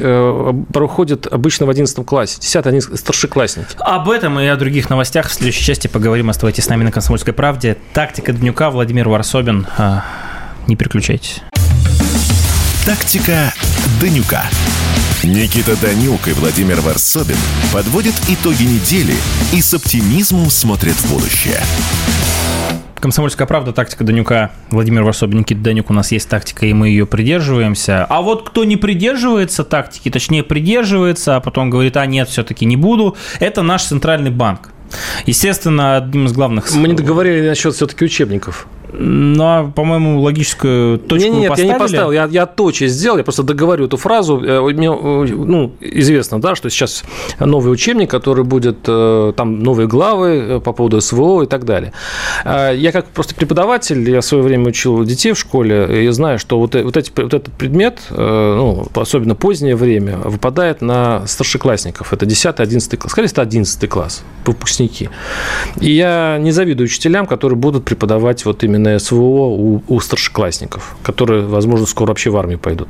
проходят 0.73 1.27
обычно 1.27 1.65
в 1.65 1.69
11 1.69 2.05
классе. 2.05 2.37
10 2.41 2.65
они 2.67 2.81
старшеклассники. 2.81 3.69
Об 3.79 4.09
этом 4.09 4.39
и 4.39 4.45
о 4.45 4.55
других 4.55 4.78
других 4.79 4.89
новостях 4.89 5.27
в 5.27 5.33
следующей 5.33 5.65
части 5.65 5.87
поговорим. 5.87 6.29
Оставайтесь 6.29 6.63
с 6.63 6.69
нами 6.69 6.85
на 6.85 6.91
«Комсомольской 6.93 7.33
правде». 7.33 7.75
Тактика 7.93 8.31
Днюка, 8.31 8.69
Владимир 8.69 9.09
Варсобин. 9.09 9.67
А, 9.77 10.05
не 10.67 10.77
переключайтесь. 10.77 11.41
Тактика 12.85 13.53
Данюка. 13.99 14.43
Никита 15.21 15.75
Данюк 15.81 16.29
и 16.29 16.31
Владимир 16.31 16.79
Варсобин 16.79 17.35
подводят 17.73 18.15
итоги 18.29 18.63
недели 18.63 19.15
и 19.51 19.61
с 19.61 19.73
оптимизмом 19.73 20.49
смотрят 20.49 20.95
в 20.95 21.13
будущее. 21.13 21.59
Комсомольская 22.99 23.47
правда, 23.47 23.71
тактика 23.71 24.03
Данюка. 24.03 24.51
Владимир 24.71 25.03
Варсобин, 25.03 25.39
Никита 25.39 25.61
Данюк, 25.61 25.89
у 25.89 25.93
нас 25.93 26.11
есть 26.11 26.27
тактика, 26.27 26.65
и 26.65 26.73
мы 26.73 26.89
ее 26.89 27.05
придерживаемся. 27.05 28.05
А 28.05 28.21
вот 28.21 28.47
кто 28.47 28.65
не 28.65 28.75
придерживается 28.75 29.63
тактики, 29.63 30.09
точнее 30.09 30.43
придерживается, 30.43 31.37
а 31.37 31.39
потом 31.39 31.69
говорит, 31.69 31.95
а 31.95 32.05
нет, 32.05 32.27
все-таки 32.27 32.65
не 32.65 32.75
буду, 32.75 33.15
это 33.39 33.61
наш 33.61 33.83
центральный 33.83 34.31
банк. 34.31 34.71
Естественно, 35.25 35.97
одним 35.97 36.25
из 36.25 36.33
главных... 36.33 36.71
Мы 36.73 36.87
не 36.87 36.93
договорили 36.93 37.47
насчет 37.47 37.75
все-таки 37.75 38.05
учебников. 38.05 38.67
Ну, 38.91 39.43
а, 39.43 39.71
по-моему, 39.75 40.19
логическую 40.21 40.97
точку 40.97 41.29
нет, 41.29 41.39
нет, 41.39 41.49
поставили. 41.49 41.67
я 41.67 41.73
не 41.73 41.79
поставил, 41.79 42.11
я, 42.11 42.25
я 42.25 42.45
точно 42.45 42.87
сделал, 42.87 43.17
я 43.17 43.23
просто 43.23 43.43
договорю 43.43 43.85
эту 43.85 43.97
фразу. 43.97 44.41
Э, 44.43 44.61
мне, 44.61 44.87
э, 44.87 45.25
ну, 45.29 45.73
известно, 45.79 46.41
да, 46.41 46.55
что 46.55 46.69
сейчас 46.69 47.03
новый 47.39 47.71
учебник, 47.71 48.09
который 48.09 48.43
будет, 48.43 48.79
э, 48.87 49.33
там 49.35 49.59
новые 49.59 49.87
главы 49.87 50.61
по 50.63 50.73
поводу 50.73 51.01
СВО 51.01 51.43
и 51.43 51.45
так 51.45 51.65
далее. 51.65 51.93
Я 52.45 52.91
как 52.91 53.07
просто 53.07 53.35
преподаватель, 53.35 54.09
я 54.09 54.21
в 54.21 54.25
свое 54.25 54.43
время 54.43 54.69
учил 54.69 55.03
детей 55.03 55.33
в 55.33 55.39
школе, 55.39 56.05
и 56.05 56.09
знаю, 56.09 56.39
что 56.39 56.59
вот, 56.59 56.75
вот, 56.75 56.97
эти, 56.97 57.11
вот 57.15 57.33
этот 57.33 57.53
предмет, 57.53 57.99
ну, 58.09 58.87
особенно 58.95 59.35
позднее 59.35 59.75
время, 59.75 60.17
выпадает 60.17 60.81
на 60.81 61.27
старшеклассников. 61.27 62.13
Это 62.13 62.25
10-11 62.25 62.97
класс, 62.97 63.11
скорее 63.11 63.27
это 63.27 63.41
11 63.41 63.89
класс, 63.89 64.23
выпускники. 64.45 65.09
И 65.79 65.91
я 65.91 66.37
не 66.39 66.51
завидую 66.51 66.85
учителям, 66.85 67.25
которые 67.25 67.57
будут 67.57 67.85
преподавать 67.85 68.45
вот 68.45 68.63
именно 68.63 68.78
именно 68.79 68.99
СВО 68.99 69.47
у, 69.47 69.83
у 69.87 69.99
старшеклассников, 69.99 70.95
которые, 71.03 71.45
возможно, 71.45 71.85
скоро 71.85 72.09
вообще 72.09 72.29
в 72.29 72.37
армию 72.37 72.59
пойдут. 72.59 72.87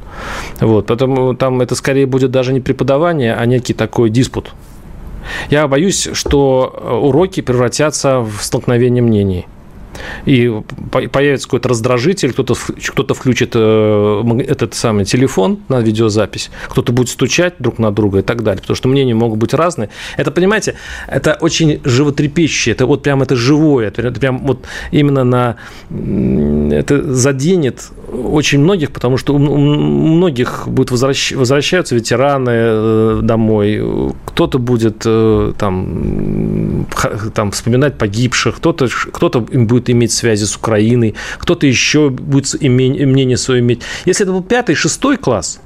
Вот, 0.59 0.87
поэтому 0.87 1.35
там 1.35 1.61
это 1.61 1.75
скорее 1.75 2.05
будет 2.05 2.31
даже 2.31 2.53
не 2.53 2.61
преподавание, 2.61 3.35
а 3.35 3.45
некий 3.45 3.73
такой 3.73 4.09
диспут. 4.09 4.51
Я 5.49 5.67
боюсь, 5.67 6.09
что 6.13 7.01
уроки 7.03 7.41
превратятся 7.41 8.19
в 8.19 8.41
столкновение 8.41 9.03
мнений– 9.03 9.47
и 10.25 10.51
появится 10.91 11.47
какой-то 11.47 11.69
раздражитель, 11.69 12.33
кто-то 12.33 12.55
кто 12.55 13.13
включит 13.13 13.51
э, 13.55 14.41
этот 14.47 14.73
самый 14.73 15.05
телефон 15.05 15.59
на 15.69 15.79
видеозапись, 15.81 16.51
кто-то 16.67 16.91
будет 16.91 17.09
стучать 17.09 17.55
друг 17.59 17.79
на 17.79 17.91
друга 17.91 18.19
и 18.19 18.21
так 18.21 18.43
далее, 18.43 18.61
потому 18.61 18.75
что 18.75 18.87
мнения 18.87 19.13
могут 19.13 19.39
быть 19.39 19.53
разные. 19.53 19.89
Это, 20.17 20.31
понимаете, 20.31 20.75
это 21.07 21.37
очень 21.41 21.81
животрепещущее, 21.83 22.73
это 22.73 22.85
вот 22.85 23.03
прям 23.03 23.21
это 23.21 23.35
живое, 23.35 23.87
это 23.87 24.11
прям 24.11 24.45
вот 24.45 24.65
именно 24.91 25.23
на... 25.23 25.55
Это 25.89 27.13
заденет 27.13 27.89
очень 28.12 28.60
многих, 28.60 28.91
потому 28.91 29.18
что 29.18 29.36
у 29.36 29.38
многих 29.39 30.68
будут 30.68 30.91
возвращ... 30.91 31.32
возвращаются 31.34 31.95
ветераны 31.95 32.49
э, 32.49 33.20
домой, 33.24 33.82
кто-то 34.26 34.60
будет 34.60 35.03
э, 35.05 35.53
там, 35.57 36.86
там 37.34 37.51
вспоминать 37.51 37.97
погибших, 37.97 38.57
кто-то 38.57 38.88
кто 38.88 39.45
им 39.51 39.68
будет 39.68 39.89
иметь 39.89 40.12
связи 40.12 40.45
с 40.45 40.55
Украиной, 40.55 41.16
кто-то 41.38 41.68
еще 41.68 42.10
будет 42.10 42.62
мнение 42.62 43.38
свое 43.38 43.62
иметь. 43.62 43.82
Если 44.05 44.24
это 44.24 44.32
был 44.32 44.43
пятый, 44.43 44.76
шестой 44.76 45.18
класс, 45.18 45.60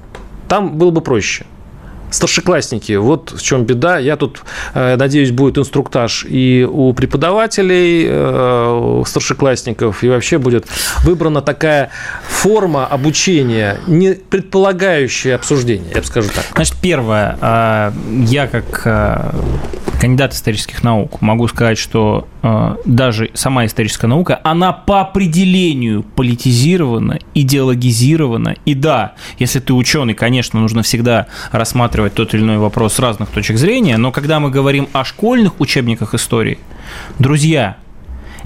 там 0.48 0.78
было 0.78 0.91
бы 0.91 1.02
проще 1.02 1.46
старшеклассники, 2.14 2.93
вот 2.93 3.32
в 3.32 3.41
чем 3.41 3.66
беда. 3.66 3.97
Я 3.99 4.16
тут, 4.16 4.43
э, 4.74 4.95
надеюсь, 4.95 5.32
будет 5.32 5.57
инструктаж 5.57 6.26
и 6.30 6.68
у 6.70 6.93
преподавателей, 6.93 8.05
э, 8.07 9.03
старшеклассников, 9.05 10.03
и 10.03 10.09
вообще 10.09 10.38
будет 10.38 10.66
выбрана 11.03 11.41
такая 11.41 11.89
форма 12.28 12.86
обучения, 12.86 13.80
не 13.88 14.14
предполагающая 14.14 15.36
обсуждение, 15.36 15.91
я 15.93 16.01
бы 16.01 16.07
скажу 16.07 16.30
так. 16.34 16.45
Значит, 16.53 16.76
первое, 16.82 17.38
э, 17.41 17.91
я 18.28 18.47
как 18.47 18.88
кандидат 20.04 20.34
исторических 20.34 20.84
наук, 20.84 21.22
могу 21.22 21.47
сказать, 21.47 21.78
что 21.78 22.28
э, 22.41 22.76
даже 22.84 23.32
сама 23.36 23.66
историческая 23.66 24.08
наука, 24.08 24.41
она 24.43 24.74
по 24.74 24.99
определению 24.99 26.04
политизирована, 26.04 27.20
идеологизирована. 27.34 28.58
И 28.66 28.74
да, 28.74 29.14
если 29.39 29.62
ты 29.62 29.72
ученый, 29.72 30.14
конечно, 30.14 30.60
нужно 30.60 30.84
всегда 30.84 31.28
рассматривать 31.54 32.16
тот 32.16 32.34
или 32.34 32.41
иной 32.41 32.58
вопрос 32.58 32.95
с 32.95 32.99
разных 32.99 33.30
точек 33.30 33.56
зрения, 33.56 33.95
но 33.95 34.12
когда 34.12 34.41
мы 34.41 34.51
говорим 34.51 34.89
о 34.91 35.06
школьных 35.06 35.62
учебниках 35.62 36.14
истории, 36.14 36.60
друзья, 37.18 37.78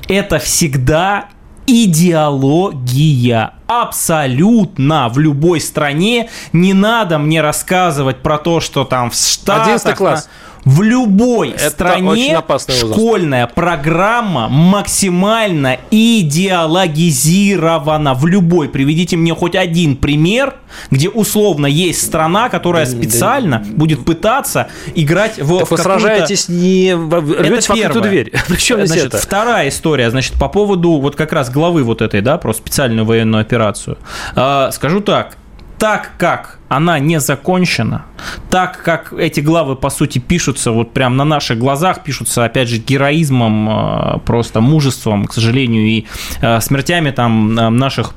это 0.08 0.38
всегда 0.38 1.30
идеология. 1.68 3.53
Абсолютно 3.68 5.10
в 5.10 5.20
любой 5.20 5.60
стране. 5.60 6.30
Не 6.53 6.74
надо 6.74 7.18
мне 7.20 7.41
рассказывать 7.41 8.24
про 8.24 8.38
то, 8.38 8.60
что 8.60 8.86
там 8.86 9.12
в 9.12 9.16
Штатах... 9.16 9.66
11 9.66 9.95
класс. 9.97 10.30
В 10.66 10.82
любой 10.82 11.51
Это 11.51 11.70
стране 11.70 12.43
школьная 12.58 13.47
программа 13.47 14.49
максимально 14.49 15.78
идеологизирована. 15.91 18.14
В 18.14 18.26
любой. 18.26 18.68
Приведите 18.70 19.18
мне 19.18 19.34
хоть 19.34 19.55
один 19.55 19.95
пример, 19.95 20.55
где 20.91 21.10
условно 21.10 21.66
есть 21.66 22.05
страна, 22.05 22.49
которая 22.49 22.86
специально 22.86 23.64
будет 23.68 24.05
пытаться 24.05 24.68
играть 24.95 25.39
в, 25.39 25.60
так 25.60 25.68
в 25.68 25.72
вы 25.72 25.78
сражаетесь 25.78 26.49
не 26.49 26.93
рвете 26.93 27.68
в 27.68 27.72
открытую 27.72 28.03
дверь. 28.03 28.34
Причем 28.47 28.86
значит, 28.86 29.08
это? 29.08 29.18
Вторая 29.18 29.70
история, 29.70 30.10
значит, 30.10 30.34
по 30.34 30.49
поводу 30.49 30.99
вот 30.99 31.16
как 31.16 31.34
раз 31.34 31.49
главы 31.49 31.84
вот 31.84 32.01
этой, 32.01 32.22
да, 32.22 32.38
про 32.38 32.53
специальную 32.53 33.05
военную 33.05 33.41
операцию. 33.41 33.97
А, 34.36 34.72
скажу 34.72 35.01
так, 35.01 35.38
так 35.80 36.11
как 36.17 36.59
она 36.69 36.99
не 36.99 37.19
закончена, 37.19 38.05
так 38.49 38.82
как 38.84 39.13
эти 39.13 39.39
главы, 39.39 39.75
по 39.75 39.89
сути, 39.89 40.19
пишутся 40.19 40.71
вот 40.71 40.91
прям 40.91 41.17
на 41.17 41.23
наших 41.23 41.59
глазах, 41.59 42.03
пишутся, 42.03 42.45
опять 42.45 42.67
же, 42.67 42.78
героизмом, 42.78 43.69
э, 43.69 44.19
просто 44.25 44.59
мужеством, 44.59 45.25
к 45.25 45.34
сожалению, 45.34 45.88
и 45.88 46.05
э, 46.41 46.59
смертями 46.61 47.11
там 47.11 47.57
э, 47.57 47.69
наших 47.69 48.13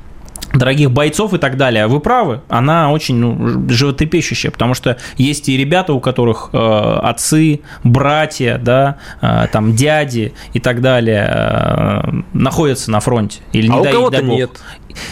дорогих 0.52 0.90
бойцов 0.90 1.34
и 1.34 1.38
так 1.38 1.56
далее. 1.56 1.86
Вы 1.86 2.00
правы, 2.00 2.40
она 2.48 2.90
очень 2.90 3.16
ну, 3.16 3.68
животрепещущая, 3.68 4.50
потому 4.50 4.74
что 4.74 4.96
есть 5.16 5.48
и 5.48 5.56
ребята, 5.56 5.92
у 5.92 6.00
которых 6.00 6.50
э, 6.52 6.98
отцы, 7.02 7.60
братья, 7.84 8.58
да, 8.58 8.96
э, 9.20 9.46
там 9.52 9.74
дяди 9.74 10.32
и 10.52 10.60
так 10.60 10.80
далее 10.80 11.28
э, 11.30 12.22
находятся 12.32 12.90
на 12.90 13.00
фронте. 13.00 13.40
Или 13.52 13.68
не 13.68 13.78
а 13.78 13.82
дай, 13.82 13.92
у 13.92 13.96
кого-то 13.96 14.22
нет. 14.22 14.50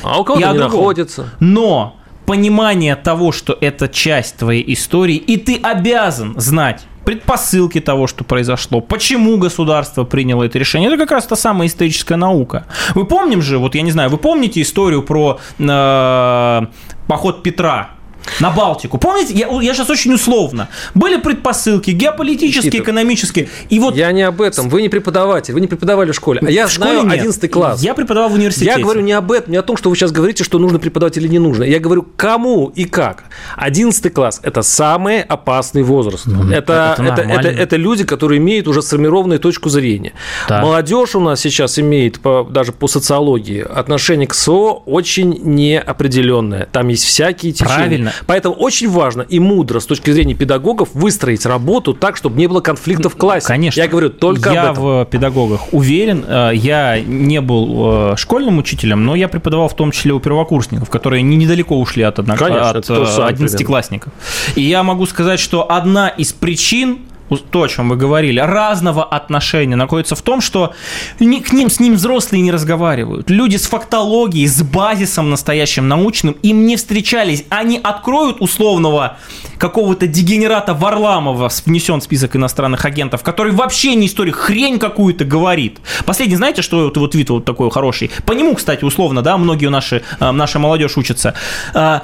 А 0.02 0.18
у 0.18 0.24
кого-то 0.24 0.52
не 0.52 0.58
находится. 0.58 1.30
Но 1.40 1.97
понимание 2.28 2.94
того, 2.94 3.32
что 3.32 3.56
это 3.58 3.88
часть 3.88 4.36
твоей 4.36 4.62
истории, 4.74 5.16
и 5.16 5.38
ты 5.38 5.56
обязан 5.56 6.38
знать 6.38 6.82
предпосылки 7.06 7.80
того, 7.80 8.06
что 8.06 8.22
произошло, 8.22 8.82
почему 8.82 9.38
государство 9.38 10.04
приняло 10.04 10.42
это 10.42 10.58
решение. 10.58 10.90
Это 10.90 10.98
как 10.98 11.10
раз 11.10 11.26
та 11.26 11.36
самая 11.36 11.68
историческая 11.68 12.16
наука. 12.16 12.66
Вы 12.94 13.06
помним 13.06 13.40
же, 13.40 13.56
вот 13.56 13.74
я 13.74 13.80
не 13.80 13.92
знаю, 13.92 14.10
вы 14.10 14.18
помните 14.18 14.60
историю 14.60 15.02
про 15.02 15.40
э, 15.58 16.66
поход 17.06 17.42
Петра 17.42 17.92
на 18.40 18.50
Балтику. 18.50 18.98
Помните, 18.98 19.34
я, 19.34 19.48
я 19.60 19.74
сейчас 19.74 19.90
очень 19.90 20.12
условно. 20.14 20.68
Были 20.94 21.16
предпосылки 21.16 21.90
геополитические, 21.90 22.70
Никита, 22.70 22.84
экономические. 22.84 23.48
И 23.68 23.78
вот... 23.78 23.96
Я 23.96 24.12
не 24.12 24.22
об 24.22 24.40
этом. 24.40 24.68
Вы 24.68 24.82
не 24.82 24.88
преподаватель, 24.88 25.54
вы 25.54 25.60
не 25.60 25.66
преподавали 25.66 26.12
в 26.12 26.14
школе. 26.14 26.40
А 26.44 26.50
я 26.50 26.66
в 26.66 26.72
знаю 26.72 27.00
школе 27.00 27.14
11 27.14 27.50
класс. 27.50 27.82
Я 27.82 27.94
преподавал 27.94 28.30
в 28.30 28.34
университете. 28.34 28.70
Я 28.70 28.78
говорю 28.78 29.00
не 29.00 29.12
об 29.12 29.32
этом, 29.32 29.52
не 29.52 29.56
о 29.58 29.62
том, 29.62 29.76
что 29.76 29.90
вы 29.90 29.96
сейчас 29.96 30.12
говорите, 30.12 30.44
что 30.44 30.58
нужно 30.58 30.78
преподавать 30.78 31.16
или 31.16 31.28
не 31.28 31.38
нужно. 31.38 31.64
Я 31.64 31.78
говорю, 31.78 32.06
кому 32.16 32.72
и 32.74 32.84
как. 32.84 33.24
11 33.56 34.12
класс– 34.12 34.40
это 34.42 34.62
самый 34.62 35.22
опасный 35.22 35.82
возраст. 35.82 36.26
Ну, 36.26 36.50
это, 36.50 36.96
это, 36.98 37.22
это, 37.22 37.22
это, 37.22 37.48
это 37.48 37.76
люди, 37.76 38.04
которые 38.04 38.38
имеют 38.38 38.68
уже 38.68 38.82
сформированную 38.82 39.40
точку 39.40 39.68
зрения. 39.68 40.12
Так. 40.48 40.62
Молодежь 40.62 41.14
у 41.14 41.20
нас 41.20 41.40
сейчас 41.40 41.78
имеет, 41.78 42.20
по, 42.20 42.46
даже 42.48 42.72
по 42.72 42.88
социологии, 42.88 43.60
отношение 43.60 44.26
к 44.26 44.34
СО 44.34 44.82
очень 44.86 45.40
неопределенное. 45.42 46.68
Там 46.70 46.88
есть 46.88 47.04
всякие 47.04 47.52
течения. 47.52 47.76
Правильно. 47.76 48.12
Поэтому 48.26 48.54
очень 48.54 48.90
важно 48.90 49.22
и 49.22 49.38
мудро 49.38 49.80
с 49.80 49.86
точки 49.86 50.10
зрения 50.10 50.34
педагогов 50.34 50.90
выстроить 50.94 51.44
работу 51.46 51.94
так, 51.94 52.16
чтобы 52.16 52.38
не 52.38 52.46
было 52.46 52.60
конфликта 52.60 53.08
в 53.08 53.16
классе. 53.16 53.46
Конечно. 53.46 53.80
Я 53.80 53.88
говорю 53.88 54.10
только 54.10 54.50
я 54.50 54.70
об 54.70 54.72
этом. 54.72 54.84
в 54.84 55.04
педагогах 55.06 55.72
уверен. 55.72 56.24
Э, 56.26 56.50
я 56.54 57.00
не 57.00 57.40
был 57.40 58.12
э, 58.12 58.16
школьным 58.16 58.58
учителем, 58.58 59.04
но 59.04 59.14
я 59.14 59.28
преподавал 59.28 59.68
в 59.68 59.76
том 59.76 59.90
числе 59.90 60.12
у 60.12 60.20
первокурсников, 60.20 60.90
которые 60.90 61.22
не 61.22 61.36
недалеко 61.36 61.78
ушли 61.78 62.02
от, 62.02 62.18
однок... 62.18 62.38
Конечно, 62.38 62.70
от 62.70 62.88
11-классников. 62.88 64.12
Э, 64.48 64.52
и 64.56 64.62
я 64.62 64.82
могу 64.82 65.06
сказать, 65.06 65.40
что 65.40 65.70
одна 65.70 66.08
из 66.08 66.32
причин 66.32 66.98
то, 67.36 67.62
о 67.62 67.68
чем 67.68 67.88
вы 67.90 67.96
говорили, 67.96 68.40
разного 68.40 69.04
отношения 69.04 69.76
находится 69.76 70.14
в 70.14 70.22
том, 70.22 70.40
что 70.40 70.74
к 71.18 71.20
ним, 71.20 71.70
с 71.70 71.80
ним 71.80 71.94
взрослые 71.94 72.42
не 72.42 72.50
разговаривают. 72.50 73.30
Люди 73.30 73.56
с 73.56 73.66
фактологией, 73.66 74.46
с 74.46 74.62
базисом 74.62 75.30
настоящим 75.30 75.88
научным 75.88 76.36
им 76.42 76.66
не 76.66 76.76
встречались. 76.76 77.44
Они 77.48 77.78
откроют 77.82 78.40
условного 78.40 79.18
какого-то 79.58 80.06
дегенерата 80.06 80.74
Варламова, 80.74 81.50
внесен 81.66 82.00
в 82.00 82.04
список 82.04 82.36
иностранных 82.36 82.84
агентов, 82.84 83.22
который 83.22 83.52
вообще 83.52 83.94
не 83.94 84.06
историк, 84.06 84.36
хрень 84.36 84.78
какую-то 84.78 85.24
говорит. 85.24 85.78
Последний, 86.06 86.36
знаете, 86.36 86.62
что 86.62 86.84
вот, 86.84 86.96
вот 86.96 87.14
вид 87.14 87.30
вот 87.30 87.44
такой 87.44 87.70
хороший? 87.70 88.10
По 88.24 88.32
нему, 88.32 88.54
кстати, 88.54 88.84
условно, 88.84 89.22
да, 89.22 89.36
многие 89.36 89.68
наши, 89.68 90.02
э, 90.20 90.30
наша 90.30 90.58
молодежь 90.58 90.96
учатся. 90.96 91.34
А, 91.74 92.02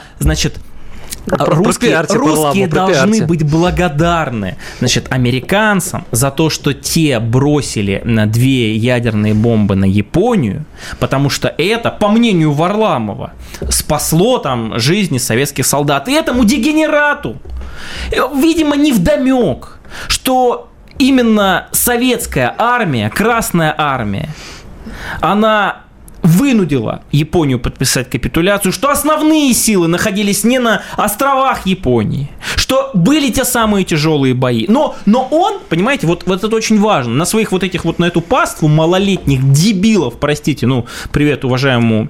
значит, 1.27 1.49
русские, 1.49 2.01
русские 2.01 2.67
должны 2.67 3.27
быть 3.27 3.43
благодарны 3.45 4.57
значит, 4.79 5.07
американцам 5.11 6.05
за 6.11 6.31
то, 6.31 6.51
что 6.51 6.73
те 6.75 7.19
бросили 7.21 8.03
на 8.05 8.27
две 8.27 8.75
ядерные 8.75 9.35
бомбы 9.35 9.77
на 9.77 9.85
Японию, 9.85 10.65
потому 10.99 11.31
что 11.31 11.53
это, 11.57 11.91
по 11.91 12.09
мнению 12.09 12.53
Варламова, 12.53 13.33
спасло 13.69 14.39
там 14.39 14.79
жизни 14.79 15.19
советских 15.19 15.67
солдат. 15.67 16.09
И 16.09 16.13
этому 16.13 16.45
дегенерату, 16.45 17.37
видимо, 18.35 18.77
не 18.77 18.93
вдомек, 18.93 19.79
что 20.09 20.71
именно 20.99 21.69
советская 21.73 22.55
армия, 22.57 23.11
Красная 23.11 23.75
армия, 23.77 24.29
она 25.21 25.84
вынудила 26.25 27.03
Японию 27.13 27.61
подписать 27.61 28.11
капитуляцию, 28.11 28.73
что 28.73 28.91
основные 28.91 29.53
силы 29.53 29.87
находились 29.87 30.43
не 30.43 30.59
на 30.59 30.83
островах 30.97 31.67
Японии, 31.67 32.31
что 32.57 32.91
были 32.95 33.31
те 33.31 33.45
самые 33.45 33.85
тяжелые 33.85 34.35
бои. 34.35 34.65
Но, 34.67 34.97
но 35.05 35.29
он, 35.31 35.61
понимаете, 35.69 36.07
вот, 36.07 36.25
вот 36.27 36.43
это 36.43 36.57
очень 36.57 36.81
важно, 36.81 37.15
на 37.15 37.27
своих 37.27 37.53
вот 37.53 37.63
этих 37.63 37.85
вот, 37.85 37.99
на 37.99 38.07
эту 38.07 38.23
паству 38.23 38.67
малолетних 38.67 39.53
дебилов, 39.53 40.15
простите, 40.19 40.67
ну, 40.67 40.87
привет 41.13 41.45
уважаемому 41.45 42.09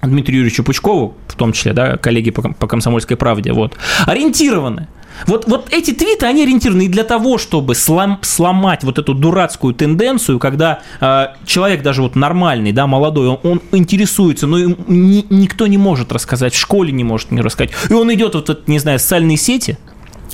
Дмитрию 0.00 0.38
Юрьевичу 0.38 0.62
Пучкову, 0.62 1.16
в 1.26 1.34
том 1.34 1.52
числе, 1.52 1.72
да, 1.72 1.96
коллеги 1.96 2.30
по, 2.30 2.42
по 2.42 2.68
комсомольской 2.68 3.16
правде, 3.16 3.52
вот, 3.52 3.76
ориентированы. 4.06 4.88
Вот, 5.26 5.46
вот 5.46 5.68
эти 5.72 5.92
твиты, 5.92 6.26
они 6.26 6.42
ориентированы 6.42 6.88
для 6.88 7.04
того, 7.04 7.38
чтобы 7.38 7.74
слом, 7.74 8.18
сломать 8.22 8.84
вот 8.84 8.98
эту 8.98 9.14
дурацкую 9.14 9.74
тенденцию, 9.74 10.38
когда 10.38 10.80
э, 11.00 11.28
человек 11.46 11.82
даже 11.82 12.02
вот 12.02 12.16
нормальный, 12.16 12.72
да, 12.72 12.86
молодой, 12.86 13.28
он, 13.28 13.38
он 13.42 13.62
интересуется, 13.72 14.46
но 14.46 14.58
ни, 14.58 15.26
никто 15.30 15.66
не 15.66 15.78
может 15.78 16.12
рассказать, 16.12 16.54
в 16.54 16.58
школе 16.58 16.92
не 16.92 17.04
может 17.04 17.30
не 17.30 17.40
рассказать. 17.40 17.72
И 17.88 17.92
он 17.92 18.12
идет 18.12 18.34
вот, 18.34 18.50
это, 18.50 18.62
не 18.70 18.78
знаю, 18.78 18.98
социальные 18.98 19.36
сети, 19.36 19.78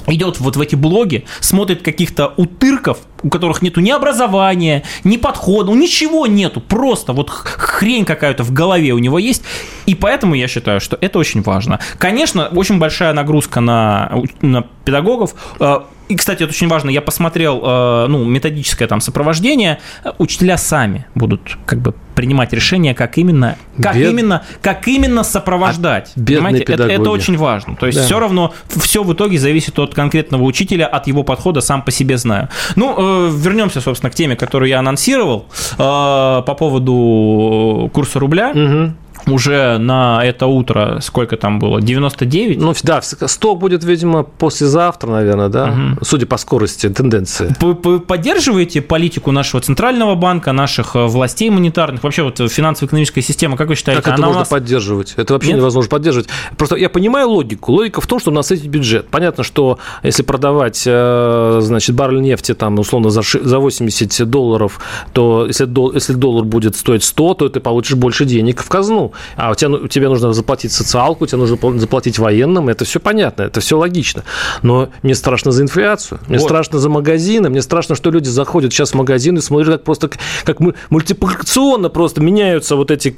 идет 0.06 0.40
вот 0.40 0.56
в 0.56 0.60
эти 0.60 0.74
блоги, 0.74 1.24
смотрит 1.40 1.82
каких-то 1.82 2.32
утырков, 2.36 2.98
у 3.22 3.28
которых 3.28 3.62
нету 3.62 3.80
ни 3.80 3.90
образования, 3.90 4.82
ни 5.04 5.16
подхода, 5.16 5.70
ну 5.70 5.76
ничего 5.76 6.26
нету, 6.26 6.60
просто 6.60 7.12
вот 7.12 7.30
хрень 7.30 8.04
какая-то 8.04 8.42
в 8.42 8.52
голове 8.52 8.92
у 8.92 8.98
него 8.98 9.18
есть, 9.18 9.42
и 9.86 9.94
поэтому 9.94 10.34
я 10.34 10.48
считаю, 10.48 10.80
что 10.80 10.98
это 11.00 11.18
очень 11.18 11.42
важно. 11.42 11.80
Конечно, 11.98 12.48
очень 12.48 12.78
большая 12.78 13.12
нагрузка 13.12 13.60
на, 13.60 14.12
на 14.40 14.66
педагогов, 14.84 15.34
э, 15.60 15.80
и, 16.12 16.16
кстати, 16.16 16.42
это 16.42 16.50
очень 16.50 16.68
важно, 16.68 16.90
я 16.90 17.00
посмотрел, 17.00 17.62
э, 17.64 18.06
ну, 18.08 18.24
методическое 18.24 18.86
там 18.86 19.00
сопровождение, 19.00 19.78
учителя 20.18 20.58
сами 20.58 21.06
будут 21.14 21.56
как 21.64 21.80
бы 21.80 21.94
принимать 22.14 22.52
решение, 22.52 22.94
как 22.94 23.16
именно, 23.16 23.56
как 23.80 23.96
Бед... 23.96 24.10
именно, 24.10 24.42
как 24.60 24.86
именно 24.88 25.24
сопровождать. 25.24 26.12
А 26.14 26.20
понимаете, 26.20 26.64
это, 26.64 26.82
это 26.84 27.10
очень 27.10 27.38
важно. 27.38 27.76
То 27.76 27.86
есть 27.86 27.98
да. 27.98 28.04
все 28.04 28.18
равно 28.18 28.52
все 28.68 29.02
в 29.02 29.12
итоге 29.14 29.38
зависит 29.38 29.78
от 29.78 29.94
конкретного 29.94 30.42
учителя, 30.42 30.86
от 30.86 31.06
его 31.06 31.22
подхода, 31.22 31.62
сам 31.62 31.80
по 31.82 31.90
себе 31.90 32.18
знаю. 32.18 32.50
Ну, 32.76 32.94
э, 32.98 33.30
вернемся, 33.32 33.80
собственно, 33.80 34.10
к 34.10 34.14
теме, 34.14 34.36
которую 34.36 34.68
я 34.68 34.80
анонсировал 34.80 35.46
э, 35.72 35.76
по 35.78 36.54
поводу 36.58 37.90
курса 37.94 38.18
рубля. 38.18 38.50
Угу 38.50 38.92
уже 39.26 39.78
на 39.78 40.24
это 40.24 40.46
утро, 40.46 40.98
сколько 41.00 41.36
там 41.36 41.58
было, 41.58 41.80
99? 41.80 42.60
Ну, 42.60 42.74
да, 42.82 43.00
100 43.02 43.54
будет, 43.56 43.84
видимо, 43.84 44.22
послезавтра, 44.22 45.10
наверное, 45.10 45.48
да, 45.48 45.64
угу. 45.64 46.04
судя 46.04 46.26
по 46.26 46.36
скорости 46.36 46.88
тенденции. 46.88 47.54
Вы 47.60 48.00
поддерживаете 48.00 48.82
политику 48.82 49.32
нашего 49.32 49.62
Центрального 49.62 50.14
банка, 50.14 50.52
наших 50.52 50.96
э, 50.96 51.06
властей 51.06 51.50
монетарных, 51.50 52.02
вообще 52.02 52.22
вот 52.22 52.38
финансово-экономическая 52.38 53.22
система, 53.22 53.56
как 53.56 53.68
вы 53.68 53.74
считаете? 53.74 54.02
Как 54.02 54.14
это 54.14 54.22
можно 54.22 54.40
нас... 54.40 54.48
поддерживать? 54.48 55.14
Это 55.16 55.34
вообще 55.34 55.50
Нет? 55.50 55.58
невозможно 55.58 55.88
поддерживать. 55.88 56.28
Просто 56.56 56.76
я 56.76 56.88
понимаю 56.88 57.28
логику. 57.28 57.72
Логика 57.72 58.00
в 58.00 58.06
том, 58.06 58.18
что 58.20 58.30
у 58.30 58.34
нас 58.34 58.50
есть 58.50 58.66
бюджет. 58.66 59.08
Понятно, 59.08 59.44
что 59.44 59.78
если 60.02 60.22
продавать, 60.22 60.82
э, 60.86 61.58
значит, 61.62 61.94
баррель 61.94 62.20
нефти 62.20 62.54
там, 62.54 62.78
условно, 62.78 63.10
за 63.10 63.22
80 63.58 64.28
долларов, 64.28 64.80
то 65.12 65.46
если 65.46 66.12
доллар 66.14 66.44
будет 66.44 66.76
стоить 66.76 67.04
100, 67.04 67.34
то 67.34 67.48
ты 67.48 67.60
получишь 67.60 67.96
больше 67.96 68.24
денег 68.24 68.62
в 68.62 68.68
казну 68.68 69.11
а 69.36 69.50
у 69.50 69.54
тебя, 69.54 69.88
тебе 69.88 70.08
нужно 70.08 70.32
заплатить 70.32 70.72
социалку, 70.72 71.26
тебе 71.26 71.38
нужно 71.38 71.78
заплатить 71.78 72.18
военным, 72.18 72.68
это 72.68 72.84
все 72.84 73.00
понятно, 73.00 73.42
это 73.42 73.60
все 73.60 73.78
логично. 73.78 74.24
Но 74.62 74.88
мне 75.02 75.14
страшно 75.14 75.52
за 75.52 75.62
инфляцию, 75.62 76.20
мне 76.28 76.38
вот. 76.38 76.44
страшно 76.44 76.78
за 76.78 76.88
магазины, 76.88 77.48
мне 77.48 77.62
страшно, 77.62 77.94
что 77.94 78.10
люди 78.10 78.28
заходят 78.28 78.72
сейчас 78.72 78.92
в 78.92 78.94
магазин 78.94 79.36
и 79.36 79.40
смотрят, 79.40 79.72
как 79.72 79.84
просто 79.84 80.10
как 80.44 80.58
мультипликационно 80.90 81.88
просто 81.88 82.20
меняются 82.20 82.76
вот 82.76 82.90
эти 82.90 83.14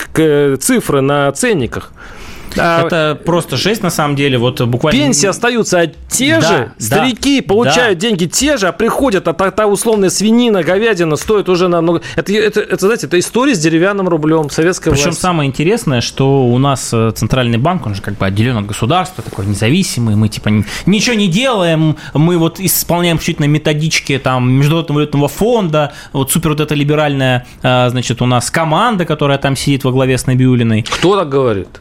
цифры 0.57 1.01
на 1.01 1.31
ценниках. 1.33 1.93
А, 2.57 2.87
это 2.87 3.21
просто 3.25 3.57
жесть, 3.57 3.83
на 3.83 3.91
самом 3.91 4.17
деле. 4.17 4.39
Вот 4.39 4.61
буквально... 4.61 5.01
Пенсии 5.01 5.27
остаются 5.27 5.91
те 6.09 6.41
да, 6.41 6.41
же, 6.41 6.73
да, 6.79 6.85
старики 6.85 7.41
получают 7.41 7.99
да. 7.99 8.09
деньги 8.09 8.27
те 8.27 8.57
же, 8.57 8.69
а 8.69 8.73
приходят, 8.73 9.27
а 9.29 9.33
та, 9.33 9.51
та 9.51 9.67
условная 9.67 10.11
свинина, 10.11 10.63
говядина 10.63 11.17
стоит 11.17 11.49
уже 11.49 11.69
намного... 11.69 12.03
Это, 12.17 12.33
это, 12.33 12.61
это, 12.61 12.79
знаете, 12.79 13.07
это 13.07 13.19
история 13.19 13.55
с 13.55 13.59
деревянным 13.59 14.09
рублем 14.09 14.51
советской 14.51 14.91
Причем 14.91 15.07
власти. 15.07 15.21
самое 15.21 15.49
интересное, 15.49 16.01
что 16.01 16.47
у 16.47 16.59
нас 16.59 16.91
э, 16.93 17.13
центральный 17.15 17.59
банк, 17.59 17.87
он 17.87 17.95
же 17.95 18.03
как 18.03 18.17
бы 18.17 18.27
отделен 18.27 18.57
от 18.57 18.67
государства, 18.67 19.23
такой 19.23 19.47
независимый, 19.47 20.17
мы 20.17 20.29
типа 20.29 20.51
ничего 20.87 21.17
не 21.17 21.29
делаем, 21.29 21.97
мы 22.13 22.39
вот 22.39 22.61
исполняем 22.61 23.17
исключительно 23.17 23.47
методички 23.47 24.19
там 24.19 24.51
Международного 24.53 24.99
валютного 24.99 25.29
фонда, 25.29 25.93
вот 26.13 26.31
супер 26.31 26.51
вот 26.51 26.61
эта 26.61 26.75
либеральная, 26.75 27.47
э, 27.63 27.89
значит, 27.91 28.23
у 28.23 28.27
нас 28.27 28.51
команда, 28.51 29.05
которая 29.05 29.39
там 29.39 29.57
сидит 29.57 29.85
во 29.85 29.93
главе 29.93 30.19
с 30.19 30.27
Набиулиной. 30.27 30.83
Кто 30.83 31.17
так 31.17 31.29
говорит? 31.29 31.81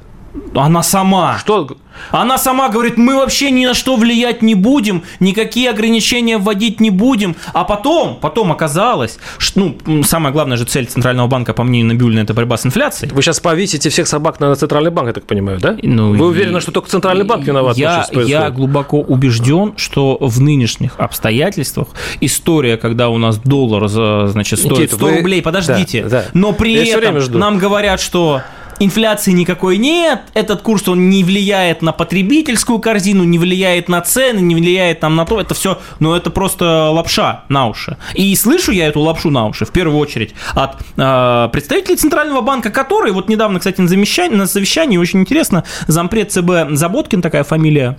Она 0.55 0.83
сама. 0.83 1.37
Что? 1.39 1.77
Она 2.11 2.37
сама 2.37 2.69
говорит, 2.69 2.97
мы 2.97 3.15
вообще 3.15 3.51
ни 3.51 3.65
на 3.65 3.73
что 3.73 3.95
влиять 3.95 4.41
не 4.41 4.55
будем, 4.55 5.03
никакие 5.19 5.69
ограничения 5.69 6.37
вводить 6.37 6.79
не 6.79 6.89
будем. 6.89 7.35
А 7.53 7.63
потом, 7.63 8.17
потом 8.19 8.51
оказалось, 8.51 9.19
что, 9.37 9.75
ну, 9.85 10.03
самая 10.03 10.33
главная 10.33 10.57
же 10.57 10.65
цель 10.65 10.87
Центрального 10.87 11.27
банка, 11.27 11.53
по 11.53 11.63
мнению 11.63 11.93
Набиулина, 11.93 12.21
это 12.21 12.33
борьба 12.33 12.57
с 12.57 12.65
инфляцией. 12.65 13.13
Вы 13.13 13.21
сейчас 13.21 13.39
повесите 13.39 13.89
всех 13.89 14.07
собак 14.07 14.39
на 14.39 14.55
Центральный 14.55 14.91
банк, 14.91 15.07
я 15.07 15.13
так 15.13 15.25
понимаю, 15.25 15.59
да? 15.59 15.77
Ну, 15.81 16.13
Вы 16.15 16.25
уверены, 16.27 16.61
что 16.61 16.71
только 16.71 16.89
Центральный 16.89 17.25
банк 17.25 17.45
виноват? 17.45 17.77
Я, 17.77 18.07
я 18.11 18.49
глубоко 18.49 18.99
убежден, 18.99 19.73
что 19.77 20.17
в 20.19 20.41
нынешних 20.41 20.93
обстоятельствах 20.97 21.89
история, 22.21 22.77
когда 22.77 23.09
у 23.09 23.17
нас 23.17 23.37
доллар, 23.37 23.87
значит, 23.87 24.59
стоит 24.59 24.77
Никита, 24.77 24.95
100 24.95 25.05
вы... 25.05 25.15
рублей, 25.17 25.41
подождите, 25.41 26.03
да, 26.03 26.09
да. 26.09 26.25
но 26.33 26.53
при 26.53 26.73
я 26.73 26.97
этом 26.97 27.39
нам 27.39 27.57
говорят, 27.57 27.99
что 27.99 28.41
инфляции 28.79 29.31
никакой 29.31 29.77
нет, 29.77 30.21
этот 30.33 30.61
курс, 30.61 30.87
он 30.87 31.09
не 31.09 31.23
влияет 31.23 31.81
на 31.81 31.91
потребительскую 31.91 32.79
корзину, 32.79 33.23
не 33.23 33.39
влияет 33.39 33.89
на 33.89 34.01
цены, 34.01 34.39
не 34.39 34.55
влияет 34.55 34.99
там 34.99 35.15
на 35.15 35.25
то, 35.25 35.39
это 35.39 35.53
все, 35.53 35.79
ну, 35.99 36.13
это 36.13 36.29
просто 36.29 36.89
лапша 36.89 37.43
на 37.49 37.67
уши. 37.67 37.97
И 38.13 38.35
слышу 38.35 38.71
я 38.71 38.87
эту 38.87 38.99
лапшу 39.01 39.29
на 39.29 39.47
уши, 39.47 39.65
в 39.65 39.71
первую 39.71 39.97
очередь, 39.97 40.33
от 40.53 40.77
э, 40.97 41.49
представителей 41.51 41.95
Центрального 41.95 42.41
банка, 42.41 42.69
которые, 42.69 43.13
вот 43.13 43.29
недавно, 43.29 43.59
кстати, 43.59 43.81
на 43.81 43.87
совещании, 43.87 44.35
на 44.35 44.47
совещании 44.47 44.97
очень 44.97 45.21
интересно, 45.21 45.63
зампред 45.87 46.31
ЦБ 46.31 46.71
Заботкин, 46.71 47.21
такая 47.21 47.43
фамилия, 47.43 47.97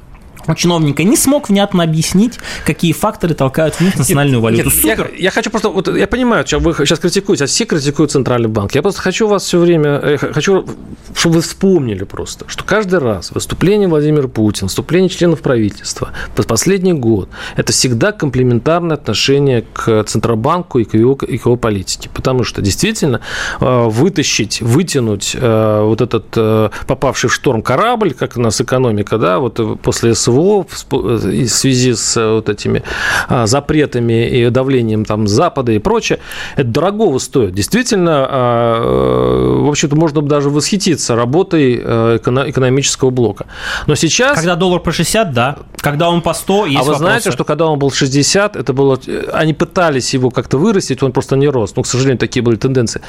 чиновника 0.56 1.04
не 1.04 1.16
смог 1.16 1.48
внятно 1.48 1.82
объяснить, 1.84 2.38
какие 2.64 2.92
факторы 2.92 3.34
толкают 3.34 3.80
вниз 3.80 3.96
национальную 3.96 4.40
валюту. 4.40 4.64
Нет, 4.64 4.74
Супер. 4.74 5.10
Я, 5.16 5.24
я 5.24 5.30
хочу 5.30 5.50
просто, 5.50 5.70
вот 5.70 5.88
я 5.88 6.06
понимаю, 6.06 6.46
что 6.46 6.58
вы 6.58 6.74
сейчас 6.74 6.98
критикуете, 6.98 7.44
а 7.44 7.46
все 7.46 7.64
критикуют 7.64 8.12
Центральный 8.12 8.48
банк. 8.48 8.74
Я 8.74 8.82
просто 8.82 9.00
хочу 9.00 9.26
вас 9.26 9.44
все 9.44 9.58
время, 9.58 10.00
я 10.04 10.18
хочу, 10.18 10.66
чтобы 11.14 11.36
вы 11.36 11.40
вспомнили 11.42 12.04
просто, 12.04 12.44
что 12.48 12.64
каждый 12.64 12.98
раз 12.98 13.30
выступление 13.32 13.88
Владимира 13.88 14.28
Путина, 14.28 14.66
выступление 14.66 15.08
членов 15.08 15.40
правительства 15.40 16.10
по 16.36 16.42
последний 16.42 16.92
год, 16.92 17.28
это 17.56 17.72
всегда 17.72 18.12
комплементарное 18.12 18.96
отношение 18.96 19.64
к 19.72 20.04
Центробанку 20.04 20.78
и 20.78 20.84
к 20.84 20.94
его, 20.94 21.14
и 21.14 21.38
к 21.38 21.46
его 21.46 21.56
политике. 21.56 22.10
Потому 22.12 22.44
что 22.44 22.62
действительно 22.62 23.20
э, 23.60 23.84
вытащить, 23.88 24.60
вытянуть 24.60 25.36
э, 25.38 25.80
вот 25.82 26.00
этот 26.00 26.26
э, 26.36 26.70
попавший 26.86 27.30
в 27.30 27.34
шторм 27.34 27.62
корабль, 27.62 28.12
как 28.12 28.36
у 28.36 28.40
нас 28.40 28.60
экономика, 28.60 29.18
да, 29.18 29.38
вот 29.38 29.80
после 29.80 30.14
СВО, 30.14 30.33
СВО 30.34 30.66
в 30.68 31.48
связи 31.48 31.94
с 31.94 32.16
э, 32.16 32.34
вот 32.34 32.48
этими 32.48 32.82
а, 33.28 33.46
запретами 33.46 34.28
и 34.28 34.50
давлением 34.50 35.04
там 35.04 35.26
Запада 35.26 35.72
и 35.72 35.78
прочее, 35.78 36.18
это 36.56 36.68
дорогого 36.68 37.18
стоит. 37.18 37.54
Действительно, 37.54 38.26
а, 38.28 38.76
э, 38.82 39.64
в 39.64 39.68
общем-то, 39.68 39.96
можно 39.96 40.22
даже 40.22 40.50
восхититься 40.50 41.14
работой 41.14 41.80
э, 41.82 42.18
экономического 42.22 43.10
блока. 43.10 43.46
Но 43.86 43.94
сейчас... 43.94 44.36
Когда 44.36 44.56
доллар 44.56 44.80
по 44.80 44.92
60, 44.92 45.32
да. 45.32 45.56
Когда 45.78 46.10
он 46.10 46.22
по 46.22 46.34
100, 46.34 46.66
есть 46.66 46.76
А 46.76 46.80
вы 46.80 46.92
вопросы. 46.92 46.98
знаете, 46.98 47.30
что 47.30 47.44
когда 47.44 47.66
он 47.66 47.78
был 47.78 47.90
60, 47.90 48.56
это 48.56 48.72
было... 48.72 48.98
Они 49.32 49.54
пытались 49.54 50.14
его 50.14 50.30
как-то 50.30 50.58
вырастить, 50.58 51.02
он 51.02 51.12
просто 51.12 51.36
не 51.36 51.48
рос. 51.48 51.76
Но, 51.76 51.82
к 51.82 51.86
сожалению, 51.86 52.18
такие 52.18 52.42
были 52.42 52.56
тенденции. 52.56 53.00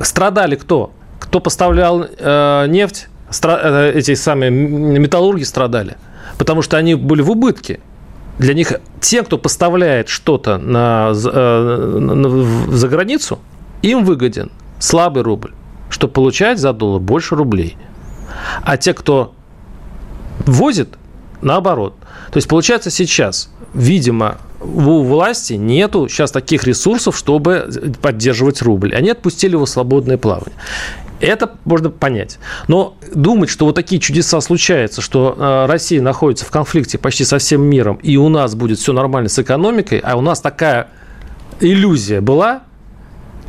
Страдали 0.00 0.56
кто? 0.56 0.92
Кто 1.18 1.40
поставлял 1.40 2.04
э, 2.04 2.66
нефть? 2.68 3.08
Стра... 3.30 3.92
Эти 3.94 4.14
самые 4.14 4.50
металлурги 4.50 5.44
страдали 5.44 5.96
потому 6.40 6.62
что 6.62 6.78
они 6.78 6.94
были 6.94 7.20
в 7.20 7.30
убытке. 7.30 7.80
Для 8.38 8.54
них 8.54 8.72
те, 8.98 9.22
кто 9.22 9.36
поставляет 9.36 10.08
что-то 10.08 10.56
на, 10.56 11.12
э, 11.12 11.98
на, 12.00 12.74
за 12.74 12.88
границу, 12.88 13.40
им 13.82 14.06
выгоден 14.06 14.50
слабый 14.78 15.22
рубль, 15.22 15.52
чтобы 15.90 16.14
получать 16.14 16.58
за 16.58 16.72
доллар 16.72 16.98
больше 16.98 17.36
рублей. 17.36 17.76
А 18.62 18.78
те, 18.78 18.94
кто 18.94 19.34
возит, 20.46 20.96
наоборот. 21.42 21.96
То 22.32 22.38
есть, 22.38 22.48
получается, 22.48 22.88
сейчас, 22.88 23.50
видимо, 23.74 24.38
у 24.62 25.02
власти 25.02 25.52
нету 25.52 26.08
сейчас 26.08 26.32
таких 26.32 26.64
ресурсов, 26.64 27.18
чтобы 27.18 27.68
поддерживать 28.00 28.62
рубль. 28.62 28.94
Они 28.94 29.10
отпустили 29.10 29.52
его 29.52 29.66
в 29.66 29.68
свободное 29.68 30.16
плавание. 30.16 30.56
Это 31.20 31.52
можно 31.64 31.90
понять. 31.90 32.38
Но 32.68 32.96
думать, 33.14 33.50
что 33.50 33.66
вот 33.66 33.74
такие 33.74 34.00
чудеса 34.00 34.40
случаются, 34.40 35.00
что 35.00 35.36
э, 35.36 35.66
Россия 35.66 36.00
находится 36.00 36.44
в 36.44 36.50
конфликте 36.50 36.98
почти 36.98 37.24
со 37.24 37.38
всем 37.38 37.62
миром, 37.62 37.96
и 38.02 38.16
у 38.16 38.28
нас 38.28 38.54
будет 38.54 38.78
все 38.78 38.92
нормально 38.92 39.28
с 39.28 39.38
экономикой, 39.38 39.98
а 39.98 40.16
у 40.16 40.20
нас 40.20 40.40
такая 40.40 40.88
иллюзия 41.60 42.20
была, 42.20 42.62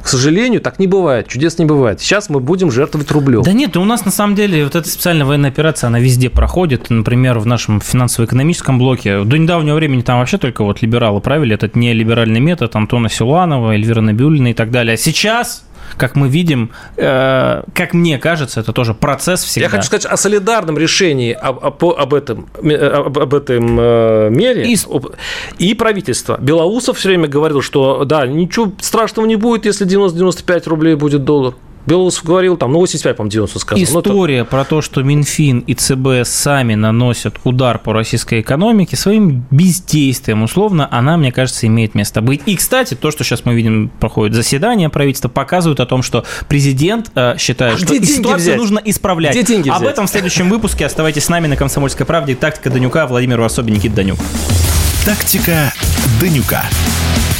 к 0.03 0.07
сожалению, 0.07 0.61
так 0.61 0.79
не 0.79 0.87
бывает. 0.87 1.27
Чудес 1.27 1.59
не 1.59 1.65
бывает. 1.65 2.01
Сейчас 2.01 2.29
мы 2.29 2.39
будем 2.39 2.71
жертвовать 2.71 3.11
рублем. 3.11 3.43
Да 3.43 3.53
нет, 3.53 3.77
у 3.77 3.85
нас 3.85 4.03
на 4.03 4.11
самом 4.11 4.35
деле 4.35 4.63
вот 4.63 4.75
эта 4.75 4.87
специальная 4.89 5.25
военная 5.25 5.51
операция, 5.51 5.87
она 5.87 5.99
везде 5.99 6.29
проходит. 6.29 6.89
Например, 6.89 7.37
в 7.39 7.45
нашем 7.45 7.79
финансово-экономическом 7.79 8.79
блоке. 8.79 9.23
До 9.23 9.37
недавнего 9.37 9.75
времени 9.75 10.01
там 10.01 10.19
вообще 10.19 10.37
только 10.37 10.63
вот 10.63 10.81
либералы 10.81 11.21
правили. 11.21 11.53
Этот 11.53 11.75
нелиберальный 11.75 12.39
метод 12.39 12.75
Антона 12.75 13.09
Силуанова, 13.09 13.73
Эльвира 13.73 14.01
Набиулина 14.01 14.49
и 14.49 14.53
так 14.53 14.71
далее. 14.71 14.95
А 14.95 14.97
сейчас 14.97 15.65
как 15.97 16.15
мы 16.15 16.29
видим, 16.29 16.71
э, 16.97 17.63
как 17.73 17.93
мне 17.93 18.17
кажется, 18.17 18.59
это 18.59 18.73
тоже 18.73 18.93
процесс 18.93 19.43
всегда. 19.43 19.65
Я 19.65 19.69
хочу 19.69 19.83
сказать 19.83 20.05
о 20.05 20.17
солидарном 20.17 20.77
решении 20.77 21.33
об, 21.33 21.63
об, 21.63 21.83
об 21.83 22.13
этом, 22.13 22.47
об, 22.57 23.19
об 23.19 23.33
этом 23.33 23.79
э, 23.79 24.29
мере 24.29 24.71
и... 24.71 24.77
и 25.57 25.73
правительство. 25.73 26.37
Белоусов 26.39 26.97
все 26.97 27.09
время 27.09 27.27
говорил, 27.27 27.61
что 27.61 28.05
да, 28.05 28.25
ничего 28.27 28.71
страшного 28.81 29.25
не 29.25 29.35
будет, 29.35 29.65
если 29.65 29.87
90-95 29.87 30.69
рублей 30.69 30.95
будет 30.95 31.23
доллар. 31.23 31.55
Белоусов 31.85 32.23
говорил, 32.23 32.57
там, 32.57 32.71
ну, 32.71 32.79
85, 32.79 33.17
по-моему, 33.17 33.31
90 33.31 33.59
сказал. 33.59 33.83
История 33.83 34.39
ну, 34.39 34.45
про 34.45 34.65
то, 34.65 34.81
что 34.81 35.03
Минфин 35.03 35.59
и 35.59 35.73
ЦБ 35.73 36.25
сами 36.27 36.75
наносят 36.75 37.35
удар 37.43 37.79
по 37.79 37.93
российской 37.93 38.41
экономике 38.41 38.95
своим 38.95 39.45
бездействием, 39.51 40.43
условно, 40.43 40.87
она, 40.91 41.17
мне 41.17 41.31
кажется, 41.31 41.67
имеет 41.67 41.95
место 41.95 42.21
быть. 42.21 42.41
И, 42.45 42.55
кстати, 42.55 42.93
то, 42.93 43.11
что 43.11 43.23
сейчас 43.23 43.45
мы 43.45 43.53
видим, 43.53 43.89
проходит 43.99 44.35
заседание 44.35 44.89
правительства, 44.89 45.29
показывает 45.29 45.79
о 45.79 45.85
том, 45.85 46.03
что 46.03 46.23
президент 46.47 47.11
э, 47.15 47.35
считает, 47.37 47.75
а 47.75 47.77
что 47.77 48.05
ситуацию 48.05 48.37
взять? 48.37 48.57
нужно 48.57 48.81
исправлять. 48.83 49.33
Где 49.33 49.43
деньги 49.43 49.69
взять? 49.69 49.81
Об 49.81 49.87
этом 49.87 50.07
в 50.07 50.09
следующем 50.09 50.49
выпуске. 50.49 50.85
Оставайтесь 50.85 51.25
с 51.25 51.29
нами 51.29 51.47
на 51.47 51.57
«Комсомольской 51.57 52.05
правде». 52.05 52.35
Тактика 52.35 52.69
Данюка, 52.69 53.07
Владимир 53.07 53.39
Варсобин, 53.39 53.75
Никита 53.75 53.95
Данюк. 53.95 54.19
Тактика 55.05 55.73
Данюка. 56.19 56.63